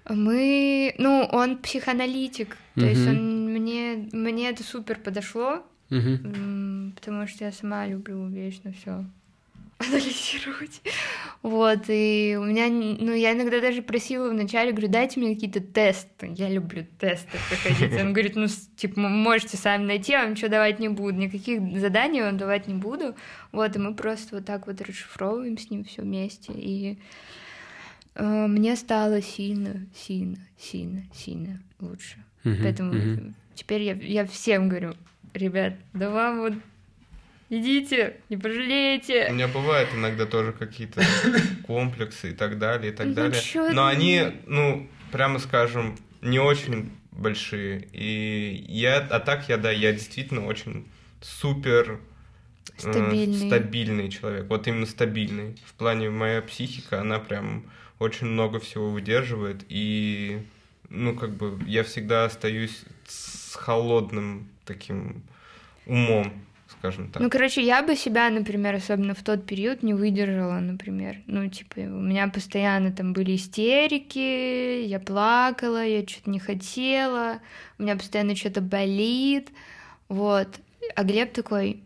Мы, 0.09 0.95
ну, 0.99 1.29
он 1.33 1.59
психоаналитик, 1.59 2.57
то 2.75 2.85
есть 2.85 3.07
он 3.07 3.53
мне, 3.53 4.09
мне 4.13 4.51
это 4.51 4.63
супер 4.63 4.99
подошло, 4.99 5.63
м, 5.91 6.93
потому 6.95 7.27
что 7.27 7.45
я 7.45 7.53
сама 7.53 7.87
люблю 7.87 8.27
вечно 8.29 8.73
все 8.73 9.05
анализировать. 9.79 10.81
Вот, 11.43 11.85
и 11.89 12.37
у 12.41 12.45
меня, 12.45 12.69
ну, 12.69 13.13
я 13.13 13.33
иногда 13.33 13.61
даже 13.61 13.83
просила 13.83 14.31
вначале, 14.31 14.73
говорю, 14.73 14.89
дайте 14.89 15.21
мне 15.21 15.35
какие-то 15.35 15.61
тесты, 15.61 16.33
я 16.35 16.49
люблю 16.49 16.87
тесты 16.99 17.37
проходить. 17.49 18.01
Он 18.01 18.13
говорит, 18.13 18.37
ну, 18.37 18.47
типа, 18.77 19.01
можете 19.01 19.57
сами 19.57 19.85
найти, 19.85 20.13
я 20.13 20.23
вам 20.23 20.31
ничего 20.33 20.49
давать 20.49 20.79
не 20.79 20.89
буду, 20.89 21.19
никаких 21.19 21.61
заданий 21.79 22.23
вам 22.23 22.39
давать 22.39 22.69
не 22.69 22.75
буду. 22.75 23.15
Вот, 23.53 23.77
и 23.77 23.79
мы 23.79 23.95
просто 23.95 24.37
вот 24.37 24.47
так 24.47 24.67
вот 24.67 24.81
расшифровываем 24.81 25.59
с 25.59 25.69
ним 25.69 25.85
все 25.85 26.03
вместе, 26.03 26.53
и 26.55 26.99
мне 28.19 28.77
стало 28.77 29.21
сильно, 29.23 29.87
сильно, 29.95 30.39
сильно, 30.59 31.03
сильно 31.15 31.61
лучше. 31.81 32.17
Мгм, 32.45 32.63
Поэтому 32.63 32.93
мгм. 32.95 33.35
теперь 33.55 33.83
я, 33.83 33.93
я 33.95 34.27
всем 34.27 34.69
говорю, 34.69 34.95
ребят, 35.35 35.75
да 35.93 36.11
вам 36.11 36.41
вот 36.41 36.55
идите, 37.51 38.17
не 38.29 38.37
У 38.37 38.41
пожалеете. 38.41 39.29
меня 39.31 39.49
бывают 39.49 39.91
иногда 39.95 40.27
тоже 40.27 40.53
какие-то 40.53 41.03
комплексы 41.67 42.31
и 42.31 42.35
так 42.35 42.59
далее, 42.59 42.93
и 42.93 42.95
так 42.95 43.07
Ну, 43.09 43.15
далее. 43.15 43.41
чё 43.41 43.73
Но 43.73 43.89
ты? 43.89 43.97
они, 43.97 44.23
ну, 44.47 44.89
прямо 45.13 45.39
скажем, 45.39 45.99
не 46.23 46.39
очень 46.39 46.91
большие. 47.13 47.87
И 47.93 48.65
я, 48.69 48.99
а 48.99 49.21
так 49.21 49.49
я, 49.49 49.57
да, 49.57 49.71
я 49.71 49.93
действительно 49.93 50.47
очень 50.47 50.87
супер 51.21 52.01
э, 52.79 52.79
Стабильный. 52.79 53.47
стабильный 53.47 54.11
человек. 54.11 54.47
Вот 54.49 54.67
именно 54.69 54.87
стабильный. 54.87 55.57
В 55.65 55.75
плане 55.75 56.11
моя 56.11 56.43
психика, 56.43 57.01
она 57.01 57.19
прям 57.19 57.65
очень 57.99 58.27
много 58.27 58.61
всего 58.61 58.91
выдерживает. 58.91 59.65
И, 59.69 60.43
ну, 60.89 61.15
как 61.17 61.31
бы, 61.31 61.59
я 61.67 61.85
всегда 61.85 62.25
остаюсь 62.25 62.85
с 63.07 63.55
холодным 63.55 64.49
таким 64.65 65.23
умом, 65.87 66.33
скажем 66.69 67.11
так. 67.11 67.23
Ну, 67.23 67.31
короче, 67.31 67.63
я 67.63 67.83
бы 67.83 67.97
себя, 67.97 68.29
например, 68.31 68.75
особенно 68.75 69.15
в 69.15 69.23
тот 69.23 69.47
период 69.47 69.83
не 69.83 69.95
выдержала, 69.95 70.59
например. 70.59 71.19
Ну, 71.27 71.49
типа, 71.49 71.79
у 71.79 72.01
меня 72.01 72.29
постоянно 72.29 72.93
там 72.93 73.13
были 73.13 73.37
истерики, 73.37 74.83
я 74.85 75.01
плакала, 75.01 75.85
я 75.85 76.07
что-то 76.07 76.31
не 76.31 76.39
хотела, 76.39 77.41
у 77.79 77.83
меня 77.83 77.97
постоянно 77.97 78.37
что-то 78.37 78.61
болит, 78.61 79.51
вот. 80.09 80.49
А 80.95 81.03
Глеб 81.03 81.33
такой, 81.33 81.83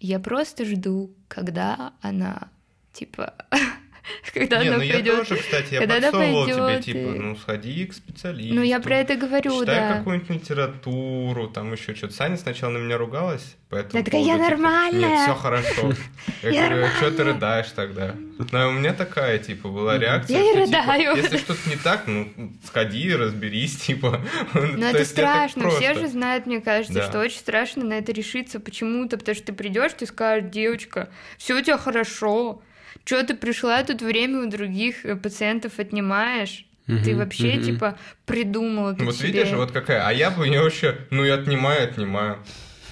я 0.00 0.18
просто 0.18 0.64
жду, 0.64 1.14
когда 1.28 1.94
она, 2.00 2.48
типа, 2.92 3.34
когда 4.34 4.62
Не, 4.62 4.68
она 4.68 4.76
ну 4.78 4.82
я 4.82 5.02
тоже, 5.02 5.36
кстати, 5.36 5.74
я 5.74 5.80
когда 5.80 6.00
подсовывал 6.00 6.46
тебе, 6.46 6.82
типа, 6.82 7.10
ну, 7.12 7.36
сходи 7.36 7.86
к 7.86 7.92
специалисту. 7.92 8.54
Ну, 8.54 8.62
я 8.62 8.80
про 8.80 8.98
это 8.98 9.16
говорю, 9.16 9.60
Читай 9.60 9.80
да. 9.80 9.98
какую-нибудь 9.98 10.30
литературу, 10.30 11.48
там 11.48 11.72
еще 11.72 11.94
что-то. 11.94 12.14
Саня 12.14 12.36
сначала 12.36 12.72
на 12.72 12.78
меня 12.78 12.98
ругалась, 12.98 13.56
поэтому... 13.68 13.98
Я 13.98 14.04
такая, 14.04 14.22
«Я 14.22 14.36
нормальная». 14.36 15.08
Нет, 15.08 15.22
все 15.22 15.34
хорошо. 15.34 15.92
Я 16.42 16.68
говорю, 16.68 16.86
что 16.96 17.10
ты 17.10 17.24
рыдаешь 17.24 17.70
тогда? 17.74 18.14
Ну, 18.38 18.68
у 18.68 18.72
меня 18.72 18.92
такая, 18.92 19.38
типа, 19.38 19.68
была 19.68 19.98
реакция, 19.98 20.38
Я 20.38 20.42
не 20.42 20.66
типа, 20.66 20.66
рыдаю. 20.66 21.16
если 21.16 21.36
что-то 21.38 21.68
не 21.68 21.76
так, 21.76 22.06
ну, 22.06 22.28
сходи, 22.64 23.14
разберись, 23.14 23.76
типа. 23.76 24.20
Ну, 24.54 24.86
это 24.86 25.04
страшно. 25.04 25.70
Все 25.70 25.94
же 25.94 26.08
знают, 26.08 26.46
мне 26.46 26.60
кажется, 26.60 27.02
что 27.02 27.20
очень 27.20 27.38
страшно 27.38 27.84
на 27.84 27.94
это 27.94 28.12
решиться 28.12 28.60
почему-то, 28.60 29.18
потому 29.18 29.34
что 29.34 29.46
ты 29.46 29.52
придешь, 29.52 29.92
ты 29.92 30.06
скажешь, 30.06 30.50
девочка, 30.50 31.08
все 31.38 31.54
у 31.54 31.60
тебя 31.60 31.78
хорошо. 31.78 32.62
Че 33.04 33.22
ты 33.22 33.34
пришла 33.34 33.82
тут 33.82 34.02
время 34.02 34.42
у 34.42 34.50
других 34.50 35.04
э, 35.04 35.16
пациентов 35.16 35.78
отнимаешь? 35.78 36.64
Ты 36.86 36.92
Мгм, 36.92 37.16
вообще, 37.18 37.54
мгм. 37.54 37.62
типа, 37.62 37.98
придумала 38.26 38.94
тут 38.94 39.06
Вот 39.06 39.16
себе. 39.16 39.28
видишь, 39.28 39.52
вот 39.52 39.72
какая. 39.72 40.06
А 40.06 40.12
я 40.12 40.30
бы 40.30 40.48
не 40.48 40.58
вообще, 40.58 40.96
ну, 41.10 41.24
и 41.24 41.28
отнимаю, 41.30 41.88
отнимаю. 41.88 42.38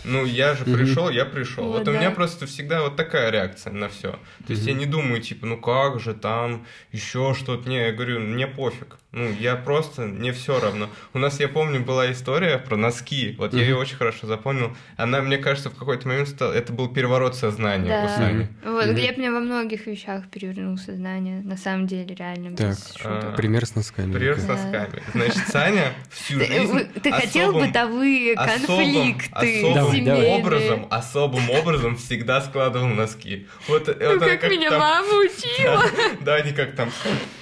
Ну, 0.04 0.24
я 0.26 0.54
же 0.54 0.64
пришел, 0.64 1.08
я 1.10 1.24
пришел. 1.24 1.64
Вот, 1.64 1.78
Вот 1.78 1.88
у 1.88 1.92
меня 1.92 2.10
да. 2.10 2.14
просто 2.14 2.46
всегда 2.46 2.82
вот 2.82 2.96
такая 2.96 3.30
реакция 3.30 3.72
на 3.72 3.88
все. 3.88 4.12
То 4.46 4.52
есть 4.52 4.66
я 4.66 4.74
не 4.74 4.84
думаю, 4.86 5.22
типа, 5.22 5.46
ну 5.46 5.56
как 5.58 6.00
же 6.00 6.12
там 6.12 6.66
еще 6.92 7.34
что-то. 7.38 7.68
Не, 7.68 7.86
я 7.86 7.92
говорю, 7.92 8.20
мне 8.20 8.46
пофиг. 8.46 8.98
Ну, 9.16 9.30
я 9.38 9.54
просто, 9.54 10.02
мне 10.02 10.32
все 10.32 10.58
равно. 10.58 10.88
У 11.12 11.18
нас, 11.20 11.38
я 11.38 11.46
помню, 11.48 11.78
была 11.80 12.10
история 12.10 12.58
про 12.58 12.76
носки. 12.76 13.36
Вот 13.38 13.52
я 13.52 13.60
Мгм. 13.60 13.68
ее 13.68 13.76
очень 13.76 13.96
хорошо 13.96 14.26
запомнил. 14.26 14.76
Она, 14.96 15.20
мне 15.22 15.38
кажется, 15.38 15.70
в 15.70 15.76
какой-то 15.76 16.08
момент 16.08 16.28
стала... 16.28 16.52
Это 16.52 16.72
был 16.72 16.88
переворот 16.88 17.36
сознания 17.36 17.84
у 17.84 17.88
Да. 18.08 18.16
Сани. 18.16 18.48
Вот, 18.64 18.86
Мгм. 18.86 18.94
Глеб 18.96 19.16
мне 19.16 19.30
во 19.30 19.38
многих 19.38 19.86
вещах 19.86 20.28
перевернул 20.30 20.76
сознание. 20.78 21.42
На 21.42 21.56
самом 21.56 21.86
деле, 21.86 22.12
реально, 22.12 22.56
Так, 22.56 22.70
без 22.70 22.88
шуток. 22.96 23.04
а, 23.24 23.32
Пример 23.36 23.64
с 23.66 23.76
носками. 23.76 24.12
Пример 24.12 24.36
с 24.40 24.44
Да. 24.44 24.54
носками. 24.54 25.02
Значит, 25.12 25.42
Саня 25.48 25.92
всю 26.10 26.40
Ты, 26.40 26.46
жизнь 26.46 26.84
ты 27.00 27.12
хотел 27.12 27.52
бытовые 27.52 28.34
конфликты 28.34 29.60
особым 29.60 29.74
Давай, 29.74 29.74
давай. 29.74 29.96
семейные? 30.22 30.38
образом, 30.38 30.86
особым 30.90 31.50
образом 31.50 31.96
всегда 31.96 32.40
складывал 32.40 32.88
носки. 32.88 33.46
Вот 33.68 33.86
Ну, 33.86 34.18
как 34.18 34.50
меня 34.50 34.70
там- 34.70 34.80
мама 34.80 35.08
учила. 35.20 35.84
Да, 36.20 36.34
они 36.36 36.52
как 36.52 36.74
там. 36.74 36.90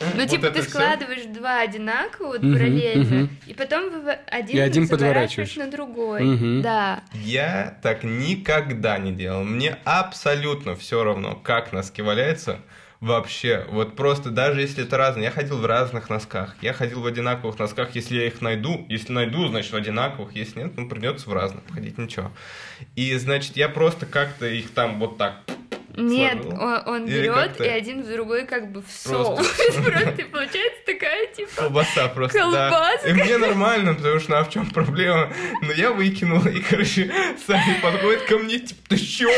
Ну, 0.00 0.06
Вот 0.20 0.28
типа, 0.28 0.50
ты 0.50 0.62
складываешь 0.62 1.24
два 1.26 1.61
одинаково, 1.62 2.26
вот 2.28 2.42
Мгм, 2.42 2.52
параллельно, 2.54 3.04
мгм. 3.04 3.38
и 3.46 3.54
потом 3.54 4.02
вы 4.02 4.12
один, 4.12 4.56
И 4.56 4.60
один 4.60 4.88
подворачиваешь. 4.88 5.56
на 5.56 5.70
другой. 5.70 6.22
Мгм. 6.22 6.62
Да. 6.62 7.02
Я 7.14 7.78
так 7.82 8.04
никогда 8.04 8.98
не 8.98 9.12
делал. 9.12 9.44
Мне 9.44 9.78
абсолютно 9.84 10.76
все 10.76 11.02
равно, 11.02 11.34
как 11.34 11.72
носки 11.72 12.02
валяются. 12.02 12.58
Вообще, 13.00 13.66
вот 13.68 13.96
просто 13.96 14.30
даже 14.30 14.60
если 14.60 14.84
это 14.84 14.96
разные. 14.96 15.24
Я 15.24 15.30
ходил 15.32 15.58
в 15.58 15.66
разных 15.66 16.08
носках. 16.08 16.54
Я 16.62 16.72
ходил 16.72 17.00
в 17.00 17.06
одинаковых 17.06 17.58
носках, 17.58 17.96
если 17.96 18.14
я 18.16 18.26
их 18.28 18.40
найду. 18.40 18.86
Если 18.88 19.12
найду, 19.12 19.48
значит 19.48 19.72
в 19.72 19.76
одинаковых. 19.76 20.36
Если 20.36 20.60
нет, 20.60 20.74
ну 20.76 20.88
придется 20.88 21.28
в 21.28 21.32
разных 21.32 21.64
ходить, 21.72 21.98
ничего. 21.98 22.30
И 22.94 23.12
значит, 23.16 23.56
я 23.56 23.68
просто 23.68 24.06
как-то 24.06 24.46
их 24.46 24.70
там 24.70 25.00
вот 25.00 25.18
так 25.18 25.34
Нет, 25.96 26.38
он, 26.46 26.82
он 26.86 27.06
Или 27.06 27.28
берет 27.28 27.60
и 27.60 27.68
один 27.68 28.02
в 28.02 28.10
другой 28.10 28.46
как 28.46 28.72
бы 28.72 28.82
всовывает. 28.82 29.46
Просто 29.84 30.10
и 30.22 30.24
получается 30.24 30.80
такая, 30.86 31.26
типа... 31.26 31.50
Колбаса 31.56 32.08
просто. 32.08 32.38
Колбаска. 32.38 33.08
И 33.08 33.12
мне 33.12 33.36
нормально, 33.36 33.94
потому 33.94 34.18
что, 34.18 34.30
ну, 34.30 34.36
а 34.38 34.44
в 34.44 34.50
чем 34.50 34.70
проблема? 34.70 35.32
Но 35.60 35.72
я 35.72 35.90
выкинул, 35.90 36.44
и, 36.46 36.60
короче, 36.60 37.12
Саня 37.46 37.78
подходит 37.82 38.22
ко 38.22 38.38
мне, 38.38 38.58
типа, 38.58 38.80
ты 38.88 38.96
чё? 38.96 39.30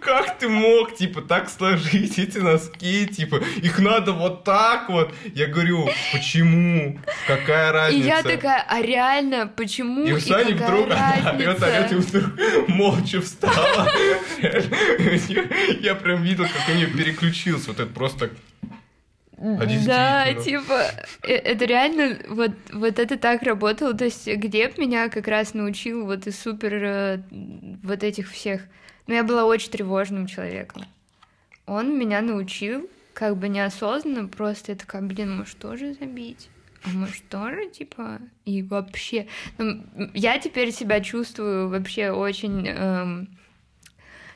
Как 0.00 0.38
ты 0.38 0.48
мог, 0.48 0.94
типа, 0.96 1.20
так 1.20 1.50
сложить 1.50 2.18
эти 2.18 2.38
носки, 2.38 3.06
типа, 3.06 3.42
их 3.62 3.78
надо 3.78 4.12
вот 4.12 4.44
так 4.44 4.88
вот. 4.88 5.12
Я 5.34 5.46
говорю, 5.46 5.88
почему? 6.12 6.98
Какая 7.26 7.70
И 7.70 7.72
разница? 7.72 8.06
я 8.06 8.22
такая, 8.22 8.64
а 8.66 8.80
реально, 8.80 9.46
почему 9.46 10.04
И 10.04 10.12
и 10.12 10.20
Сани 10.20 10.52
какая 10.52 10.70
вдруг 10.70 10.86
она 10.86 11.14
орёт, 11.30 11.62
орёт, 11.62 11.92
и 11.92 11.94
вдруг 11.96 12.68
молча 12.68 13.20
встала. 13.20 13.88
Я 15.82 15.96
прям 15.96 16.22
видел, 16.22 16.44
как 16.44 16.68
у 16.72 16.76
нее 16.76 16.86
переключился. 16.86 17.68
Вот 17.68 17.80
это 17.80 17.92
просто... 17.92 18.30
А 19.36 19.66
Да, 19.84 20.32
типа, 20.34 20.92
э, 21.24 21.34
это 21.34 21.64
реально, 21.64 22.18
вот, 22.28 22.52
вот 22.72 23.00
это 23.00 23.18
так 23.18 23.42
работало. 23.42 23.92
То 23.92 24.04
есть 24.04 24.28
Глеб 24.28 24.78
меня 24.78 25.08
как 25.08 25.26
раз 25.26 25.54
научил 25.54 26.06
вот 26.06 26.28
из 26.28 26.38
супер 26.38 26.74
э, 26.74 27.22
вот 27.82 28.04
этих 28.04 28.30
всех. 28.30 28.62
Но 29.08 29.14
я 29.14 29.24
была 29.24 29.44
очень 29.44 29.72
тревожным 29.72 30.28
человеком. 30.28 30.84
Он 31.66 31.98
меня 31.98 32.20
научил, 32.20 32.88
как 33.12 33.36
бы 33.36 33.48
неосознанно, 33.48 34.28
просто 34.28 34.72
я 34.72 34.78
такая, 34.78 35.02
блин, 35.02 35.36
может 35.36 35.58
тоже 35.58 35.94
забить? 35.94 36.48
А 36.84 36.90
может 36.90 37.28
тоже, 37.28 37.68
типа, 37.68 38.20
и 38.44 38.62
вообще... 38.62 39.26
Ну, 39.58 39.84
я 40.14 40.38
теперь 40.38 40.70
себя 40.70 41.00
чувствую 41.00 41.68
вообще 41.68 42.12
очень... 42.12 42.68
эм, 42.68 43.28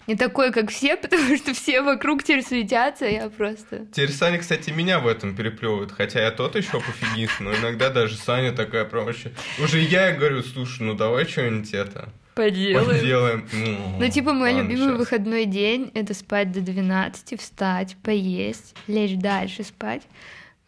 не 0.07 0.15
такой, 0.15 0.53
как 0.53 0.71
все, 0.71 0.97
потому 1.03 1.37
что 1.37 1.55
все 1.55 1.83
вокруг 1.83 2.23
теперь 2.23 2.43
светятся, 2.43 3.07
а 3.07 3.09
я 3.09 3.29
просто... 3.29 3.87
Теперь 3.93 4.13
Саня, 4.13 4.39
кстати, 4.39 4.71
меня 4.71 5.01
в 5.01 5.07
этом 5.07 5.35
переплевывает, 5.35 5.93
хотя 5.93 6.23
я 6.23 6.31
тот 6.31 6.57
еще 6.57 6.81
пофигист, 6.81 7.41
но 7.41 7.55
иногда 7.55 7.91
даже 7.91 8.17
Саня 8.17 8.53
такая 8.53 8.85
прям 8.85 9.05
вообще... 9.07 9.33
Уже 9.63 9.81
я 9.81 10.13
говорю, 10.13 10.43
слушай, 10.43 10.83
ну 10.83 10.95
давай 10.95 11.27
что-нибудь 11.27 11.73
это 11.75 12.09
Поделаем. 12.37 12.87
поделаем. 12.87 13.97
Ну, 13.99 14.09
типа, 14.11 14.35
мой 14.35 14.53
любимый 14.53 14.91
щас. 14.91 14.99
выходной 14.99 15.47
день— 15.47 15.91
это 15.95 16.13
спать 16.13 16.53
до 16.53 16.61
12, 16.61 17.41
встать, 17.41 17.97
поесть, 18.03 18.75
лечь 18.87 19.17
дальше 19.17 19.65
спать. 19.65 20.03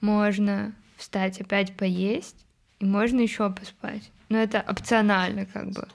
Можно 0.00 0.72
встать 0.96 1.40
опять 1.40 1.76
поесть, 1.76 2.46
и 2.80 2.86
можно 2.86 3.20
еще 3.20 3.50
поспать. 3.50 4.10
Но 4.30 4.38
это 4.38 4.60
опционально 4.60 5.44
как 5.44 5.70
бы. 5.70 5.86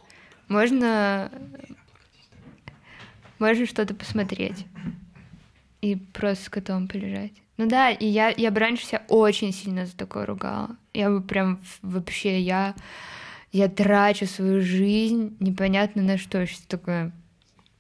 Можно... 0.48 1.32
Можно 3.44 3.66
что-то 3.66 3.94
посмотреть. 3.94 4.66
И 5.82 5.98
просто 5.98 6.46
с 6.46 6.50
котом 6.50 6.88
полежать. 6.88 7.34
Ну 7.58 7.68
да, 7.68 7.92
и 7.92 8.06
я, 8.06 8.30
я 8.30 8.52
бы 8.52 8.62
раньше 8.62 8.86
себя 8.86 9.04
очень 9.10 9.52
сильно 9.52 9.86
за 9.86 9.98
такое 9.98 10.26
ругала. 10.26 10.78
Я 10.94 11.10
бы 11.10 11.20
прям 11.22 11.60
вообще, 11.82 12.40
я, 12.40 12.74
я 13.52 13.68
трачу 13.68 14.28
свою 14.28 14.62
жизнь 14.62 15.36
непонятно 15.42 16.02
на 16.02 16.18
что. 16.18 16.48
Сейчас 16.48 16.62
такое, 16.62 17.12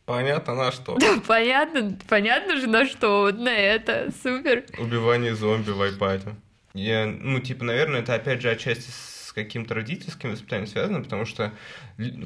Понятно, 0.04 0.54
на 0.56 0.74
что? 0.74 0.98
да, 1.00 1.22
понятно, 1.26 1.98
понятно 2.10 2.58
же 2.58 2.68
на 2.68 2.86
что, 2.86 3.22
вот 3.22 3.40
на 3.40 3.56
это, 3.56 4.12
супер. 4.22 4.66
Убивание 4.78 5.34
зомби 5.34 5.72
в 5.72 5.82
айпаде. 5.82 6.36
Я, 6.74 7.06
ну, 7.06 7.40
типа, 7.40 7.64
наверное, 7.64 8.02
это 8.02 8.16
опять 8.16 8.42
же 8.42 8.50
отчасти 8.50 8.92
с 9.34 9.36
каким-то 9.36 9.74
родительским 9.74 10.30
воспитанием 10.30 10.68
связано, 10.68 11.02
потому 11.02 11.26
что 11.26 11.54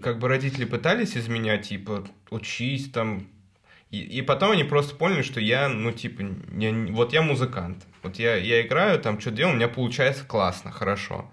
как 0.01 0.19
бы 0.19 0.27
родители 0.27 0.65
пытались 0.65 1.15
из 1.15 1.29
меня, 1.29 1.57
типа, 1.57 2.05
учись 2.29 2.91
там, 2.91 3.27
и, 3.91 4.01
и 4.01 4.21
потом 4.21 4.51
они 4.51 4.65
просто 4.65 4.93
поняли, 4.93 5.21
что 5.21 5.39
я, 5.39 5.69
ну, 5.69 5.93
типа, 5.93 6.23
я 6.57 6.73
вот 6.89 7.13
я 7.13 7.21
музыкант, 7.21 7.85
вот 8.03 8.17
я, 8.17 8.35
я 8.35 8.61
играю, 8.61 8.99
там, 8.99 9.21
что 9.21 9.31
делаю, 9.31 9.53
у 9.53 9.55
меня 9.55 9.69
получается 9.69 10.25
классно, 10.25 10.71
хорошо. 10.71 11.31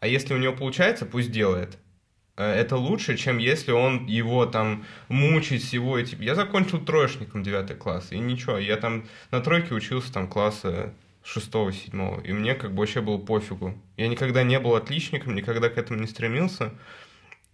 А 0.00 0.06
если 0.06 0.34
у 0.34 0.36
него 0.36 0.52
получается, 0.52 1.06
пусть 1.06 1.30
делает. 1.30 1.78
Э, 2.36 2.44
Это 2.44 2.76
лучше, 2.76 3.16
чем 3.16 3.38
если 3.38 3.72
он 3.72 4.04
его 4.04 4.44
там 4.44 4.84
мучить 5.08 5.62
всего. 5.64 5.98
И, 5.98 6.04
типа, 6.04 6.20
я 6.20 6.34
закончил 6.34 6.84
троечником 6.84 7.42
9 7.42 7.78
класс, 7.78 8.08
и 8.12 8.18
ничего, 8.18 8.58
я 8.58 8.76
там 8.76 9.06
на 9.30 9.40
тройке 9.40 9.72
учился 9.74 10.12
там 10.12 10.28
класса 10.28 10.92
шестого, 11.24 11.72
седьмого, 11.72 12.20
и 12.20 12.32
мне 12.32 12.54
как 12.54 12.72
бы 12.72 12.80
вообще 12.80 13.00
было 13.00 13.18
пофигу. 13.18 13.74
Я 13.96 14.08
никогда 14.08 14.42
не 14.42 14.60
был 14.60 14.74
отличником, 14.74 15.34
никогда 15.34 15.68
к 15.70 15.78
этому 15.78 16.00
не 16.00 16.06
стремился, 16.06 16.72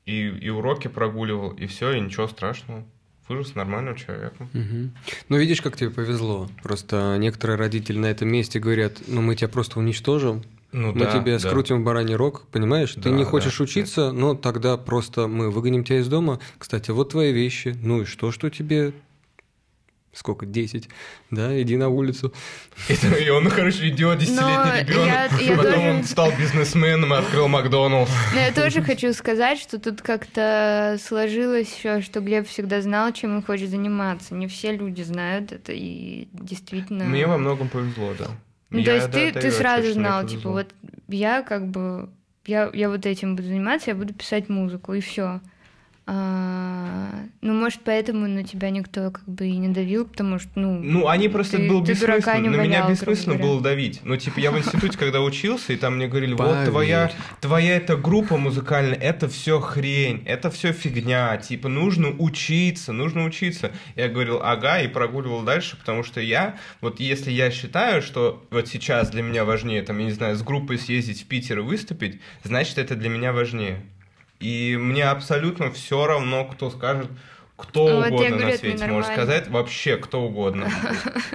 и, 0.06 0.26
и 0.26 0.48
уроки 0.50 0.88
прогуливал, 0.88 1.50
и 1.50 1.66
все, 1.66 1.92
и 1.92 2.00
ничего 2.00 2.26
страшного. 2.28 2.84
Вырос 3.28 3.54
нормальным 3.54 3.94
человеком. 3.94 4.48
Мгм. 4.52 4.92
Ну, 5.28 5.36
видишь, 5.38 5.62
как 5.62 5.76
тебе 5.76 5.90
повезло. 5.90 6.48
Просто 6.64 7.16
некоторые 7.16 7.56
родители 7.56 7.96
на 7.96 8.06
этом 8.06 8.26
месте 8.28 8.58
говорят, 8.58 8.94
ну, 9.06 9.20
мы 9.22 9.36
тебя 9.36 9.46
просто 9.46 9.78
уничтожим, 9.78 10.42
Ну 10.72 10.92
мы 10.92 11.06
тебе 11.06 11.38
скрутим 11.38 11.82
в 11.82 11.84
бараний 11.84 12.16
рог, 12.16 12.46
понимаешь? 12.50 12.92
Ты 12.94 13.02
Да, 13.02 13.10
не 13.10 13.22
да. 13.22 13.30
хочешь 13.30 13.60
учиться, 13.60 14.10
но 14.10 14.34
тогда 14.34 14.76
просто 14.76 15.28
мы 15.28 15.48
выгоним 15.50 15.84
тебя 15.84 16.00
из 16.00 16.08
дома. 16.08 16.40
Кстати, 16.58 16.90
вот 16.90 17.10
твои 17.10 17.32
вещи. 17.32 17.76
Ну 17.80 18.02
и 18.02 18.04
что, 18.04 18.32
что 18.32 18.50
тебе... 18.50 18.92
Сколько? 20.12 20.44
10? 20.44 20.88
Да, 21.30 21.62
иди 21.62 21.76
на 21.76 21.88
улицу. 21.88 22.32
И 22.88 23.28
он, 23.30 23.48
короче, 23.48 23.88
идет, 23.88 24.18
десятилетний 24.18 24.56
Но 24.56 24.78
ребенок. 24.80 25.06
я- 25.06 25.38
я 25.38 25.56
Потом 25.56 25.72
тоже- 25.72 25.88
он 25.90 26.04
стал 26.04 26.32
бизнесменом 26.36 27.14
и 27.14 27.16
открыл 27.16 27.46
Макдоналдс. 27.46 28.10
Но 28.34 28.40
я 28.40 28.52
тоже 28.52 28.82
хочу 28.82 29.12
сказать, 29.12 29.58
что 29.60 29.78
тут 29.78 30.02
как-то 30.02 30.98
сложилось 31.00 31.72
еще, 31.76 32.00
что 32.00 32.20
Глеб 32.20 32.48
всегда 32.48 32.82
знал, 32.82 33.12
чем 33.12 33.36
он 33.36 33.42
хочет 33.44 33.70
заниматься. 33.70 34.34
Не 34.34 34.48
все 34.48 34.72
люди 34.76 35.02
знают 35.02 35.52
это, 35.52 35.72
и 35.72 36.26
действительно... 36.32 37.04
Мне 37.04 37.26
во 37.28 37.38
многом 37.38 37.68
повезло, 37.68 38.12
да. 38.18 38.26
Ну, 38.70 38.78
Я 38.80 38.84
то 38.84 38.94
есть 38.94 39.10
ты, 39.12 39.32
да- 39.32 39.40
ты 39.40 39.50
сразу 39.52 39.92
знал, 39.92 40.22
повезло. 40.22 40.38
типа, 40.38 40.50
вот 40.50 40.74
я 41.08 41.42
как 41.42 41.68
бы, 41.68 42.10
я, 42.46 42.68
я 42.74 42.88
вот 42.88 43.06
этим 43.06 43.36
буду 43.36 43.46
заниматься, 43.46 43.90
я 43.90 43.96
буду 43.96 44.12
писать 44.12 44.48
музыку, 44.48 44.92
и 44.94 45.00
все. 45.00 45.40
Ну, 46.06 47.54
может, 47.54 47.80
поэтому 47.84 48.26
на 48.26 48.42
тебя 48.44 48.70
никто 48.70 49.10
как 49.10 49.24
бы 49.28 49.46
и 49.46 49.56
не 49.56 49.68
давил, 49.68 50.04
потому 50.06 50.38
что, 50.38 50.50
ну... 50.56 50.78
Ну, 50.80 51.08
они 51.08 51.28
просто 51.28 51.56
ты- 51.56 51.68
было 51.68 51.84
ты 51.84 51.92
бессмысленно. 51.92 52.38
не 52.42 52.48
На 52.48 52.62
меня 52.62 52.88
бессмысленно 52.88 53.36
было 53.36 53.60
давить. 53.60 54.00
Ну, 54.04 54.16
типа, 54.16 54.40
я 54.40 54.50
в 54.50 54.58
институте, 54.58 54.98
когда 54.98 55.20
учился, 55.20 55.72
и 55.72 55.76
там 55.76 55.96
мне 55.96 56.08
говорили, 56.08 56.32
вот 56.34 56.48
Поверь. 56.48 56.68
твоя, 56.68 57.12
твоя 57.40 57.76
эта 57.76 57.96
группа 57.96 58.36
музыкальная, 58.36 58.96
это 58.96 59.28
все 59.28 59.60
хрень, 59.60 60.22
это 60.26 60.50
все 60.50 60.72
фигня. 60.72 61.36
Типа, 61.38 61.68
нужно 61.68 62.10
учиться, 62.18 62.92
нужно 62.92 63.24
учиться. 63.24 63.70
Я 63.96 64.08
говорил, 64.08 64.40
ага, 64.42 64.80
и 64.80 64.88
прогуливал 64.88 65.42
дальше, 65.42 65.76
потому 65.76 66.02
что 66.02 66.20
я, 66.20 66.56
вот 66.80 67.00
если 67.00 67.30
я 67.30 67.50
считаю, 67.50 68.02
что 68.02 68.44
вот 68.50 68.68
сейчас 68.68 69.10
для 69.10 69.22
меня 69.22 69.44
важнее, 69.44 69.82
там, 69.82 69.98
я 69.98 70.04
не 70.04 70.12
знаю, 70.12 70.36
с 70.36 70.42
группой 70.42 70.78
съездить 70.78 71.22
в 71.22 71.26
Питер 71.26 71.60
и 71.60 71.62
выступить, 71.62 72.20
значит, 72.42 72.78
это 72.78 72.96
для 72.96 73.08
меня 73.08 73.32
важнее. 73.32 73.82
И 74.40 74.76
мне 74.80 75.04
абсолютно 75.04 75.70
все 75.70 76.06
равно, 76.06 76.46
кто 76.46 76.70
скажет, 76.70 77.08
кто 77.60 77.84
Вот 77.84 78.06
угодно 78.06 78.28
говорю, 78.28 78.46
на 78.46 78.56
свете 78.56 78.86
может 78.86 79.12
сказать, 79.12 79.48
вообще 79.48 79.96
кто 79.96 80.22
угодно. 80.22 80.70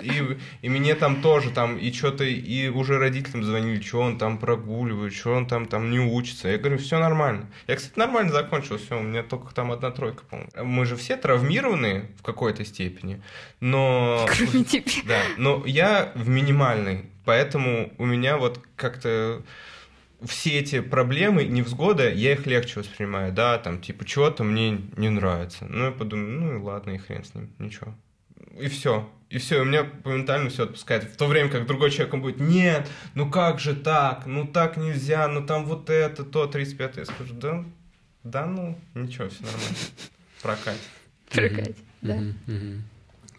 И, 0.02 0.38
и 0.62 0.70
мне 0.70 0.96
там 0.96 1.22
тоже 1.22 1.52
там, 1.52 1.78
и 1.78 1.92
что-то, 1.92 2.24
и 2.24 2.68
уже 2.70 2.98
родителям 2.98 3.44
звонили, 3.44 3.82
что 3.82 4.02
он 4.02 4.18
там 4.18 4.38
прогуливает, 4.38 5.14
что 5.14 5.34
он 5.34 5.48
там, 5.48 5.68
там 5.68 5.92
не 5.92 6.00
учится. 6.00 6.50
Я 6.50 6.58
говорю, 6.58 6.80
все 6.80 7.00
нормально. 7.00 7.48
Я, 7.68 7.76
кстати, 7.76 7.98
нормально 7.98 8.32
закончил, 8.32 8.78
все, 8.78 9.00
у 9.00 9.04
меня 9.04 9.24
только 9.24 9.54
там 9.54 9.72
одна 9.72 9.92
тройка, 9.92 10.24
по-моему. 10.30 10.52
Мы 10.64 10.86
же 10.86 10.96
все 10.96 11.16
травмированы 11.16 12.10
в 12.20 12.24
какой-то 12.24 12.66
степени, 12.66 13.22
но... 13.60 14.26
Кроме 14.36 14.64
тебя. 14.64 14.92
Да, 15.06 15.22
но 15.38 15.64
я 15.66 16.12
в 16.16 16.28
минимальной, 16.28 17.06
поэтому 17.24 17.94
у 17.98 18.06
меня 18.06 18.38
вот 18.38 18.60
как-то 18.76 19.44
все 20.26 20.60
эти 20.60 20.80
проблемы, 20.82 21.46
невзгоды, 21.46 22.14
я 22.14 22.34
их 22.34 22.46
легче 22.46 22.80
воспринимаю, 22.80 23.32
да, 23.34 23.58
там, 23.58 23.82
типа, 23.82 24.06
чего-то 24.06 24.44
мне 24.44 24.82
не 24.98 25.10
нравится. 25.10 25.66
Ну, 25.66 25.86
я 25.86 25.92
подумаю, 25.92 26.42
ну 26.42 26.56
и 26.56 26.62
ладно, 26.62 26.92
и 26.92 26.98
хрен 26.98 27.24
с 27.24 27.34
ним, 27.34 27.50
ничего. 27.60 27.94
И 28.60 28.68
все. 28.68 29.10
И 29.30 29.38
все, 29.38 29.62
у 29.62 29.66
меня 29.66 29.90
моментально 30.04 30.50
все 30.50 30.64
отпускает. 30.64 31.04
В 31.04 31.18
то 31.18 31.28
время 31.28 31.50
как 31.50 31.66
другой 31.66 31.92
человек 31.92 32.14
он 32.14 32.22
будет, 32.22 32.40
нет, 32.40 32.88
ну 33.16 33.30
как 33.30 33.60
же 33.60 33.76
так, 33.76 34.26
ну 34.26 34.48
так 34.48 34.78
нельзя, 34.78 35.28
ну 35.28 35.46
там 35.46 35.66
вот 35.66 35.90
это, 35.90 36.24
то, 36.24 36.48
35 36.48 36.98
я 36.98 37.06
скажу, 37.06 37.34
да, 37.34 37.66
да, 38.24 38.46
ну, 38.46 38.78
ничего, 38.94 39.30
все 39.30 39.44
нормально. 39.44 39.76
Прокатит. 40.42 40.82
Прокатит, 41.30 41.78
да. 42.02 42.20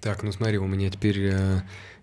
Так, 0.07 0.23
ну 0.23 0.31
смотри, 0.31 0.57
у 0.59 0.69
меня 0.69 0.89
теперь 0.89 1.33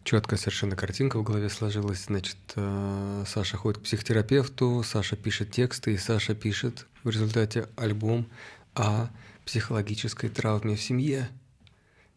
четкая 0.03 0.37
совершенно 0.37 0.75
картинка 0.75 1.19
в 1.19 1.23
голове 1.23 1.47
сложилась. 1.47 2.03
Значит, 2.03 2.35
э, 2.57 3.23
Саша 3.25 3.55
ходит 3.55 3.79
к 3.79 3.83
психотерапевту, 3.83 4.83
Саша 4.83 5.15
пишет 5.15 5.51
тексты, 5.51 5.93
и 5.93 5.97
Саша 5.97 6.35
пишет 6.35 6.85
в 7.05 7.09
результате 7.09 7.69
альбом 7.77 8.27
о 8.75 9.07
психологической 9.45 10.29
травме 10.29 10.75
в 10.75 10.81
семье. 10.81 11.29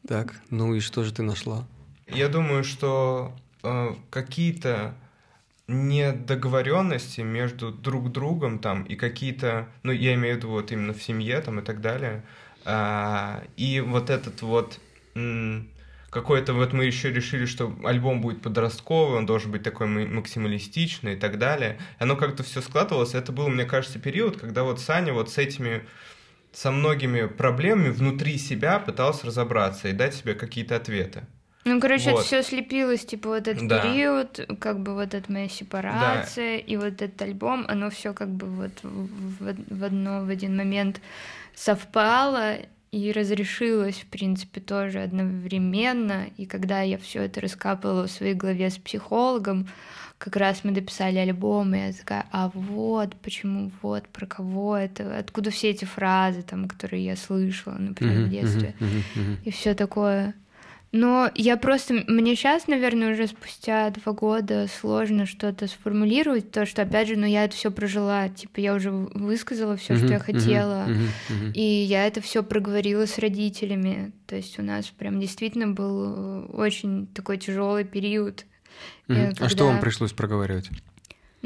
Так, 0.09 0.35
ну 0.51 0.75
и 0.75 0.81
что 0.81 1.05
же 1.05 1.15
ты 1.15 1.23
нашла? 1.23 1.65
Я 2.09 2.29
думаю, 2.29 2.65
что 2.65 3.33
э, 3.63 3.95
какие-то 4.11 4.93
недоговоренности 5.69 7.21
между 7.21 7.71
друг 7.71 8.11
другом 8.11 8.59
там 8.59 8.83
и 8.83 8.97
какие-то, 8.97 9.69
ну 9.85 9.93
я 9.93 10.15
имею 10.15 10.35
в 10.35 10.39
виду 10.39 10.49
вот 10.49 10.73
именно 10.73 10.95
в 10.95 11.01
семье 11.01 11.41
там 11.43 11.61
и 11.61 11.63
так 11.63 11.81
далее, 11.81 12.25
а, 12.65 13.45
и 13.57 13.79
вот 13.79 14.11
этот 14.11 14.43
вот 14.43 14.81
м, 15.15 15.69
какой-то 16.17 16.55
вот 16.55 16.73
мы 16.73 16.87
еще 16.87 17.13
решили, 17.13 17.45
что 17.45 17.77
альбом 17.85 18.23
будет 18.23 18.41
подростковый, 18.41 19.19
он 19.19 19.27
должен 19.27 19.51
быть 19.51 19.63
такой 19.63 19.87
максималистичный 19.87 21.13
и 21.13 21.17
так 21.17 21.39
далее. 21.39 21.79
Оно 21.99 22.17
как-то 22.17 22.43
все 22.43 22.63
складывалось. 22.63 23.15
Это 23.15 23.33
был, 23.33 23.49
мне 23.49 23.67
кажется, 23.67 23.99
период, 23.99 24.39
когда 24.39 24.63
вот 24.63 24.81
Саня 24.81 25.13
вот 25.13 25.31
с 25.31 25.37
этими 25.37 25.85
со 26.55 26.71
многими 26.71 27.27
проблемами 27.27 27.91
внутри 27.91 28.39
себя 28.39 28.79
пытался 28.79 29.27
разобраться 29.27 29.89
и 29.89 29.93
дать 29.93 30.15
себе 30.15 30.33
какие-то 30.33 30.77
ответы. 30.77 31.27
Ну, 31.67 31.81
короче, 31.83 32.13
вот. 32.13 32.21
это 32.21 32.27
все 32.27 32.43
слепилось, 32.43 33.05
типа 33.05 33.29
вот 33.29 33.47
этот 33.47 33.69
да. 33.69 33.83
период, 33.83 34.41
как 34.59 34.81
бы 34.81 34.95
вот 34.95 35.13
эта 35.13 35.31
моя 35.31 35.51
сепарация 35.51 36.57
да. 36.57 36.65
и 36.65 36.77
вот 36.79 37.03
этот 37.03 37.21
альбом, 37.21 37.67
оно 37.69 37.91
все 37.91 38.15
как 38.15 38.31
бы 38.31 38.47
вот 38.47 38.73
в, 38.83 39.55
в 39.69 39.85
одно 39.85 40.25
в 40.25 40.31
один 40.31 40.57
момент 40.57 41.03
совпало 41.55 42.57
и 42.97 43.13
разрешилось, 43.13 43.97
в 43.97 44.07
принципе, 44.07 44.59
тоже 44.59 45.03
одновременно. 45.03 46.29
И 46.39 46.47
когда 46.47 46.81
я 46.81 46.97
все 46.97 47.25
это 47.25 47.43
раскапывала 47.43 48.07
в 48.07 48.11
своей 48.11 48.33
голове 48.33 48.71
с 48.71 48.79
психологом, 48.79 49.69
как 50.17 50.37
раз 50.37 50.65
мы 50.65 50.71
дописали 50.71 51.19
альбом, 51.19 51.75
и 51.75 51.79
я 51.79 51.93
такая, 51.93 52.25
а 52.33 52.51
вот, 52.55 53.15
почему, 53.17 53.71
вот, 53.83 54.09
про 54.09 54.25
кого 54.25 54.79
это, 54.79 55.19
откуда 55.19 55.51
все 55.51 55.69
эти 55.69 55.85
фразы, 55.85 56.41
там, 56.41 56.69
которые 56.69 57.05
я 57.05 57.17
слышала, 57.17 57.75
например, 57.75 58.25
в 58.25 58.31
детстве, 58.31 58.75
и 59.45 59.51
все 59.51 59.75
такое. 59.75 60.35
Но 60.97 61.31
я 61.35 61.59
просто, 61.59 62.05
мне 62.09 62.35
сейчас, 62.35 62.69
наверное, 62.69 63.13
уже 63.13 63.27
спустя 63.27 63.91
два 63.91 64.13
года 64.13 64.67
сложно 64.81 65.27
что-то 65.27 65.67
сформулировать, 65.67 66.51
то 66.51 66.65
что, 66.65 66.83
опять 66.83 67.09
же, 67.09 67.17
ну 67.17 67.27
я 67.27 67.45
это 67.45 67.55
все 67.55 67.71
прожила, 67.71 68.31
типа 68.31 68.61
я 68.61 68.75
уже 68.75 68.91
высказала 68.91 69.77
все, 69.77 69.97
что 69.97 70.07
я 70.07 70.19
хотела, 70.19 70.89
и 71.53 71.63
я 71.63 72.07
это 72.07 72.23
все 72.23 72.43
проговорила 72.43 73.05
с 73.05 73.19
родителями, 73.19 74.13
то 74.27 74.37
есть 74.37 74.59
у 74.59 74.63
нас 74.63 74.87
прям 74.87 75.21
действительно 75.21 75.69
был 75.69 76.47
очень 76.55 77.07
такой 77.09 77.37
тяжелый 77.37 77.85
период. 77.85 78.47
Когда... 79.07 79.45
А 79.45 79.49
что 79.51 79.67
вам 79.67 79.81
пришлось 79.81 80.13
проговаривать? 80.13 80.71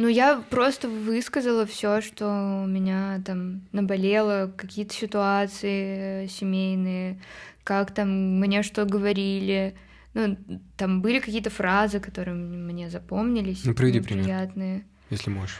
Ну, 0.01 0.09
я 0.09 0.43
просто 0.49 0.89
высказала 0.89 1.67
все, 1.67 2.01
что 2.01 2.63
у 2.65 2.67
меня 2.67 3.21
там 3.27 3.61
наболело, 3.71 4.51
какие-то 4.57 4.95
ситуации 4.95 6.27
семейные, 6.27 7.21
как 7.65 7.93
там 7.93 8.41
мне 8.41 8.63
что 8.63 8.87
говорили. 8.87 9.77
Ну, 10.15 10.39
там 10.79 11.03
были 11.03 11.19
какие-то 11.19 11.51
фразы, 11.51 12.01
которые 12.01 12.35
мне 12.35 12.89
запомнились. 12.89 13.63
Ну, 13.67 13.75
приведи 13.75 14.01
пример. 14.01 14.25
Приятные. 14.25 14.87
Если 15.11 15.29
можешь. 15.29 15.59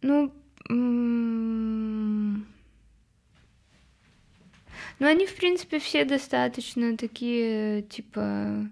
Ну, 0.00 0.32
ну, 0.70 2.42
они, 4.98 5.26
в 5.26 5.36
принципе, 5.36 5.78
все 5.78 6.06
достаточно 6.06 6.96
такие, 6.96 7.82
типа, 7.82 8.66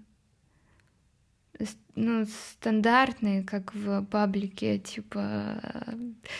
ну, 1.95 2.25
стандартные, 2.59 3.43
как 3.43 3.73
в 3.73 4.03
паблике, 4.05 4.79
типа, 4.79 5.61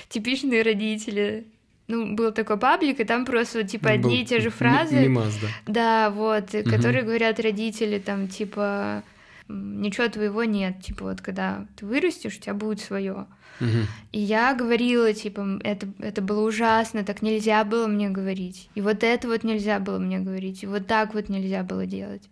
типичные 0.10 0.62
родители 0.62 1.48
ну, 1.88 2.16
был 2.16 2.32
такой 2.32 2.58
паблик, 2.58 3.00
и 3.00 3.06
там 3.06 3.26
просто, 3.26 3.64
типа, 3.64 3.92
одни 3.92 4.18
был 4.18 4.22
и 4.22 4.26
те 4.26 4.40
же 4.40 4.50
фразы. 4.50 4.96
Мимаз, 4.96 5.38
да. 5.42 5.48
Да, 5.66 6.10
вот, 6.10 6.54
угу. 6.54 6.70
которые 6.70 7.04
говорят 7.04 7.40
родители, 7.40 7.98
там, 7.98 8.28
типа, 8.28 9.04
ничего 9.48 10.08
твоего 10.10 10.44
нет, 10.44 10.82
типа, 10.82 11.06
вот, 11.06 11.22
когда 11.22 11.66
ты 11.78 11.86
вырастешь, 11.86 12.36
у 12.36 12.40
тебя 12.42 12.54
будет 12.54 12.82
свое. 12.82 13.26
Угу. 13.62 13.78
И 14.12 14.20
я 14.20 14.54
говорила, 14.54 15.14
типа, 15.14 15.60
это, 15.64 15.88
это 16.00 16.22
было 16.22 16.46
ужасно, 16.46 17.04
так 17.04 17.22
нельзя 17.22 17.64
было 17.64 17.88
мне 17.88 18.10
говорить. 18.10 18.70
И 18.76 18.82
вот 18.82 19.04
это 19.04 19.28
вот 19.28 19.44
нельзя 19.44 19.80
было 19.80 19.98
мне 19.98 20.20
говорить, 20.20 20.64
и 20.64 20.68
вот 20.68 20.88
так 20.88 21.14
вот 21.14 21.30
нельзя 21.30 21.64
было 21.64 21.86
делать. 21.86 22.24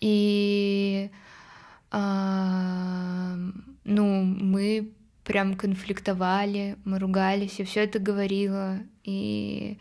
И, 0.00 1.10
ну, 3.84 4.22
мы 4.22 4.92
прям 5.24 5.56
конфликтовали, 5.56 6.76
мы 6.84 6.98
ругались, 6.98 7.58
я 7.58 7.64
все 7.64 7.84
это 7.84 7.98
говорила, 7.98 8.78
и 9.04 9.78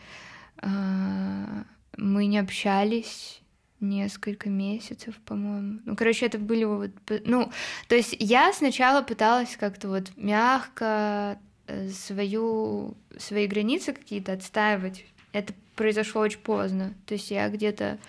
э, 0.61 1.63
мы 1.97 2.25
не 2.25 2.37
общались 2.37 3.41
несколько 3.79 4.49
месяцев, 4.49 5.15
по-моему. 5.25 5.79
Ну, 5.85 5.95
короче, 5.95 6.25
это 6.25 6.37
были 6.37 6.63
вот... 6.63 6.91
Ну, 7.25 7.51
то 7.87 7.95
есть 7.95 8.15
я 8.19 8.51
сначала 8.53 9.01
пыталась 9.01 9.55
как-то 9.55 9.87
вот 9.87 10.11
мягко 10.17 11.39
э, 11.67 11.89
свою, 11.89 12.97
свои 13.17 13.47
границы 13.47 13.93
какие-то 13.93 14.33
отстаивать. 14.33 15.05
Это 15.31 15.53
произошло 15.75 16.21
очень 16.21 16.39
поздно. 16.39 16.93
То 17.05 17.13
есть 17.13 17.31
я 17.31 17.47
где-то 17.49 17.99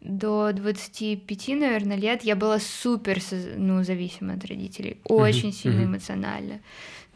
до 0.00 0.52
25, 0.52 1.48
наверное, 1.48 1.96
лет 1.96 2.22
я 2.22 2.36
была 2.36 2.58
супер 2.58 3.20
ну, 3.56 3.82
зависима 3.82 4.34
от 4.34 4.44
родителей, 4.44 5.00
очень 5.04 5.50
mm-hmm. 5.50 5.52
сильно 5.52 5.80
mm-hmm. 5.80 5.86
эмоционально. 5.86 6.60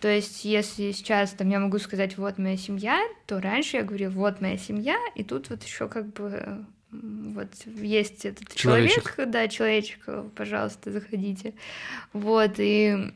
То 0.00 0.08
есть, 0.08 0.44
если 0.44 0.90
сейчас 0.90 1.30
там 1.30 1.48
я 1.48 1.60
могу 1.60 1.78
сказать, 1.78 2.18
вот 2.18 2.38
моя 2.38 2.56
семья, 2.56 3.00
то 3.26 3.40
раньше 3.40 3.76
я 3.76 3.82
говорила, 3.84 4.10
вот 4.10 4.40
моя 4.40 4.58
семья, 4.58 4.96
и 5.14 5.22
тут 5.22 5.48
вот 5.48 5.62
еще 5.62 5.88
как 5.88 6.12
бы 6.12 6.66
вот 6.90 7.48
есть 7.66 8.24
этот 8.24 8.52
человечек, 8.54 9.14
человек, 9.14 9.32
да, 9.32 9.48
человечек, 9.48 10.00
пожалуйста, 10.34 10.90
заходите. 10.90 11.54
Вот, 12.12 12.54
и 12.58 13.12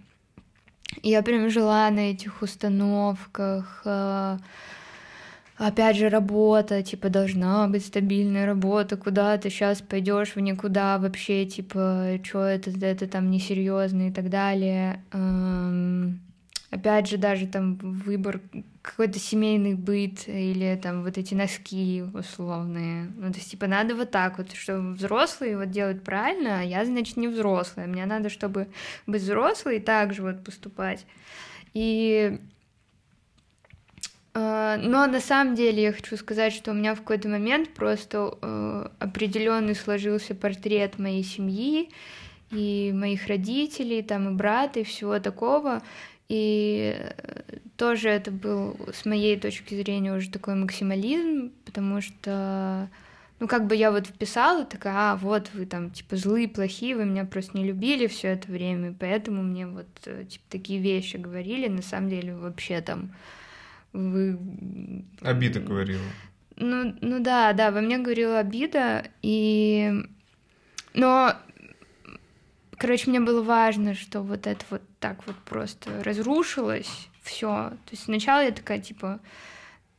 я 1.02 1.22
прям 1.22 1.50
жила 1.50 1.90
на 1.90 2.12
этих 2.12 2.40
установках, 2.42 3.83
э, 3.85 4.38
опять 5.59 5.97
же, 5.97 6.09
работа, 6.09 6.83
типа, 6.83 7.09
должна 7.09 7.66
быть 7.69 7.85
стабильная 7.85 8.47
работа, 8.47 8.97
куда 8.97 9.37
ты 9.38 9.51
сейчас 9.51 9.81
пойдешь 9.81 10.35
в 10.35 10.40
никуда 10.40 10.99
вообще, 10.99 11.47
типа, 11.47 12.19
что 12.23 12.42
это, 12.45 12.71
это 12.85 13.07
там 13.07 13.31
несерьезно 13.31 14.09
и 14.09 14.12
так 14.12 14.29
далее. 14.29 15.03
Эм, 15.12 16.21
опять 16.71 17.09
же, 17.09 17.16
даже 17.16 17.47
там 17.47 17.77
выбор 17.77 18.40
какой-то 18.83 19.19
семейный 19.19 19.75
быт 19.75 20.29
или 20.29 20.79
там 20.81 21.03
вот 21.03 21.19
эти 21.19 21.35
носки 21.35 22.05
условные. 22.14 23.11
Ну, 23.16 23.33
то 23.33 23.38
есть, 23.38 23.51
типа, 23.51 23.66
надо 23.66 23.97
вот 23.97 24.11
так 24.11 24.38
вот, 24.38 24.53
что 24.53 24.79
взрослые 24.79 25.57
вот 25.57 25.71
делают 25.71 26.05
правильно, 26.05 26.61
а 26.61 26.62
я, 26.62 26.85
значит, 26.85 27.16
не 27.16 27.29
взрослая. 27.29 27.87
Мне 27.87 28.07
надо, 28.07 28.29
чтобы 28.29 28.69
быть 29.07 29.23
взрослой 29.23 29.79
и 29.79 29.81
так 29.81 30.14
же 30.14 30.23
вот 30.23 30.45
поступать. 30.45 31.05
И 31.75 32.38
но 34.38 35.07
на 35.07 35.20
самом 35.20 35.55
деле 35.55 35.85
я 35.85 35.92
хочу 35.92 36.16
сказать, 36.16 36.53
что 36.53 36.72
у 36.72 36.75
меня 36.75 36.94
в 36.94 36.99
какой-то 36.99 37.29
момент 37.29 37.70
просто 37.70 38.37
э, 38.42 38.88
определенный 38.99 39.75
сложился 39.75 40.35
портрет 40.35 40.99
моей 40.99 41.25
семьи 41.25 41.88
и 42.51 42.92
моих 42.94 43.29
родителей, 43.29 44.03
там 44.03 44.29
и 44.29 44.37
брата, 44.37 44.81
и 44.81 44.85
всего 44.85 45.18
такого. 45.20 45.83
И 46.29 46.94
э, 46.99 47.59
тоже 47.79 48.11
это 48.11 48.31
был 48.31 48.77
с 48.92 49.07
моей 49.07 49.38
точки 49.38 49.75
зрения 49.75 50.12
уже 50.14 50.31
такой 50.31 50.55
максимализм, 50.55 51.53
потому 51.64 52.03
что 52.03 52.90
ну, 53.38 53.49
как 53.49 53.66
бы 53.66 53.75
я 53.75 53.90
вот 53.90 54.07
вписала, 54.07 54.64
такая, 54.64 55.12
а, 55.12 55.16
вот 55.16 55.51
вы 55.55 55.66
там, 55.66 55.90
типа, 55.90 56.16
злые, 56.16 56.49
плохие, 56.49 56.96
вы 56.96 57.05
меня 57.05 57.25
просто 57.25 57.57
не 57.57 57.64
любили 57.64 58.07
все 58.07 58.29
это 58.29 58.51
время, 58.51 58.94
поэтому 58.99 59.42
мне 59.42 59.66
вот, 59.66 59.87
типа, 60.01 60.44
такие 60.49 60.81
вещи 60.81 61.16
говорили, 61.16 61.68
на 61.68 61.83
самом 61.83 62.09
деле, 62.09 62.35
вообще 62.35 62.81
там, 62.81 63.12
вы... 63.96 65.04
Обида 65.20 65.61
говорила. 65.61 66.02
Ну, 66.56 66.96
ну 67.00 67.20
да, 67.20 67.52
да, 67.52 67.70
во 67.70 67.80
мне 67.80 67.98
говорила 67.98 68.38
обида, 68.38 69.11
и... 69.22 69.92
Но, 70.94 71.35
короче, 72.78 73.11
мне 73.11 73.20
было 73.20 73.42
важно, 73.42 73.94
что 73.94 74.22
вот 74.22 74.46
это 74.46 74.64
вот 74.70 74.82
так 74.98 75.26
вот 75.26 75.37
просто 75.44 76.02
разрушилось 76.02 77.09
все. 77.22 77.70
То 77.70 77.90
есть 77.90 78.04
сначала 78.04 78.44
я 78.44 78.52
такая, 78.52 78.80
типа, 78.80 79.20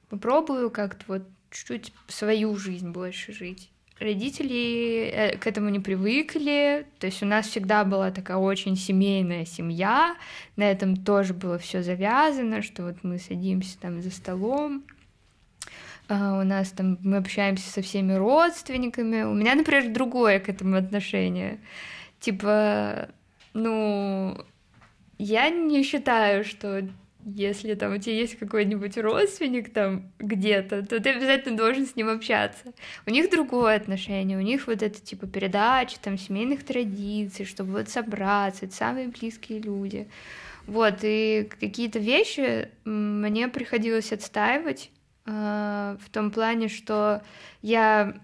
попробую 0.09 0.71
как-то 0.71 1.03
вот 1.07 1.23
чуть-чуть 1.51 1.93
свою 2.07 2.55
жизнь 2.55 2.89
больше 2.89 3.33
жить 3.33 3.71
родители 3.99 5.09
э, 5.11 5.37
к 5.37 5.47
этому 5.47 5.69
не 5.69 5.79
привыкли, 5.79 6.85
то 6.99 7.07
есть 7.07 7.23
у 7.23 7.25
нас 7.25 7.47
всегда 7.47 7.83
была 7.83 8.11
такая 8.11 8.37
очень 8.37 8.75
семейная 8.75 9.45
семья, 9.45 10.15
на 10.55 10.63
этом 10.63 10.95
тоже 10.95 11.33
было 11.33 11.57
все 11.57 11.83
завязано, 11.83 12.61
что 12.61 12.83
вот 12.83 13.03
мы 13.03 13.19
садимся 13.19 13.77
там 13.79 14.01
за 14.01 14.11
столом, 14.11 14.83
а 16.09 16.39
у 16.39 16.43
нас 16.43 16.71
там 16.71 16.97
мы 17.01 17.17
общаемся 17.17 17.69
со 17.69 17.81
всеми 17.81 18.13
родственниками. 18.13 19.23
У 19.23 19.33
меня, 19.33 19.55
например, 19.55 19.91
другое 19.91 20.39
к 20.39 20.47
этому 20.47 20.77
отношение. 20.77 21.59
Типа, 22.21 23.09
ну, 23.53 24.37
я 25.17 25.49
не 25.49 25.83
считаю, 25.83 26.45
что 26.45 26.87
если 27.27 27.73
там 27.75 27.93
у 27.93 27.97
тебя 27.97 28.15
есть 28.15 28.37
какой-нибудь 28.37 28.97
родственник 28.97 29.73
там 29.73 30.11
где-то, 30.17 30.85
то 30.85 31.01
ты 31.01 31.09
обязательно 31.09 31.57
должен 31.57 31.85
с 31.85 31.95
ним 31.95 32.09
общаться. 32.09 32.73
У 33.05 33.09
них 33.09 33.29
другое 33.29 33.75
отношение, 33.75 34.37
у 34.37 34.41
них 34.41 34.67
вот 34.67 34.81
это 34.81 34.99
типа 34.99 35.27
передача 35.27 35.99
там 35.99 36.17
семейных 36.17 36.63
традиций, 36.63 37.45
чтобы 37.45 37.73
вот 37.73 37.89
собраться, 37.89 38.65
это 38.65 38.73
самые 38.73 39.09
близкие 39.09 39.59
люди. 39.59 40.07
Вот, 40.67 40.99
и 41.01 41.49
какие-то 41.59 41.99
вещи 41.99 42.69
мне 42.85 43.47
приходилось 43.47 44.11
отстаивать 44.11 44.89
э, 45.25 45.97
в 45.99 46.09
том 46.09 46.31
плане, 46.31 46.67
что 46.67 47.21
я 47.61 48.15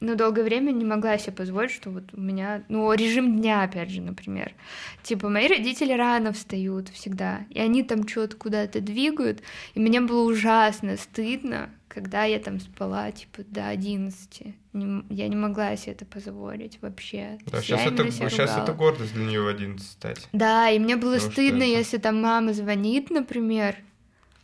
ну, 0.00 0.16
долгое 0.16 0.44
время 0.44 0.72
не 0.72 0.84
могла 0.84 1.18
себе 1.18 1.32
позволить, 1.32 1.70
что 1.70 1.90
вот 1.90 2.04
у 2.14 2.20
меня, 2.20 2.64
ну, 2.68 2.92
режим 2.92 3.38
дня, 3.38 3.62
опять 3.62 3.90
же, 3.90 4.00
например. 4.00 4.54
Типа, 5.02 5.28
мои 5.28 5.46
родители 5.46 5.92
рано 5.92 6.32
встают 6.32 6.88
всегда, 6.88 7.44
и 7.50 7.60
они 7.60 7.82
там 7.82 8.08
что-то 8.08 8.36
куда-то 8.36 8.80
двигают, 8.80 9.42
и 9.74 9.80
мне 9.80 10.00
было 10.00 10.22
ужасно 10.22 10.96
стыдно, 10.96 11.70
когда 11.88 12.24
я 12.24 12.38
там 12.38 12.60
спала, 12.60 13.10
типа, 13.10 13.42
до 13.48 13.68
11. 13.68 14.54
Не, 14.72 15.04
я 15.10 15.28
не 15.28 15.36
могла 15.36 15.76
себе 15.76 15.92
это 15.92 16.06
позволить 16.06 16.80
вообще. 16.80 17.38
Да, 17.46 17.60
сейчас 17.60 17.84
это, 17.84 18.10
сейчас 18.10 18.56
это 18.56 18.72
гордость 18.72 19.12
для 19.12 19.24
нее 19.24 19.42
в 19.42 19.48
11 19.48 19.86
стать. 19.86 20.28
Да, 20.32 20.70
и 20.70 20.78
мне 20.78 20.96
было 20.96 21.16
Потому 21.16 21.32
стыдно, 21.32 21.62
если 21.64 21.98
там 21.98 22.22
мама 22.22 22.52
звонит, 22.52 23.10
например, 23.10 23.76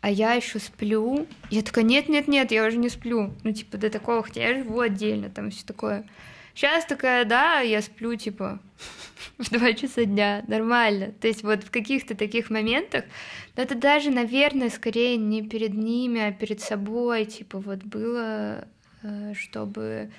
а 0.07 0.09
я 0.09 0.35
еще 0.35 0.61
сплю. 0.61 1.27
Я 1.51 1.63
такая, 1.63 1.85
нет-нет-нет, 1.85 2.53
я 2.53 2.65
уже 2.65 2.77
не 2.77 2.89
сплю. 2.89 3.35
Ну, 3.43 3.51
типа, 3.51 3.77
до 3.77 3.91
такого, 3.91 4.23
хотя 4.23 4.49
я 4.51 4.63
живу 4.63 4.79
отдельно, 4.79 5.31
там 5.31 5.51
все 5.51 5.67
такое. 5.67 6.07
Сейчас 6.55 6.85
такая, 6.85 7.25
да, 7.25 7.59
я 7.59 7.83
сплю, 7.83 8.15
типа, 8.15 8.61
в 9.39 9.51
два 9.51 9.73
часа 9.73 10.05
дня, 10.05 10.45
нормально. 10.47 11.11
То 11.21 11.27
есть 11.27 11.43
вот 11.43 11.65
в 11.65 11.73
каких-то 11.73 12.17
таких 12.17 12.51
моментах, 12.51 13.05
но 13.57 13.65
это 13.65 13.75
даже, 13.75 14.13
наверное, 14.13 14.71
скорее 14.71 15.17
не 15.17 15.43
перед 15.43 15.75
ними, 15.75 16.21
а 16.21 16.31
перед 16.31 16.61
собой, 16.61 17.25
типа, 17.25 17.59
вот 17.59 17.83
было, 17.83 18.69
э, 19.03 19.35
чтобы, 19.35 20.13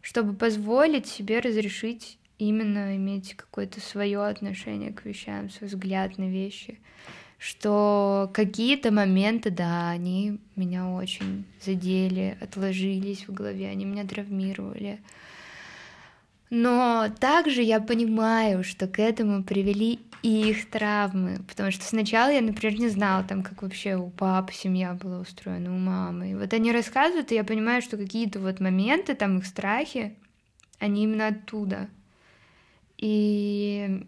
чтобы 0.00 0.34
позволить 0.34 1.06
себе 1.06 1.38
разрешить 1.38 2.18
именно 2.38 2.96
иметь 2.96 3.36
какое-то 3.36 3.80
свое 3.80 4.20
отношение 4.26 4.92
к 4.92 5.04
вещам, 5.04 5.48
свой 5.48 5.70
взгляд 5.70 6.18
на 6.18 6.28
вещи 6.28 6.80
что 7.38 8.30
какие-то 8.34 8.90
моменты, 8.90 9.50
да, 9.50 9.90
они 9.90 10.38
меня 10.56 10.90
очень 10.90 11.44
задели, 11.64 12.36
отложились 12.40 13.28
в 13.28 13.32
голове, 13.32 13.68
они 13.68 13.84
меня 13.84 14.04
травмировали. 14.04 15.00
Но 16.50 17.08
также 17.20 17.62
я 17.62 17.78
понимаю, 17.78 18.64
что 18.64 18.88
к 18.88 18.98
этому 18.98 19.44
привели 19.44 20.00
их 20.22 20.68
травмы, 20.70 21.40
потому 21.46 21.70
что 21.70 21.84
сначала 21.84 22.30
я, 22.30 22.40
например, 22.40 22.78
не 22.78 22.88
знала, 22.88 23.22
там, 23.22 23.42
как 23.42 23.62
вообще 23.62 23.96
у 23.96 24.10
папы 24.10 24.52
семья 24.52 24.94
была 24.94 25.20
устроена, 25.20 25.72
у 25.72 25.78
мамы. 25.78 26.32
И 26.32 26.34
вот 26.34 26.52
они 26.52 26.72
рассказывают, 26.72 27.30
и 27.30 27.36
я 27.36 27.44
понимаю, 27.44 27.82
что 27.82 27.96
какие-то 27.96 28.40
вот 28.40 28.58
моменты, 28.58 29.14
там, 29.14 29.38
их 29.38 29.46
страхи, 29.46 30.16
они 30.80 31.04
именно 31.04 31.28
оттуда. 31.28 31.88
И 32.96 34.04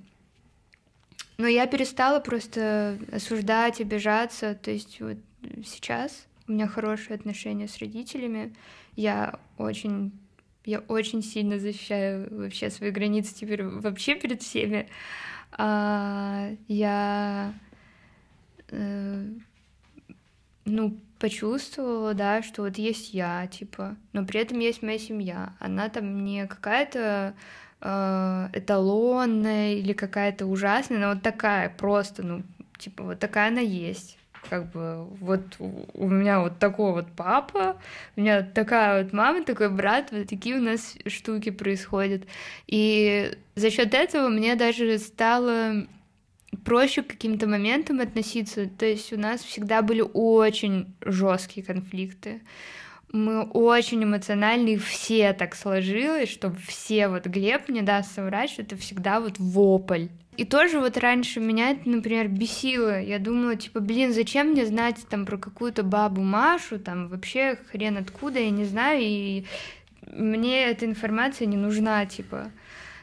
но 1.41 1.47
я 1.47 1.67
перестала 1.67 2.21
просто 2.21 2.99
осуждать, 3.11 3.81
обижаться. 3.81 4.55
То 4.55 4.71
есть 4.71 5.01
вот 5.01 5.17
сейчас 5.65 6.27
у 6.47 6.53
меня 6.53 6.67
хорошие 6.67 7.15
отношения 7.15 7.67
с 7.67 7.79
родителями. 7.79 8.55
Я 8.95 9.41
очень 9.57 10.13
я 10.67 10.81
очень 10.81 11.23
сильно 11.23 11.59
защищаю 11.59 12.29
вообще 12.31 12.69
свои 12.69 12.91
границы 12.91 13.35
теперь 13.35 13.63
вообще 13.63 14.17
перед 14.17 14.43
всеми. 14.43 14.87
А, 15.53 16.51
я 16.69 17.55
э, 18.69 19.25
ну, 20.67 21.01
почувствовала, 21.19 22.13
да, 22.13 22.43
что 22.43 22.63
вот 22.65 22.77
есть 22.77 23.15
я, 23.15 23.47
типа, 23.47 23.97
но 24.13 24.27
при 24.27 24.41
этом 24.41 24.59
есть 24.59 24.83
моя 24.83 24.99
семья. 24.99 25.55
Она 25.59 25.89
там 25.89 26.23
не 26.23 26.47
какая-то 26.47 27.35
э, 27.81 28.49
эталонная 28.53 29.75
или 29.75 29.93
какая-то 29.93 30.47
ужасная, 30.47 30.99
но 30.99 31.09
вот 31.11 31.23
такая 31.23 31.71
просто, 31.71 32.23
ну, 32.23 32.43
типа, 32.79 33.05
вот 33.05 33.19
такая 33.19 33.49
она 33.49 33.61
есть. 33.61 34.17
Как 34.49 34.71
бы 34.71 35.05
вот 35.21 35.43
у 35.59 36.09
меня 36.09 36.41
вот 36.41 36.59
такой 36.59 36.93
вот 36.93 37.07
папа, 37.15 37.77
у 38.17 38.21
меня 38.21 38.43
такая 38.43 39.03
вот 39.03 39.13
мама, 39.13 39.45
такой 39.45 39.69
брат, 39.69 40.09
вот 40.13 40.29
такие 40.29 40.57
у 40.57 40.63
нас 40.63 40.97
штуки 41.07 41.51
происходят. 41.51 42.23
И 42.67 43.33
за 43.55 43.71
счет 43.71 43.93
этого 43.93 44.29
мне 44.29 44.57
даже 44.57 44.99
стало 44.99 45.87
проще 46.65 47.03
к 47.03 47.09
каким-то 47.09 47.47
моментам 47.47 48.01
относиться. 48.01 48.67
То 48.67 48.87
есть 48.87 49.13
у 49.13 49.19
нас 49.19 49.43
всегда 49.43 49.83
были 49.83 50.03
очень 50.13 50.95
жесткие 51.03 51.65
конфликты 51.65 52.41
мы 53.13 53.43
очень 53.43 54.05
эмоциональны, 54.05 54.75
и 54.75 54.79
все 54.79 55.33
так 55.33 55.55
сложилось, 55.55 56.29
что 56.29 56.55
все, 56.67 57.09
вот 57.09 57.27
Глеб 57.27 57.69
не 57.69 57.83
даст 57.83 58.15
соврать, 58.15 58.51
что 58.51 58.63
это 58.63 58.77
всегда 58.77 59.21
вот 59.21 59.39
вопль. 59.39 60.09
И 60.37 60.45
тоже 60.45 60.79
вот 60.79 60.97
раньше 60.97 61.41
меня 61.41 61.73
это, 61.73 61.89
например, 61.89 62.29
бесило. 62.29 63.01
Я 63.01 63.19
думала, 63.19 63.57
типа, 63.57 63.81
блин, 63.81 64.13
зачем 64.13 64.49
мне 64.49 64.65
знать 64.65 64.97
там 65.11 65.27
про 65.27 65.37
какую-то 65.37 65.83
бабу 65.83 66.23
Машу, 66.23 66.79
там 66.79 67.09
вообще 67.09 67.59
хрен 67.71 67.99
откуда, 67.99 68.39
я 68.39 68.51
не 68.51 68.65
знаю, 68.65 69.01
и 69.03 69.45
мне 70.07 70.65
эта 70.65 70.87
информация 70.87 71.47
не 71.47 71.57
нужна, 71.57 72.07
типа. 72.07 72.51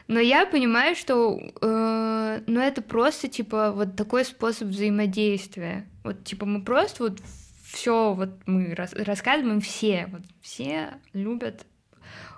Но 0.08 0.18
я 0.18 0.46
понимаю, 0.46 0.96
что 0.96 1.38
э, 1.38 2.40
ну 2.46 2.60
это 2.60 2.80
просто 2.80 3.28
типа 3.28 3.72
вот 3.72 3.94
такой 3.94 4.24
способ 4.24 4.68
взаимодействия. 4.68 5.86
Вот 6.02 6.24
типа 6.24 6.46
мы 6.46 6.62
просто 6.62 7.04
вот 7.04 7.18
все 7.70 8.14
вот 8.14 8.30
мы 8.46 8.74
рас 8.74 8.92
рассказываем, 8.94 9.60
все, 9.60 10.08
вот 10.10 10.22
все 10.40 10.94
любят 11.12 11.66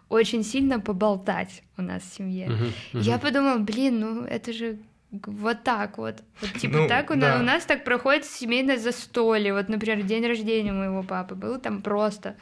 очень 0.09 0.43
сильно 0.43 0.81
поболтать 0.81 1.63
у 1.77 1.83
нас 1.83 2.03
в 2.03 2.15
семье. 2.15 2.47
Uh-huh, 2.49 2.73
uh-huh. 2.95 3.01
Я 3.01 3.19
подумала, 3.19 3.59
блин, 3.59 4.01
ну 4.01 4.25
это 4.25 4.53
же 4.53 4.81
вот 5.13 5.63
так 5.63 5.99
вот. 5.99 6.23
Вот 6.41 6.53
типа 6.55 6.79
ну, 6.79 6.89
так 6.89 7.11
у, 7.11 7.15
да. 7.15 7.39
у 7.39 7.43
нас 7.43 7.65
так 7.65 7.85
проходит 7.85 8.25
семейное 8.25 8.77
застолье. 8.77 9.55
Вот, 9.55 9.69
например, 9.69 10.03
день 10.03 10.27
рождения 10.27 10.73
моего 10.73 11.03
папы 11.03 11.35
был 11.35 11.59
там 11.59 11.83
просто. 11.83 12.37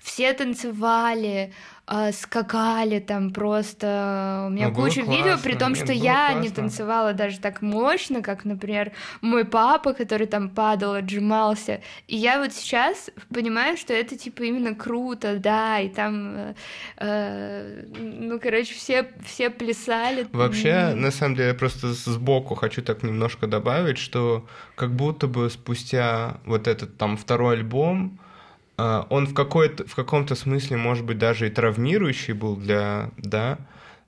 Все 0.00 0.32
танцевали, 0.32 1.52
э, 1.86 2.12
скакали 2.12 2.98
там 3.00 3.30
просто. 3.30 4.44
У 4.46 4.50
меня 4.50 4.68
ну, 4.68 4.74
куча 4.74 5.02
классно. 5.02 5.22
видео, 5.22 5.38
при 5.42 5.54
том, 5.54 5.72
Нет, 5.72 5.84
что 5.84 5.92
я 5.92 6.26
классно. 6.28 6.40
не 6.40 6.48
танцевала 6.50 7.12
даже 7.12 7.38
так 7.40 7.62
мощно, 7.62 8.22
как, 8.22 8.44
например, 8.44 8.92
мой 9.20 9.44
папа, 9.44 9.92
который 9.92 10.26
там 10.26 10.48
падал, 10.48 10.94
отжимался. 10.94 11.80
И 12.08 12.16
я 12.16 12.38
вот 12.38 12.52
сейчас 12.52 13.10
понимаю, 13.32 13.76
что 13.76 13.92
это 13.92 14.16
типа 14.16 14.42
именно 14.42 14.74
круто, 14.74 15.38
да, 15.38 15.80
и 15.80 15.88
там, 15.88 16.34
э, 16.36 16.54
э, 16.98 17.84
ну, 17.98 18.38
короче, 18.40 18.74
все, 18.74 19.10
все 19.24 19.50
плясали. 19.50 20.26
Вообще, 20.32 20.68
mm. 20.68 20.94
на 20.94 21.10
самом 21.10 21.36
деле, 21.36 21.48
я 21.48 21.54
просто 21.54 21.92
сбоку 21.92 22.54
хочу 22.54 22.82
так 22.82 23.02
немножко 23.02 23.46
добавить, 23.46 23.98
что 23.98 24.46
как 24.74 24.94
будто 24.94 25.26
бы 25.26 25.50
спустя 25.50 26.38
вот 26.44 26.66
этот 26.68 26.96
там 26.96 27.16
второй 27.16 27.54
альбом, 27.54 28.18
а, 28.20 28.23
он 28.76 29.26
в, 29.26 29.34
какой-то, 29.34 29.86
в 29.86 29.94
каком-то 29.94 30.34
смысле, 30.34 30.76
может 30.76 31.04
быть, 31.04 31.18
даже 31.18 31.46
и 31.46 31.50
травмирующий 31.50 32.34
был 32.34 32.56
для, 32.56 33.10
да, 33.16 33.58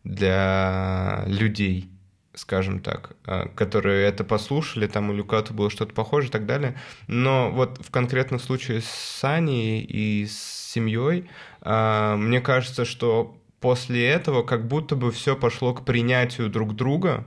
для 0.04 1.24
людей, 1.26 1.90
скажем 2.34 2.80
так, 2.80 3.16
а, 3.24 3.48
которые 3.54 4.06
это 4.06 4.24
послушали, 4.24 4.86
там 4.86 5.10
у 5.10 5.24
кого-то 5.24 5.52
было 5.52 5.70
что-то 5.70 5.94
похожее 5.94 6.28
и 6.28 6.32
так 6.32 6.46
далее. 6.46 6.76
Но 7.08 7.50
вот 7.50 7.78
в 7.84 7.90
конкретном 7.90 8.40
случае 8.40 8.80
с 8.80 8.86
Саней 8.86 9.82
и 9.82 10.26
с 10.26 10.72
семьей, 10.72 11.28
а, 11.60 12.16
мне 12.16 12.40
кажется, 12.40 12.84
что 12.84 13.36
после 13.60 14.06
этого 14.06 14.42
как 14.42 14.68
будто 14.68 14.96
бы 14.96 15.10
все 15.10 15.34
пошло 15.34 15.74
к 15.74 15.84
принятию 15.84 16.48
друг 16.48 16.76
друга 16.76 17.24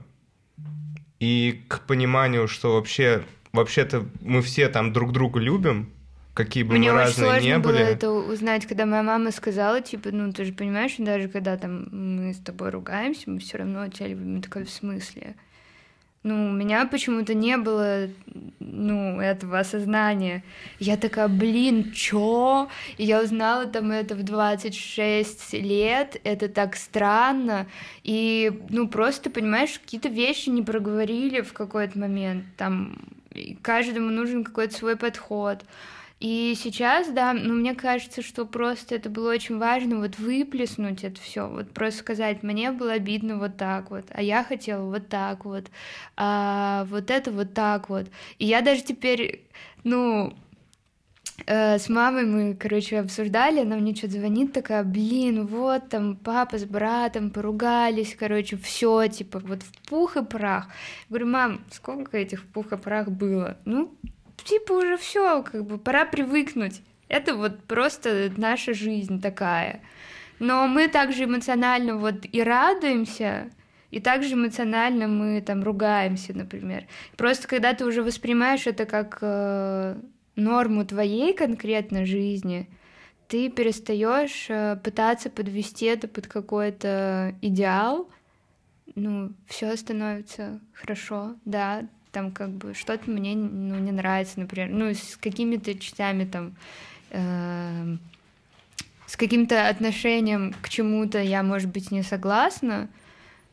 и 1.18 1.64
к 1.68 1.80
пониманию, 1.80 2.48
что 2.48 2.74
вообще 2.74 3.24
вообще-то 3.52 4.06
мы 4.20 4.42
все 4.42 4.68
там 4.68 4.92
друг 4.92 5.12
друга 5.12 5.40
любим, 5.40 5.92
какие 6.44 6.62
бы 6.62 6.74
Мне 6.74 6.92
мы 6.92 7.02
очень 7.02 7.22
разные 7.22 7.42
не 7.42 7.58
были. 7.58 7.72
было 7.78 7.82
это 7.82 8.10
узнать, 8.10 8.66
когда 8.66 8.86
моя 8.86 9.02
мама 9.02 9.30
сказала, 9.30 9.80
типа, 9.80 10.10
ну 10.12 10.32
ты 10.32 10.44
же 10.44 10.52
понимаешь, 10.52 10.94
даже 10.98 11.28
когда 11.28 11.56
там 11.56 11.86
мы 11.90 12.34
с 12.34 12.38
тобой 12.38 12.70
ругаемся, 12.70 13.30
мы 13.30 13.38
все 13.38 13.58
равно 13.58 13.88
тебя 13.88 14.08
любим. 14.08 14.36
Я 14.36 14.42
такая, 14.42 14.64
в 14.64 14.70
смысле? 14.70 15.36
Ну, 16.22 16.48
у 16.48 16.52
меня 16.52 16.84
почему-то 16.84 17.32
не 17.32 17.56
было, 17.56 18.08
ну, 18.58 19.18
этого 19.20 19.58
осознания. 19.58 20.44
Я 20.78 20.98
такая, 20.98 21.28
блин, 21.28 21.92
чё? 21.92 22.68
И 22.98 23.04
я 23.04 23.22
узнала 23.22 23.64
там 23.64 23.90
это 23.90 24.14
в 24.14 24.22
26 24.22 25.54
лет, 25.54 26.20
это 26.22 26.50
так 26.50 26.76
странно. 26.76 27.66
И, 28.04 28.52
ну, 28.68 28.86
просто, 28.86 29.30
понимаешь, 29.30 29.78
какие-то 29.78 30.10
вещи 30.10 30.50
не 30.50 30.62
проговорили 30.62 31.40
в 31.40 31.54
какой-то 31.54 31.98
момент. 31.98 32.44
Там 32.58 32.98
каждому 33.62 34.10
нужен 34.10 34.44
какой-то 34.44 34.74
свой 34.76 34.96
подход. 34.96 35.64
И 36.20 36.54
сейчас, 36.54 37.08
да, 37.08 37.32
ну, 37.32 37.54
мне 37.54 37.74
кажется, 37.74 38.20
что 38.20 38.44
просто 38.44 38.94
это 38.94 39.08
было 39.08 39.30
очень 39.30 39.56
важно 39.56 40.00
вот 40.00 40.18
выплеснуть 40.18 41.02
это 41.02 41.18
все, 41.18 41.48
вот 41.48 41.72
просто 41.72 42.00
сказать, 42.00 42.42
мне 42.42 42.72
было 42.72 42.92
обидно 42.92 43.38
вот 43.38 43.56
так 43.56 43.90
вот, 43.90 44.04
а 44.10 44.20
я 44.20 44.44
хотела 44.44 44.84
вот 44.84 45.08
так 45.08 45.46
вот, 45.46 45.70
а 46.18 46.84
вот 46.90 47.10
это 47.10 47.30
вот 47.30 47.54
так 47.54 47.88
вот. 47.88 48.08
И 48.38 48.44
я 48.44 48.60
даже 48.60 48.82
теперь, 48.82 49.48
ну, 49.82 50.34
э, 51.46 51.78
с 51.78 51.88
мамой 51.88 52.26
мы, 52.26 52.54
короче, 52.54 52.98
обсуждали, 52.98 53.60
она 53.60 53.76
мне 53.76 53.94
что-то 53.94 54.18
звонит, 54.18 54.52
такая, 54.52 54.84
блин, 54.84 55.46
вот 55.46 55.88
там 55.88 56.16
папа 56.16 56.58
с 56.58 56.66
братом 56.66 57.30
поругались, 57.30 58.14
короче, 58.14 58.58
все, 58.58 59.06
типа, 59.08 59.38
вот 59.38 59.62
в 59.62 59.88
пух 59.88 60.18
и 60.18 60.22
прах. 60.22 60.68
Говорю, 61.08 61.28
мам, 61.28 61.64
сколько 61.70 62.18
этих 62.18 62.42
в 62.42 62.46
пух 62.46 62.72
и 62.72 62.76
прах 62.76 63.08
было? 63.08 63.56
Ну, 63.64 63.96
типа 64.44 64.72
уже 64.72 64.96
все, 64.96 65.42
как 65.42 65.66
бы 65.66 65.78
пора 65.78 66.04
привыкнуть. 66.04 66.82
Это 67.08 67.34
вот 67.34 67.64
просто 67.64 68.32
наша 68.36 68.74
жизнь 68.74 69.20
такая. 69.20 69.82
Но 70.38 70.66
мы 70.66 70.88
также 70.88 71.24
эмоционально 71.24 71.96
вот 71.96 72.24
и 72.30 72.42
радуемся, 72.42 73.50
и 73.90 74.00
также 74.00 74.34
эмоционально 74.34 75.08
мы 75.08 75.40
там 75.42 75.62
ругаемся, 75.62 76.36
например. 76.36 76.86
Просто 77.16 77.48
когда 77.48 77.74
ты 77.74 77.84
уже 77.84 78.02
воспринимаешь 78.02 78.66
это 78.66 78.86
как 78.86 79.18
э, 79.20 79.96
норму 80.36 80.86
твоей 80.86 81.34
конкретно 81.34 82.06
жизни, 82.06 82.70
ты 83.28 83.50
перестаешь 83.50 84.46
э, 84.48 84.76
пытаться 84.82 85.30
подвести 85.30 85.86
это 85.86 86.08
под 86.08 86.26
какой-то 86.26 87.34
идеал, 87.42 88.08
ну, 88.94 89.32
все 89.46 89.76
становится 89.76 90.60
хорошо, 90.72 91.36
да, 91.44 91.88
там 92.12 92.30
как 92.30 92.50
бы 92.50 92.74
что-то 92.74 93.10
мне 93.10 93.34
ну, 93.34 93.76
не 93.76 93.92
нравится, 93.92 94.40
например, 94.40 94.68
ну, 94.70 94.90
с 94.90 95.16
какими-то 95.16 95.78
частями 95.78 96.24
там, 96.24 96.54
э, 97.10 97.96
с 99.06 99.16
каким-то 99.16 99.68
отношением 99.68 100.54
к 100.60 100.68
чему-то 100.68 101.20
я, 101.20 101.42
может 101.42 101.70
быть, 101.70 101.90
не 101.90 102.02
согласна, 102.02 102.88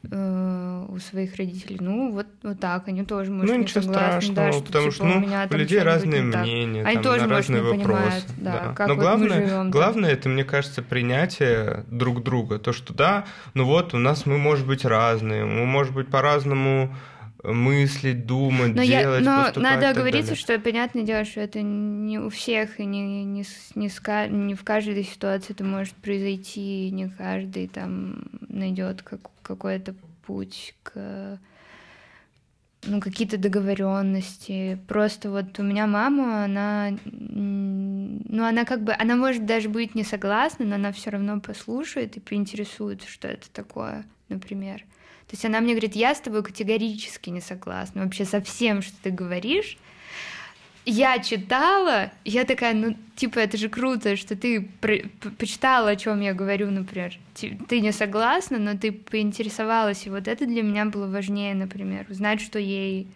Э, 0.10 0.86
у 0.88 1.00
своих 1.00 1.36
родителей. 1.36 1.78
Ну, 1.82 2.14
вот, 2.14 2.28
вот 2.42 2.60
так, 2.60 2.88
они 2.88 3.04
тоже, 3.04 3.30
может, 3.30 3.50
ну, 3.50 3.58
не 3.58 3.64
ничего 3.64 3.82
согласны. 3.82 4.22
страшного, 4.22 4.36
да, 4.36 4.52
что, 4.54 4.64
потому 4.64 4.84
типа, 4.86 4.96
что 4.96 5.04
ну, 5.04 5.18
у, 5.18 5.20
меня, 5.20 5.48
у 5.50 5.54
людей 5.56 5.80
разные 5.80 6.22
мнения, 6.22 6.84
они 6.84 6.94
там, 6.94 7.04
тоже, 7.04 7.22
на 7.22 7.28
может, 7.28 7.50
разные 7.50 7.62
не 7.62 7.68
вопросы. 7.68 7.88
Понимают, 7.88 8.26
да, 8.38 8.52
да. 8.52 8.74
Как 8.74 8.88
Но 8.88 8.94
вот 8.94 9.02
главное, 9.02 9.28
мы 9.28 9.48
живем, 9.48 9.72
главное 9.72 10.12
это, 10.12 10.30
мне 10.30 10.46
кажется, 10.46 10.82
принятие 10.82 11.84
друг 11.88 12.24
друга. 12.24 12.58
То, 12.58 12.72
что 12.72 12.94
да, 12.94 13.26
ну 13.54 13.66
вот 13.66 13.94
у 13.94 13.98
нас 13.98 14.26
мы, 14.26 14.38
может 14.38 14.66
быть, 14.66 14.86
разные, 14.86 15.44
мы, 15.44 15.66
может 15.66 15.94
быть, 15.94 16.08
по-разному 16.08 16.96
мыслить, 17.44 18.26
думать, 18.26 18.76
но 18.76 18.84
делать, 18.84 19.24
я, 19.24 19.52
Но 19.54 19.62
надо 19.62 19.90
оговориться, 19.90 20.36
что 20.36 20.58
понятное 20.60 21.04
дело, 21.04 21.24
что 21.26 21.42
это 21.42 21.62
не 21.62 22.20
у 22.20 22.30
всех 22.30 22.80
и 22.80 22.86
не, 22.86 23.26
не, 23.26 23.46
не, 23.76 23.90
ска, 23.90 24.28
не 24.28 24.56
в 24.56 24.64
каждой 24.64 25.04
ситуации 25.04 25.54
это 25.54 25.64
может 25.64 25.94
произойти, 25.96 26.90
не 26.92 27.10
каждый 27.10 27.68
там 27.68 28.24
найдет 28.50 29.02
как, 29.04 29.22
какой-то 29.44 29.94
путь 30.26 30.76
к 30.84 31.40
ну, 32.84 33.02
какие-то 33.02 33.38
договоренности. 33.38 34.80
Просто 34.88 35.30
вот 35.30 35.60
у 35.60 35.64
меня 35.64 35.88
мама, 35.88 36.46
она, 36.46 36.98
ну, 37.06 38.46
она 38.46 38.66
как 38.66 38.84
бы, 38.84 38.94
она 38.94 39.16
может 39.16 39.46
даже 39.46 39.70
быть 39.70 39.96
не 39.96 40.04
согласна, 40.04 40.66
но 40.66 40.76
она 40.76 40.92
все 40.92 41.10
равно 41.10 41.40
послушает 41.40 42.18
и 42.18 42.20
поинтересуется, 42.20 43.10
что 43.10 43.28
это 43.28 43.50
такое, 43.52 44.06
например. 44.30 44.84
То 45.28 45.34
есть 45.34 45.46
она 45.46 45.60
мне 45.60 45.74
говорит, 45.74 45.96
я 45.96 46.16
с 46.16 46.22
тобой 46.22 46.44
категорически 46.44 47.30
не 47.30 47.42
согласна, 47.42 48.04
вообще 48.04 48.26
со 48.26 48.42
всем, 48.42 48.82
что 48.82 48.96
ты 49.04 49.12
говоришь, 49.12 49.78
я 50.90 51.20
читала, 51.20 52.12
я 52.24 52.46
такая, 52.46 52.74
ну, 52.74 52.96
типа, 53.18 53.40
это 53.40 53.58
же 53.58 53.68
круто, 53.68 54.16
что 54.16 54.38
ты 54.38 54.70
почитала, 55.38 55.90
о 55.90 55.96
чем 55.98 56.22
я 56.22 56.34
говорю, 56.34 56.72
например. 56.72 57.20
Ты 57.68 57.82
не 57.82 57.92
согласна, 57.92 58.58
но 58.58 58.78
ты 58.78 58.94
поинтересовалась, 58.94 60.08
и 60.08 60.10
вот 60.10 60.30
это 60.30 60.46
для 60.46 60.64
меня 60.64 60.86
было 60.86 61.08
важнее, 61.08 61.54
например, 61.56 62.06
узнать, 62.10 62.40
что 62.40 62.58
ей 62.58 63.08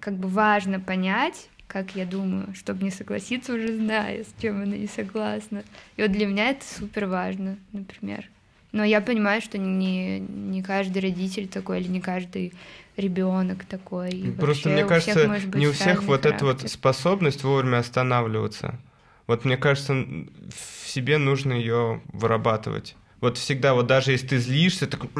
как 0.00 0.14
бы 0.14 0.26
важно 0.26 0.80
понять, 0.80 1.50
как 1.66 1.94
я 1.96 2.06
думаю, 2.06 2.54
чтобы 2.54 2.82
не 2.82 2.90
согласиться 2.90 3.52
уже 3.52 3.76
зная, 3.76 4.24
с 4.24 4.34
чем 4.40 4.62
она 4.62 4.76
не 4.76 4.86
согласна. 4.86 5.64
И 5.98 6.02
вот 6.02 6.12
для 6.12 6.26
меня 6.26 6.48
это 6.48 6.64
супер 6.64 7.04
важно, 7.04 7.58
например. 7.72 8.26
Но 8.72 8.84
я 8.84 9.00
понимаю, 9.00 9.40
что 9.40 9.56
не, 9.56 10.20
не 10.20 10.62
каждый 10.62 11.00
родитель 11.00 11.48
такой, 11.48 11.80
или 11.80 11.88
не 11.88 12.00
каждый 12.00 12.52
ребенок 12.96 13.64
такой. 13.64 14.10
И 14.10 14.30
Просто 14.30 14.68
мне 14.68 14.84
кажется, 14.84 15.12
всех, 15.12 15.54
не 15.54 15.68
у 15.68 15.72
всех 15.72 16.02
вот 16.02 16.22
характер. 16.22 16.34
эта 16.34 16.44
вот 16.44 16.70
способность 16.70 17.44
вовремя 17.44 17.78
останавливаться. 17.78 18.78
Вот 19.26 19.44
мне 19.44 19.56
кажется, 19.56 19.94
в 19.94 20.88
себе 20.88 21.18
нужно 21.18 21.52
ее 21.52 22.02
вырабатывать. 22.12 22.96
Вот 23.20 23.36
всегда, 23.36 23.74
вот 23.74 23.86
даже 23.86 24.12
если 24.12 24.28
ты 24.28 24.38
злишься, 24.38 24.86
такой, 24.86 25.10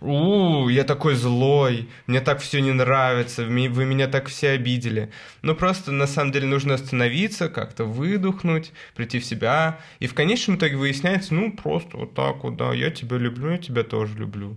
у, 0.00 0.68
я 0.68 0.82
такой 0.82 1.14
злой, 1.14 1.88
мне 2.08 2.20
так 2.20 2.40
все 2.40 2.60
не 2.60 2.72
нравится, 2.72 3.44
вы 3.44 3.84
меня 3.84 4.08
так 4.08 4.26
все 4.26 4.50
обидели. 4.50 5.12
Ну 5.42 5.54
просто 5.54 5.92
на 5.92 6.08
самом 6.08 6.32
деле 6.32 6.48
нужно 6.48 6.74
остановиться, 6.74 7.48
как-то 7.48 7.84
выдохнуть, 7.84 8.72
прийти 8.96 9.20
в 9.20 9.24
себя, 9.24 9.78
и 10.00 10.08
в 10.08 10.14
конечном 10.14 10.56
итоге 10.56 10.76
выясняется, 10.76 11.34
ну 11.34 11.52
просто 11.52 11.96
вот 11.98 12.14
так 12.14 12.42
вот, 12.42 12.56
да, 12.56 12.72
я 12.72 12.90
тебя 12.90 13.16
люблю, 13.16 13.50
я 13.50 13.58
тебя 13.58 13.84
тоже 13.84 14.18
люблю. 14.18 14.56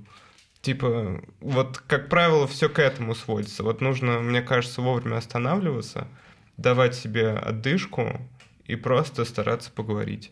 Типа, 0.61 1.21
вот, 1.41 1.77
как 1.87 2.09
правило, 2.09 2.47
все 2.47 2.69
к 2.69 2.79
этому 2.79 3.15
сводится. 3.15 3.63
Вот 3.63 3.81
нужно, 3.81 4.19
мне 4.19 4.41
кажется, 4.41 4.81
вовремя 4.81 5.17
останавливаться, 5.17 6.07
давать 6.55 6.95
себе 6.95 7.31
отдышку 7.31 8.21
и 8.65 8.77
просто 8.77 9.25
стараться 9.25 9.69
поговорить. 9.71 10.31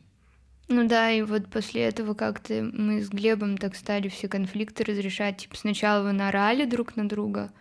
Ну 0.67 0.87
да, 0.87 1.11
и 1.11 1.21
вот 1.21 1.47
после 1.47 1.81
этого 1.83 2.13
как-то 2.13 2.69
мы 2.73 3.01
с 3.01 3.09
Глебом 3.09 3.57
так 3.57 3.75
стали 3.75 4.07
все 4.07 4.27
конфликты 4.27 4.83
разрешать. 4.83 5.37
Типа 5.37 5.57
сначала 5.57 6.03
вы 6.03 6.13
наорали 6.13 6.65
друг 6.65 6.95
на 6.95 7.07
друга, 7.07 7.51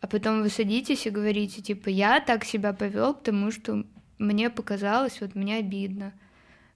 а 0.00 0.06
потом 0.06 0.42
вы 0.42 0.48
садитесь 0.48 1.06
и 1.06 1.10
говорите, 1.10 1.60
типа, 1.62 1.88
я 1.88 2.20
так 2.20 2.44
себя 2.44 2.72
повел, 2.72 3.14
потому 3.14 3.50
что 3.50 3.84
мне 4.18 4.50
показалось, 4.50 5.20
вот 5.20 5.34
мне 5.34 5.56
обидно. 5.56 6.12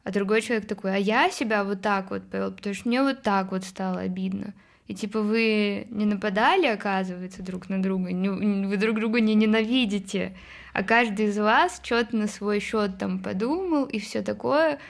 А 0.03 0.13
другой 0.13 0.43
человек 0.43 0.67
такой, 0.67 0.95
а 0.95 0.99
я 0.99 1.31
себя 1.31 1.63
вот 1.65 1.83
так 1.83 2.11
вот 2.11 2.29
повел, 2.29 2.53
потому 2.53 2.75
что 2.75 2.89
мне 2.89 3.03
вот 3.03 3.23
так 3.23 3.53
вот 3.53 3.65
стало 3.65 4.01
обидно. 4.01 4.55
И 4.89 4.95
типа 4.95 5.21
вы 5.21 5.87
не 5.91 6.05
нападали, 6.05 6.67
оказывается, 6.67 7.43
друг 7.43 7.69
на 7.69 7.81
друга, 7.81 8.11
не, 8.13 8.29
вы 8.29 8.77
друг 8.77 8.97
друга 8.97 9.21
не 9.21 9.35
ненавидите, 9.35 10.37
а 10.73 10.83
каждый 10.83 11.27
из 11.27 11.39
вас 11.39 11.81
что-то 11.83 12.17
на 12.17 12.27
свой 12.27 12.59
счет 12.59 12.99
там 12.99 13.21
подумал 13.21 13.85
и 13.85 14.01
все 14.01 14.23
такое. 14.23 14.81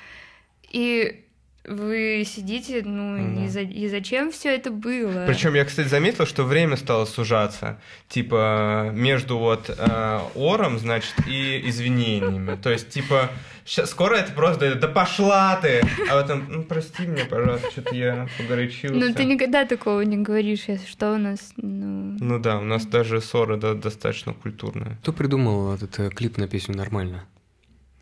И 0.71 1.25
вы 1.65 2.25
сидите, 2.27 2.83
ну, 2.85 3.17
mm-hmm. 3.17 3.45
и, 3.45 3.49
за, 3.49 3.61
и 3.61 3.89
зачем 3.89 4.33
все 4.33 4.55
это 4.55 4.71
было? 4.71 5.27
Причем 5.27 5.55
я, 5.55 5.65
кстати, 5.65 5.89
заметил, 5.89 6.27
что 6.27 6.45
время 6.45 6.77
стало 6.77 7.05
сужаться. 7.05 7.79
Типа, 8.09 8.91
между 8.93 9.39
вот 9.39 9.69
э, 9.69 10.21
ором, 10.35 10.79
значит, 10.79 11.15
и 11.27 11.69
извинениями. 11.69 12.57
То 12.57 12.71
есть, 12.71 12.91
типа, 12.91 13.31
Сейчас, 13.71 13.91
скоро 13.91 14.17
это 14.17 14.33
просто, 14.33 14.75
да 14.75 14.89
пошла 14.89 15.57
ты! 15.63 15.81
А 16.11 16.21
потом, 16.21 16.47
ну, 16.49 16.65
прости 16.65 17.07
меня, 17.07 17.25
пожалуйста, 17.25 17.71
что-то 17.71 17.95
я 17.95 18.27
погорячился. 18.37 18.97
Ну, 18.97 19.15
ты 19.15 19.25
никогда 19.25 19.65
такого 19.65 20.01
не 20.01 20.17
говоришь, 20.17 20.65
если 20.67 20.89
что 20.89 21.13
у 21.13 21.19
нас, 21.19 21.53
ну... 21.57 22.17
Ну 22.19 22.39
да, 22.41 22.59
у 22.59 22.65
нас 22.65 22.85
даже 22.87 23.21
ссора 23.21 23.59
да, 23.59 23.75
достаточно 23.75 24.35
культурная. 24.35 24.99
Кто 25.03 25.13
придумал 25.13 25.75
этот 25.75 25.99
э, 26.01 26.11
клип 26.11 26.37
на 26.39 26.49
песню 26.49 26.77
«Нормально»? 26.77 27.27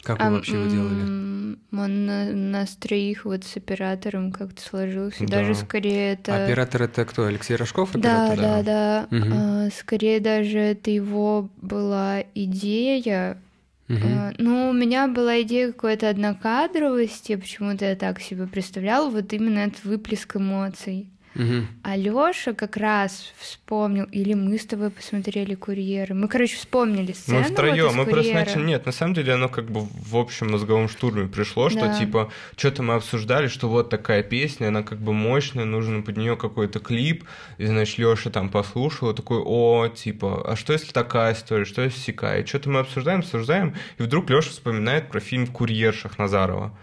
Как 0.08 0.20
вы 0.20 0.24
а, 0.24 0.30
вообще 0.30 0.52
его 0.54 0.70
делали? 0.70 1.58
Он 1.70 2.06
на, 2.06 2.32
нас 2.32 2.76
троих 2.76 3.26
вот 3.26 3.44
с 3.44 3.58
оператором 3.58 4.32
как-то 4.32 4.62
сложился. 4.62 5.26
Да. 5.26 5.40
Даже 5.40 5.54
скорее 5.54 6.14
это... 6.14 6.46
Оператор 6.46 6.84
это 6.84 7.04
кто? 7.04 7.26
Алексей 7.26 7.56
Рожков? 7.56 7.90
Да, 7.92 8.34
да, 8.34 8.62
да. 8.62 9.06
Угу. 9.10 9.26
А, 9.30 9.68
скорее 9.78 10.20
даже 10.20 10.58
это 10.58 10.90
его 10.90 11.50
была 11.60 12.24
идея 12.34 13.36
Угу. 13.90 14.34
ну, 14.36 14.68
у 14.68 14.72
меня 14.74 15.08
была 15.08 15.40
идея 15.40 15.72
какой-то 15.72 16.10
однокадровости, 16.10 17.36
почему-то 17.36 17.86
я 17.86 17.96
так 17.96 18.20
себе 18.20 18.46
представляла, 18.46 19.08
вот 19.08 19.32
именно 19.32 19.60
этот 19.60 19.82
выплеск 19.84 20.36
эмоций. 20.36 21.08
Угу. 21.34 21.66
А 21.82 21.96
Лёша 21.96 22.54
как 22.54 22.76
раз 22.76 23.32
вспомнил, 23.38 24.04
или 24.04 24.34
мы 24.34 24.58
с 24.58 24.66
тобой 24.66 24.90
посмотрели 24.90 25.54
курьеры. 25.54 26.14
Мы, 26.14 26.28
короче, 26.28 26.56
вспомнили 26.56 27.12
сцену. 27.12 27.40
Мы 27.40 27.44
втроем, 27.44 27.86
вот 27.86 27.94
мы 27.94 28.06
просто 28.06 28.34
начали. 28.34 28.62
Нет, 28.64 28.86
на 28.86 28.92
самом 28.92 29.14
деле 29.14 29.34
оно 29.34 29.48
как 29.48 29.70
бы 29.70 29.80
в 29.80 30.16
общем 30.16 30.50
мозговом 30.50 30.88
штурме 30.88 31.28
пришло, 31.28 31.68
что 31.68 31.80
да. 31.80 31.98
типа 31.98 32.32
что-то 32.56 32.82
мы 32.82 32.94
обсуждали, 32.94 33.48
что 33.48 33.68
вот 33.68 33.90
такая 33.90 34.22
песня, 34.22 34.68
она 34.68 34.82
как 34.82 34.98
бы 34.98 35.12
мощная, 35.12 35.64
нужен 35.64 36.02
под 36.02 36.16
нее 36.16 36.36
какой-то 36.36 36.80
клип. 36.80 37.24
И 37.58 37.66
значит, 37.66 37.98
Лёша 37.98 38.30
там 38.30 38.48
послушал, 38.48 39.14
такой, 39.14 39.38
о, 39.44 39.88
типа, 39.88 40.52
а 40.52 40.56
что 40.56 40.72
если 40.72 40.92
такая 40.92 41.34
история, 41.34 41.64
что 41.64 41.82
если 41.82 42.00
сякая? 42.00 42.42
И 42.42 42.46
что-то 42.46 42.70
мы 42.70 42.80
обсуждаем, 42.80 43.20
обсуждаем, 43.20 43.74
и 43.98 44.02
вдруг 44.02 44.30
Лёша 44.30 44.50
вспоминает 44.50 45.08
про 45.08 45.20
фильм 45.20 45.46
«Курьер» 45.46 45.94
Шахназарова. 45.94 46.76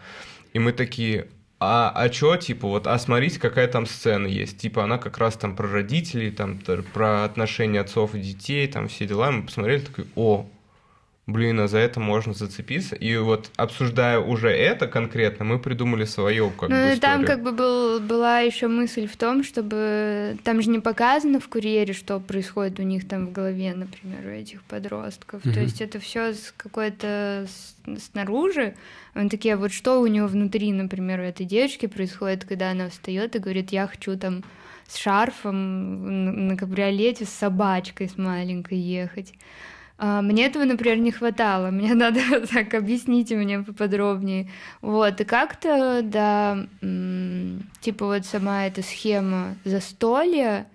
И 0.54 0.60
мы 0.60 0.72
такие, 0.72 1.28
а, 1.66 1.92
а 1.94 2.10
чё, 2.10 2.36
типа, 2.38 2.68
вот, 2.68 2.88
а 2.88 2.98
смотрите, 2.98 3.40
какая 3.40 3.68
там 3.68 3.86
сцена 3.86 4.28
есть. 4.28 4.58
Типа, 4.58 4.84
она 4.84 4.98
как 4.98 5.18
раз 5.18 5.36
там 5.36 5.56
про 5.56 5.68
родителей, 5.68 6.32
там, 6.32 6.60
про 6.94 7.24
отношения 7.26 7.82
отцов 7.82 8.16
и 8.16 8.20
детей, 8.20 8.68
там, 8.68 8.88
все 8.88 9.06
дела. 9.08 9.32
Мы 9.32 9.44
посмотрели, 9.44 9.82
такой, 9.82 10.06
о, 10.16 10.48
блин, 11.28 11.60
а 11.60 11.68
за 11.68 11.80
это 11.80 12.00
можно 12.00 12.34
зацепиться. 12.34 12.96
И 12.96 13.18
вот 13.18 13.50
обсуждая 13.56 14.20
уже 14.20 14.50
это 14.50 14.88
конкретно, 14.88 15.46
мы 15.46 15.60
придумали 15.60 16.06
свое 16.06 16.52
как 16.52 16.70
ну, 16.70 16.76
бы 16.76 16.94
историю. 16.94 17.00
там 17.00 17.26
как 17.26 17.42
бы 17.42 17.52
был, 17.52 18.00
была 18.00 18.40
еще 18.42 18.68
мысль 18.68 19.08
в 19.08 19.18
том, 19.18 19.44
чтобы 19.44 20.38
там 20.44 20.62
же 20.62 20.70
не 20.70 20.80
показано 20.80 21.40
в 21.40 21.48
курьере, 21.48 21.94
что 21.94 22.20
происходит 22.20 22.80
у 22.80 22.84
них 22.84 23.08
там 23.08 23.28
в 23.28 23.32
голове, 23.32 23.74
например, 23.74 24.26
у 24.26 24.30
этих 24.30 24.62
подростков. 24.64 25.44
Mm-hmm. 25.44 25.54
То 25.54 25.60
есть 25.60 25.82
это 25.82 26.00
все 26.00 26.34
с 26.34 26.54
какой-то 26.56 27.48
снаружи. 28.00 28.76
Он 29.16 29.30
такие, 29.30 29.56
вот 29.56 29.72
что 29.72 30.02
у 30.02 30.08
него 30.08 30.28
внутри, 30.28 30.72
например, 30.72 31.20
у 31.20 31.24
этой 31.24 31.46
девочки 31.46 31.88
происходит, 31.88 32.46
когда 32.46 32.72
она 32.72 32.90
встает 32.90 33.36
и 33.36 33.40
говорит, 33.40 33.72
я 33.72 33.88
хочу 33.88 34.16
там 34.18 34.44
с 34.88 34.98
шарфом 34.98 36.48
на 36.48 36.56
кабриолете 36.56 37.26
с 37.26 37.30
собачкой 37.30 38.10
с 38.10 38.18
маленькой 38.18 38.78
ехать 38.78 39.34
мне 39.98 40.46
этого, 40.46 40.66
например, 40.66 40.98
не 40.98 41.12
хватало. 41.12 41.72
Мне 41.72 41.94
надо 41.96 42.46
так 42.48 42.74
объясните 42.74 43.36
мне 43.36 43.60
поподробнее. 43.60 44.50
Вот, 44.82 45.22
и 45.22 45.24
как-то, 45.24 46.02
да, 46.04 46.68
типа 47.82 48.06
вот 48.06 48.26
сама 48.26 48.68
эта 48.68 48.82
схема 48.82 49.56
застолья 49.64 50.68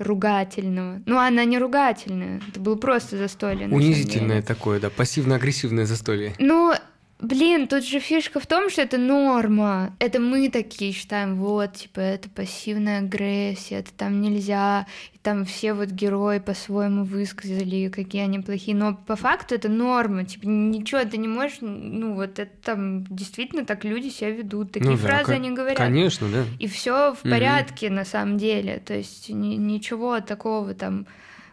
ругательного. 0.00 1.02
Ну, 1.04 1.18
она 1.18 1.44
не 1.44 1.58
ругательная, 1.58 2.40
это 2.48 2.58
было 2.58 2.76
просто 2.76 3.18
застолье. 3.18 3.68
Унизительное 3.68 4.42
такое, 4.42 4.80
да, 4.80 4.88
пассивно-агрессивное 4.88 5.84
застолье. 5.84 6.34
Ну, 6.38 6.72
Блин, 7.20 7.68
тут 7.68 7.84
же 7.84 8.00
фишка 8.00 8.40
в 8.40 8.46
том, 8.46 8.70
что 8.70 8.80
это 8.80 8.96
норма. 8.96 9.94
Это 9.98 10.20
мы 10.20 10.48
такие 10.48 10.92
считаем, 10.92 11.36
вот, 11.36 11.74
типа, 11.74 12.00
это 12.00 12.30
пассивная 12.30 13.00
агрессия, 13.00 13.76
это 13.80 13.92
там 13.92 14.22
нельзя, 14.22 14.86
и 15.12 15.18
там 15.18 15.44
все 15.44 15.74
вот 15.74 15.88
герои 15.88 16.38
по-своему 16.38 17.04
высказали, 17.04 17.90
какие 17.90 18.22
они 18.22 18.38
плохие, 18.38 18.74
но 18.74 18.94
по 18.94 19.16
факту 19.16 19.54
это 19.54 19.68
норма, 19.68 20.24
типа, 20.24 20.46
ничего 20.46 21.04
ты 21.04 21.18
не 21.18 21.28
можешь, 21.28 21.58
ну, 21.60 22.14
вот 22.14 22.38
это 22.38 22.52
там 22.64 23.04
действительно 23.04 23.66
так 23.66 23.84
люди 23.84 24.08
себя 24.08 24.30
ведут, 24.30 24.72
такие 24.72 24.92
ну, 24.92 24.96
фразы 24.96 25.28
да, 25.28 25.34
они 25.34 25.50
говорят. 25.50 25.76
Конечно, 25.76 26.26
да. 26.30 26.44
И 26.58 26.66
все 26.68 27.12
в 27.12 27.20
порядке 27.28 27.88
угу. 27.88 27.96
на 27.96 28.06
самом 28.06 28.38
деле, 28.38 28.80
то 28.84 28.94
есть 28.94 29.28
ни, 29.28 29.56
ничего 29.56 30.20
такого 30.20 30.74
там... 30.74 31.06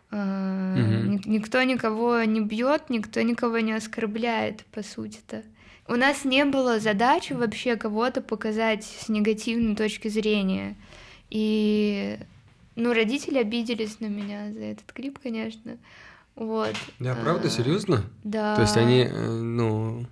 Угу. 0.10 1.20
Никто 1.26 1.62
никого 1.64 2.24
не 2.24 2.40
бьет, 2.40 2.90
никто 2.90 3.22
никого 3.22 3.60
не 3.60 3.74
оскорбляет, 3.74 4.64
по 4.68 4.82
сути-то. 4.82 5.44
У 5.88 5.96
нас 5.96 6.26
не 6.26 6.44
было 6.46 6.80
задачи 6.80 7.34
вообще 7.34 7.76
кого-то 7.76 8.22
показать 8.22 8.84
с 8.84 9.10
негативной 9.10 9.76
точки 9.76 10.10
зрения. 10.10 10.76
И, 11.30 12.20
ну, 12.76 12.94
родители 12.94 13.38
обиделись 13.38 14.00
на 14.00 14.08
меня 14.08 14.52
за 14.52 14.60
этот 14.60 14.92
клип, 14.92 15.20
конечно. 15.22 15.78
Вот. 16.36 16.76
Да, 17.00 17.16
правда, 17.16 17.48
а, 17.48 17.52
серьезно? 17.52 18.04
Да. 18.24 18.56
То 18.56 18.62
есть 18.62 18.78
они, 18.78 19.08
э, 19.10 19.30
ну, 19.30 20.06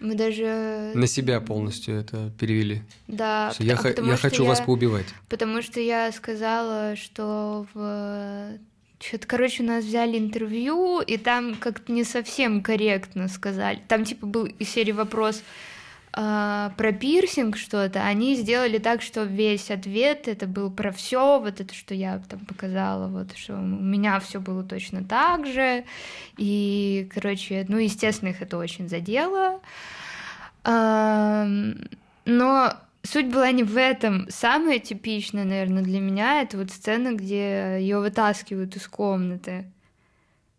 мы 0.00 0.14
даже 0.14 0.92
на 0.94 1.06
себя 1.06 1.40
полностью 1.40 1.96
это 1.96 2.30
перевели. 2.38 2.82
Да. 3.08 3.50
Что 3.52 3.64
я, 3.64 3.74
а 3.74 3.76
х- 3.76 3.88
я 3.90 4.16
хочу 4.16 4.42
я, 4.44 4.48
вас 4.48 4.60
поубивать. 4.60 5.06
Потому 5.28 5.62
что 5.62 5.80
я 5.80 6.12
сказала, 6.12 6.96
что 6.96 7.66
в 7.74 8.58
что-то, 8.98 9.26
короче, 9.26 9.62
у 9.62 9.66
нас 9.66 9.84
взяли 9.84 10.18
интервью, 10.18 11.00
и 11.00 11.16
там 11.16 11.54
как-то 11.54 11.92
не 11.92 12.04
совсем 12.04 12.62
корректно 12.62 13.28
сказали. 13.28 13.80
Там, 13.88 14.04
типа, 14.04 14.26
был 14.26 14.46
из 14.46 14.70
серии 14.70 14.92
вопрос 14.92 15.42
э, 16.14 16.70
про 16.76 16.92
пирсинг 16.92 17.58
что-то. 17.58 18.02
Они 18.04 18.36
сделали 18.36 18.78
так, 18.78 19.02
что 19.02 19.24
весь 19.24 19.70
ответ 19.70 20.28
это 20.28 20.46
был 20.46 20.70
про 20.70 20.92
все, 20.92 21.38
вот 21.38 21.60
это, 21.60 21.74
что 21.74 21.94
я 21.94 22.22
там 22.28 22.40
показала, 22.40 23.08
вот, 23.08 23.36
что 23.36 23.54
у 23.54 23.62
меня 23.62 24.18
все 24.20 24.40
было 24.40 24.64
точно 24.64 25.04
так 25.04 25.46
же. 25.46 25.84
И, 26.38 27.08
короче, 27.14 27.66
ну, 27.68 27.76
естественно, 27.76 28.30
их 28.30 28.40
это 28.40 28.56
очень 28.56 28.88
задело. 28.88 29.60
Э, 30.64 31.46
но 32.24 32.72
суть 33.06 33.26
была 33.26 33.50
не 33.52 33.62
в 33.62 33.76
этом. 33.76 34.26
Самое 34.28 34.78
типичное, 34.78 35.44
наверное, 35.44 35.82
для 35.82 36.00
меня 36.00 36.42
это 36.42 36.58
вот 36.58 36.70
сцена, 36.70 37.14
где 37.14 37.78
ее 37.80 38.00
вытаскивают 38.00 38.76
из 38.76 38.86
комнаты. 38.86 39.70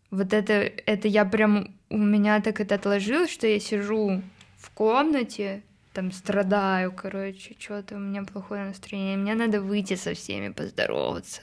Вот 0.09 0.33
это, 0.33 0.53
это 0.53 1.07
я 1.07 1.25
прям, 1.25 1.75
у 1.89 1.97
меня 1.97 2.41
так 2.41 2.59
это 2.61 2.75
отложилось, 2.75 3.31
что 3.31 3.45
я 3.45 3.59
сижу 3.59 4.21
в 4.57 4.69
комнате, 4.71 5.63
там 5.93 6.11
страдаю, 6.11 6.91
короче, 6.91 7.55
что-то 7.59 7.95
у 7.95 7.99
меня 7.99 8.23
плохое 8.23 8.65
настроение, 8.65 9.17
мне 9.17 9.35
надо 9.35 9.61
выйти 9.61 9.95
со 9.95 10.13
всеми 10.13 10.49
поздороваться. 10.49 11.41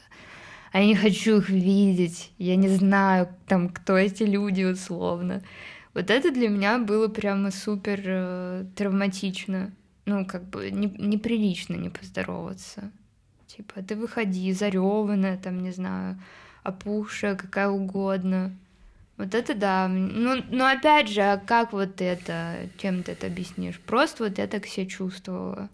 А 0.73 0.81
я 0.81 0.87
не 0.87 0.97
хочу 0.97 1.39
их 1.39 1.51
видеть, 1.51 2.33
я 2.39 2.57
не 2.57 2.69
знаю, 2.69 3.29
там, 3.47 3.69
кто 3.69 3.97
эти 3.97 4.23
люди 4.25 4.65
условно. 4.65 5.43
Вот 5.93 6.11
это 6.11 6.33
для 6.33 6.49
меня 6.49 6.79
было 6.79 7.09
прямо 7.09 7.51
супер 7.51 8.01
э, 8.05 8.65
травматично 8.75 9.73
ну, 10.07 10.27
как 10.27 10.45
бы 10.45 10.71
не, 10.71 10.87
неприлично 10.87 11.75
не 11.75 11.91
поздороваться. 11.91 12.91
Типа, 13.47 13.83
ты 13.83 13.97
выходи, 13.97 14.53
зареванная, 14.53 15.39
там, 15.39 15.63
не 15.63 15.71
знаю, 15.71 16.21
опухшая, 16.63 17.37
какая 17.37 17.69
угодно. 17.69 18.55
Вот 19.17 19.35
это 19.35 19.55
да. 19.55 19.87
Ну, 19.89 20.43
но 20.51 20.67
опять 20.67 21.09
же, 21.09 21.21
а 21.21 21.39
как 21.39 21.73
вот 21.73 22.01
это, 22.01 22.69
чем 22.79 23.03
ты 23.03 23.13
это 23.13 23.29
объяснишь? 23.29 23.79
Просто 23.81 24.25
вот 24.25 24.39
я 24.39 24.47
так 24.47 24.67
себя 24.67 24.87
чувствовала. 24.87 25.69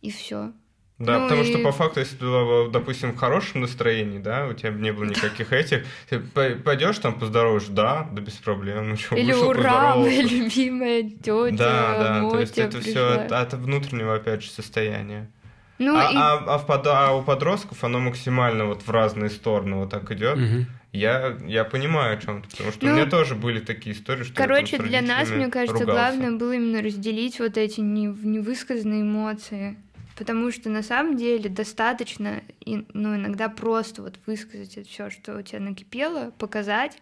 И 0.00 0.10
все. 0.10 0.52
Да, 0.98 1.18
ну 1.18 1.24
потому 1.24 1.42
и... 1.42 1.50
что 1.50 1.58
по 1.58 1.72
факту, 1.72 2.00
если 2.00 2.16
ты 2.16 2.24
была, 2.24 2.68
допустим, 2.68 3.12
в 3.12 3.16
хорошем 3.16 3.60
настроении, 3.60 4.18
да, 4.18 4.46
у 4.46 4.54
тебя 4.54 4.70
не 4.70 4.92
было 4.92 5.04
никаких 5.04 5.52
этих, 5.52 5.84
ты 6.08 6.20
пойдешь 6.20 6.98
там 6.98 7.18
поздороваешь, 7.18 7.66
да, 7.66 8.08
да 8.12 8.22
без 8.22 8.32
проблем, 8.34 8.90
ну 8.90 8.96
что, 8.96 9.14
Или 9.14 9.32
вышел, 9.32 9.50
ура, 9.50 9.94
моя 9.94 10.22
любимая 10.22 11.02
тетя, 11.02 11.56
Да, 11.56 11.98
да, 11.98 12.22
Мотя 12.22 12.30
то 12.30 12.40
есть 12.40 12.58
это 12.58 12.80
все 12.80 13.20
от, 13.20 13.32
от 13.32 13.52
внутреннего, 13.54 14.14
опять 14.14 14.42
же, 14.42 14.50
состояния. 14.50 15.30
Ну, 15.78 15.94
а, 15.94 16.10
и... 16.10 16.16
а, 16.16 16.54
а, 16.54 16.58
в 16.58 16.66
под... 16.66 16.86
а 16.86 17.12
у 17.12 17.22
подростков 17.22 17.84
оно 17.84 17.98
максимально 17.98 18.64
вот 18.64 18.82
в 18.82 18.90
разные 18.90 19.28
стороны 19.28 19.76
вот 19.76 19.90
так 19.90 20.10
идет. 20.10 20.38
Угу. 20.38 20.66
Я, 20.92 21.36
я 21.46 21.64
понимаю 21.64 22.16
о 22.16 22.20
чем-то, 22.20 22.48
потому 22.48 22.72
что 22.72 22.86
ну, 22.86 22.92
у 22.92 22.94
меня 22.94 23.04
тоже 23.04 23.34
были 23.34 23.60
такие 23.60 23.94
истории, 23.94 24.22
что 24.22 24.34
Короче, 24.34 24.78
для 24.78 25.02
нас, 25.02 25.28
мне 25.28 25.48
кажется, 25.48 25.84
ругался. 25.84 26.16
главное 26.16 26.38
было 26.38 26.52
именно 26.52 26.80
разделить 26.80 27.38
вот 27.38 27.58
эти 27.58 27.80
невысказанные 27.80 29.02
эмоции. 29.02 29.76
Потому 30.16 30.50
что 30.50 30.70
на 30.70 30.82
самом 30.82 31.16
деле 31.16 31.50
достаточно, 31.50 32.42
ну, 32.64 33.16
иногда 33.16 33.48
просто 33.48 34.02
вот 34.02 34.18
высказать 34.26 34.88
все, 34.88 35.10
что 35.10 35.38
у 35.38 35.42
тебя 35.42 35.60
накипело, 35.60 36.32
показать, 36.38 36.96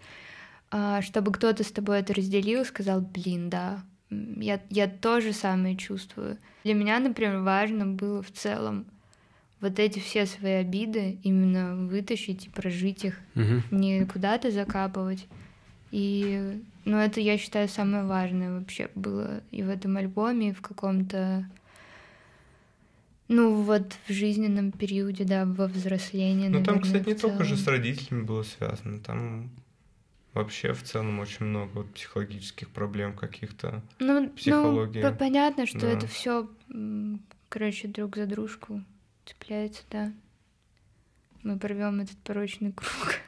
а, 0.70 1.00
чтобы 1.00 1.32
кто-то 1.32 1.62
с 1.62 1.70
тобой 1.70 2.00
это 2.00 2.12
разделил, 2.12 2.64
сказал, 2.64 3.00
блин, 3.00 3.50
да, 3.50 3.84
я, 4.10 4.60
я 4.68 4.88
тоже 4.88 5.32
самое 5.32 5.76
чувствую. 5.76 6.38
Для 6.64 6.74
меня, 6.74 6.98
например, 6.98 7.38
важно 7.38 7.86
было 7.86 8.22
в 8.22 8.32
целом 8.32 8.86
вот 9.60 9.78
эти 9.78 10.00
все 10.00 10.26
свои 10.26 10.54
обиды 10.54 11.18
именно 11.22 11.76
вытащить 11.86 12.46
и 12.46 12.50
прожить 12.50 13.04
их, 13.04 13.20
угу. 13.36 13.62
не 13.70 14.04
куда-то 14.04 14.50
закапывать. 14.50 15.26
И, 15.92 16.60
ну, 16.84 16.96
это, 16.96 17.20
я 17.20 17.38
считаю, 17.38 17.68
самое 17.68 18.04
важное 18.04 18.58
вообще 18.58 18.90
было 18.96 19.40
и 19.52 19.62
в 19.62 19.70
этом 19.70 19.96
альбоме, 19.96 20.50
и 20.50 20.52
в 20.52 20.60
каком-то 20.60 21.48
ну, 23.34 23.62
вот 23.62 23.96
в 24.06 24.12
жизненном 24.12 24.70
периоде, 24.70 25.24
да, 25.24 25.44
во 25.44 25.66
взрослении. 25.66 26.48
Ну, 26.48 26.62
там, 26.62 26.80
кстати, 26.80 27.08
не 27.08 27.14
только 27.14 27.44
же 27.44 27.56
с 27.56 27.66
родителями 27.66 28.22
было 28.22 28.42
связано, 28.44 29.00
там 29.00 29.50
вообще 30.34 30.72
в 30.72 30.82
целом 30.82 31.18
очень 31.18 31.46
много 31.46 31.70
вот 31.74 31.92
психологических 31.94 32.68
проблем 32.68 33.14
каких-то, 33.14 33.82
ну, 33.98 34.28
психологии. 34.30 35.02
Ну, 35.02 35.14
понятно, 35.14 35.66
что 35.66 35.80
да. 35.80 35.90
это 35.90 36.06
все, 36.06 36.48
короче, 37.48 37.88
друг 37.88 38.16
за 38.16 38.26
дружку 38.26 38.82
цепляется, 39.26 39.82
да. 39.90 40.12
Мы 41.42 41.58
порвем 41.58 42.00
этот 42.00 42.16
порочный 42.18 42.72
круг. 42.72 43.20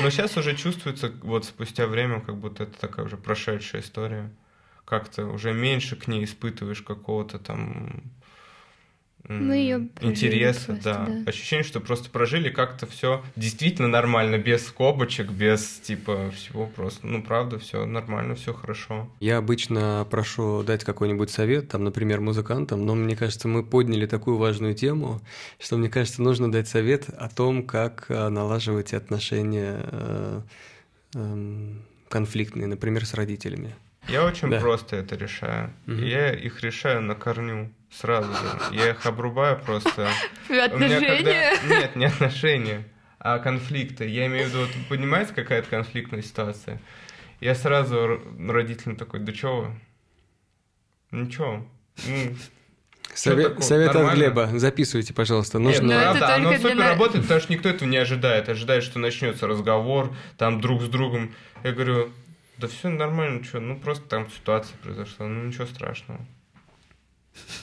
Но 0.00 0.10
сейчас 0.10 0.36
уже 0.36 0.54
чувствуется, 0.56 1.12
вот 1.22 1.44
спустя 1.44 1.86
время, 1.86 2.20
как 2.20 2.36
будто 2.36 2.64
это 2.64 2.78
такая 2.78 3.06
уже 3.06 3.16
прошедшая 3.16 3.82
история. 3.82 4.30
Как-то 4.86 5.26
уже 5.26 5.52
меньше 5.52 5.96
к 5.96 6.08
ней 6.08 6.24
испытываешь 6.24 6.80
какого-то 6.80 7.38
там 7.38 8.02
мы 9.28 9.56
ее 9.56 9.88
интереса, 10.00 10.66
просто, 10.66 10.84
да. 10.84 11.06
да. 11.06 11.30
Ощущение, 11.30 11.64
что 11.64 11.80
просто 11.80 12.10
прожили 12.10 12.48
как-то 12.48 12.86
все 12.86 13.24
действительно 13.34 13.88
нормально, 13.88 14.38
без 14.38 14.66
скобочек, 14.66 15.30
без 15.30 15.80
типа 15.80 16.30
всего 16.30 16.66
просто. 16.66 17.06
Ну, 17.06 17.22
правда, 17.22 17.58
все 17.58 17.86
нормально, 17.86 18.36
все 18.36 18.52
хорошо. 18.52 19.10
Я 19.18 19.38
обычно 19.38 20.06
прошу 20.10 20.62
дать 20.62 20.84
какой-нибудь 20.84 21.30
совет, 21.30 21.68
там, 21.68 21.82
например, 21.82 22.20
музыкантам, 22.20 22.86
но 22.86 22.94
мне 22.94 23.16
кажется, 23.16 23.48
мы 23.48 23.64
подняли 23.64 24.06
такую 24.06 24.36
важную 24.36 24.74
тему, 24.74 25.20
что 25.58 25.76
мне 25.76 25.88
кажется, 25.88 26.22
нужно 26.22 26.50
дать 26.50 26.68
совет 26.68 27.08
о 27.08 27.28
том, 27.28 27.64
как 27.64 28.06
э, 28.08 28.28
налаживать 28.28 28.94
отношения 28.94 29.80
э, 29.82 30.40
э, 31.14 31.72
конфликтные, 32.08 32.68
например, 32.68 33.04
с 33.04 33.14
родителями. 33.14 33.74
Я 34.08 34.24
очень 34.24 34.50
да. 34.50 34.60
просто 34.60 34.96
это 34.96 35.16
решаю. 35.16 35.72
Угу. 35.86 35.96
Я 35.96 36.32
их 36.32 36.62
решаю 36.62 37.02
на 37.02 37.14
корню 37.14 37.72
сразу 37.90 38.32
же. 38.32 38.74
Я 38.74 38.90
их 38.90 39.04
обрубаю 39.06 39.58
просто. 39.58 40.08
Отношения? 40.48 41.56
Когда... 41.58 41.80
Нет, 41.80 41.96
не 41.96 42.04
отношения, 42.06 42.84
а 43.18 43.38
конфликты. 43.38 44.08
Я 44.08 44.26
имею 44.26 44.46
в 44.46 44.48
виду, 44.50 44.60
вот, 44.60 44.70
понимаете, 44.88 45.32
какая-то 45.34 45.68
конфликтная 45.68 46.22
ситуация? 46.22 46.80
Я 47.40 47.54
сразу 47.54 48.20
родителям 48.48 48.96
такой, 48.96 49.20
да 49.20 49.32
чё 49.32 49.74
Ничего. 51.10 51.66
Ну, 52.06 52.36
Совет, 53.14 53.64
совет 53.64 53.94
от 53.96 54.14
Глеба. 54.14 54.50
Записывайте, 54.54 55.14
пожалуйста. 55.14 55.58
Нужно... 55.58 55.86
Нет, 55.86 55.96
ну, 55.96 56.18
правда, 56.18 56.34
оно 56.34 56.52
супер 56.52 56.74
для... 56.74 56.90
работает, 56.90 57.24
потому 57.24 57.40
что 57.40 57.52
никто 57.52 57.68
этого 57.68 57.88
не 57.88 57.96
ожидает. 57.96 58.48
Ожидает, 58.48 58.84
что 58.84 58.98
начнется 58.98 59.46
разговор 59.46 60.14
там 60.36 60.60
друг 60.60 60.82
с 60.82 60.88
другом. 60.88 61.34
Я 61.64 61.72
говорю, 61.72 62.12
да 62.58 62.68
все 62.68 62.88
нормально, 62.88 63.44
что, 63.44 63.60
ну 63.60 63.78
просто 63.78 64.06
там 64.08 64.30
ситуация 64.30 64.76
произошла, 64.78 65.26
ну 65.26 65.44
ничего 65.44 65.66
страшного. 65.66 66.24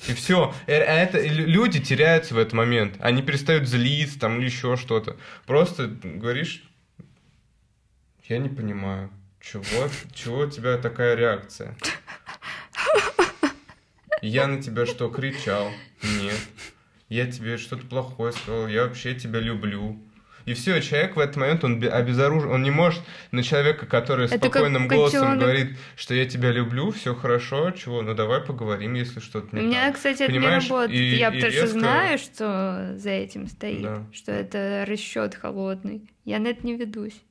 И 0.07 0.13
все. 0.13 0.53
Э, 0.67 0.81
а 0.83 0.93
это 0.93 1.19
люди 1.25 1.79
теряются 1.79 2.35
в 2.35 2.37
этот 2.37 2.53
момент. 2.53 2.97
Они 2.99 3.21
перестают 3.21 3.67
злиться 3.67 4.19
там 4.19 4.37
или 4.37 4.45
еще 4.45 4.75
что-то. 4.75 5.17
Просто 5.45 5.87
говоришь, 5.87 6.63
Я 8.23 8.37
не 8.37 8.49
понимаю, 8.49 9.09
чего, 9.41 9.63
чего 10.13 10.39
у 10.39 10.49
тебя 10.49 10.77
такая 10.77 11.15
реакция? 11.15 11.75
Я 14.21 14.47
на 14.47 14.61
тебя 14.61 14.85
что, 14.85 15.09
кричал? 15.09 15.69
Нет. 16.01 16.39
Я 17.09 17.29
тебе 17.29 17.57
что-то 17.57 17.85
плохое 17.85 18.31
сказал, 18.31 18.67
я 18.67 18.83
вообще 18.85 19.13
тебя 19.15 19.39
люблю. 19.39 20.01
И 20.45 20.53
все, 20.53 20.81
человек 20.81 21.15
в 21.15 21.19
этот 21.19 21.37
момент, 21.37 21.63
он 21.63 21.81
обезоружен, 21.83 22.51
он 22.51 22.63
не 22.63 22.71
может 22.71 23.01
на 23.31 23.43
человека, 23.43 23.85
который 23.85 24.25
Это 24.25 24.37
спокойным 24.37 24.87
голосом 24.87 25.21
котенок. 25.21 25.39
говорит, 25.39 25.77
что 25.95 26.13
я 26.13 26.25
тебя 26.25 26.51
люблю, 26.51 26.91
все 26.91 27.15
хорошо, 27.15 27.71
чего, 27.71 28.01
ну 28.01 28.13
давай 28.13 28.41
поговорим, 28.41 28.93
если 28.95 29.19
что-то 29.19 29.47
У 29.55 29.59
не 29.59 29.67
меня, 29.67 29.85
так. 29.87 29.95
кстати, 29.95 30.23
это 30.23 30.31
не 30.31 30.39
Понимаешь, 30.39 30.69
работает. 30.69 30.99
и- 30.99 31.15
я 31.15 31.29
и 31.29 31.31
потому 31.35 31.51
что 31.51 31.61
резко- 31.61 31.79
знаю, 31.79 32.17
что 32.17 32.93
за 32.97 33.09
этим 33.09 33.47
стоит, 33.47 33.81
Да. 33.81 34.03
что 34.11 34.31
это 34.31 34.85
расчет 34.87 35.35
холодный. 35.35 36.01
Я 36.25 36.39
на 36.39 36.47
это 36.47 36.65
не 36.65 36.75
ведусь. 36.77 37.21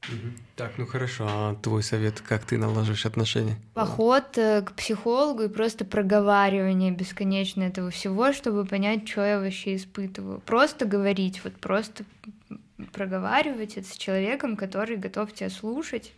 Так, 0.54 0.72
ну 0.76 0.84
хорошо, 0.86 1.26
а 1.26 1.54
твой 1.62 1.82
совет, 1.82 2.20
как 2.20 2.44
ты 2.44 2.58
налаживаешь 2.58 3.06
отношения? 3.06 3.56
Поход 3.72 4.36
э, 4.36 4.60
к 4.60 4.72
психологу 4.72 5.44
и 5.44 5.48
просто 5.48 5.86
проговаривание 5.86 6.92
бесконечно 6.92 7.62
этого 7.62 7.90
всего, 7.90 8.34
чтобы 8.34 8.66
понять, 8.66 9.08
что 9.08 9.24
я 9.24 9.38
вообще 9.40 9.76
испытываю. 9.76 10.40
Просто 10.40 10.84
говорить, 10.84 11.40
вот 11.42 11.54
просто 11.54 12.04
проговаривать 12.92 13.76
это 13.76 13.88
с 13.88 13.96
человеком, 13.96 14.56
который 14.56 14.96
готов 14.96 15.32
тебя 15.32 15.50
слушать, 15.50 16.12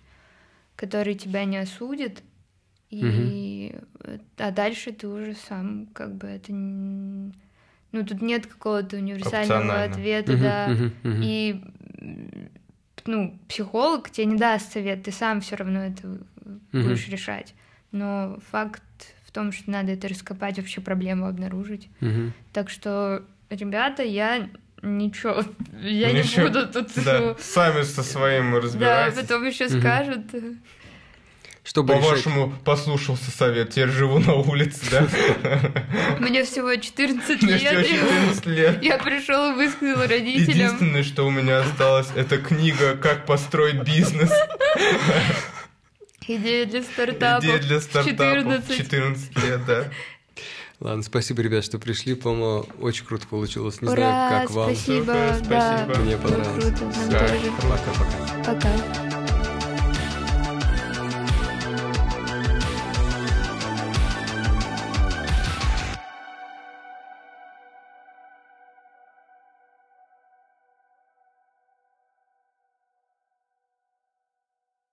который 0.76 1.14
тебя 1.14 1.44
не 1.44 1.58
осудит. 1.58 2.22
И 2.90 3.74
э, 4.00 4.18
а 4.38 4.50
дальше 4.50 4.92
ты 4.92 5.08
уже 5.08 5.34
сам 5.34 5.86
как 5.92 6.14
бы 6.14 6.28
это 6.28 6.52
ну 6.52 8.04
тут 8.04 8.22
нет 8.22 8.46
какого-то 8.46 8.96
универсального 8.96 9.82
ответа, 9.84 10.32
Мгм, 10.32 10.40
да. 10.42 10.68
мгм, 10.68 10.92
мгм. 11.02 11.22
И 11.22 11.64
ну, 13.06 13.38
психолог 13.48 14.10
тебе 14.10 14.26
не 14.26 14.36
даст 14.36 14.72
совет, 14.72 15.02
ты 15.04 15.12
сам 15.12 15.40
все 15.40 15.56
равно 15.56 15.80
это 15.80 16.06
Мгм. 16.06 16.60
будешь 16.72 17.08
решать. 17.08 17.54
Но 17.92 18.38
факт 18.50 18.82
в 19.26 19.32
том, 19.32 19.52
что 19.52 19.70
надо 19.70 19.92
это 19.92 20.08
раскопать, 20.08 20.58
вообще 20.58 20.80
проблему 20.80 21.26
обнаружить. 21.26 21.88
Мгм. 22.00 22.32
Так 22.52 22.70
что, 22.70 23.24
ребята, 23.50 24.02
я 24.02 24.48
ничего, 24.84 25.44
я 25.82 26.12
Ничего. 26.12 26.42
не 26.42 26.48
буду 26.48 26.66
тут. 26.68 26.88
Да, 27.04 27.20
ну, 27.20 27.36
сами 27.40 27.82
со 27.82 28.02
своим 28.02 28.52
Да, 28.52 28.60
разбирайтесь. 28.60 29.18
потом 29.20 29.44
еще 29.46 29.66
Мгм. 29.68 29.80
скажут. 29.80 30.20
Чтобы 31.66 31.94
решать... 31.94 32.04
По-вашему, 32.04 32.52
послушался 32.62 33.30
совет, 33.30 33.70
теперь 33.70 33.88
живу 33.88 34.18
на 34.18 34.34
улице, 34.34 34.80
да? 34.90 35.08
Мне 36.20 36.44
всего 36.44 36.76
14 36.76 37.40
Мне 37.42 37.56
всего 37.56 37.70
лет. 37.80 37.86
14 37.88 38.46
лет. 38.46 38.82
Я 38.82 38.98
пришел 38.98 39.52
и 39.52 39.54
высказал 39.54 40.02
родителям. 40.02 40.48
Единственное, 40.50 41.02
что 41.02 41.26
у 41.26 41.30
меня 41.30 41.60
осталось, 41.60 42.08
это 42.14 42.36
книга 42.36 42.96
«Как 42.98 43.24
построить 43.24 43.82
бизнес». 43.82 44.30
Идея 46.26 46.64
для 46.66 46.82
стартапов. 46.82 47.44
Идея 47.44 47.58
для 47.58 47.80
стартапов. 47.80 48.16
14. 48.18 48.76
14 48.78 49.44
лет, 49.44 49.64
да. 49.66 49.90
Ладно, 50.84 51.02
спасибо, 51.02 51.40
ребят, 51.40 51.64
что 51.64 51.78
пришли. 51.78 52.14
По-моему, 52.14 52.66
очень 52.78 53.06
круто 53.06 53.26
получилось. 53.26 53.80
Не 53.80 53.88
Ура, 53.88 53.96
знаю, 53.96 54.40
как 54.42 54.50
вам. 54.50 54.74
спасибо, 54.76 54.98
Супер, 55.04 55.48
да. 55.48 55.78
спасибо. 55.86 56.04
Мне 56.04 56.16
было 56.18 56.30
понравилось. 56.30 56.64
круто, 56.64 56.84
нам 56.84 57.10
Да. 57.10 57.18
тоже. 57.20 57.52
Пока-пока. 57.62 58.52
Пока. 58.54 59.03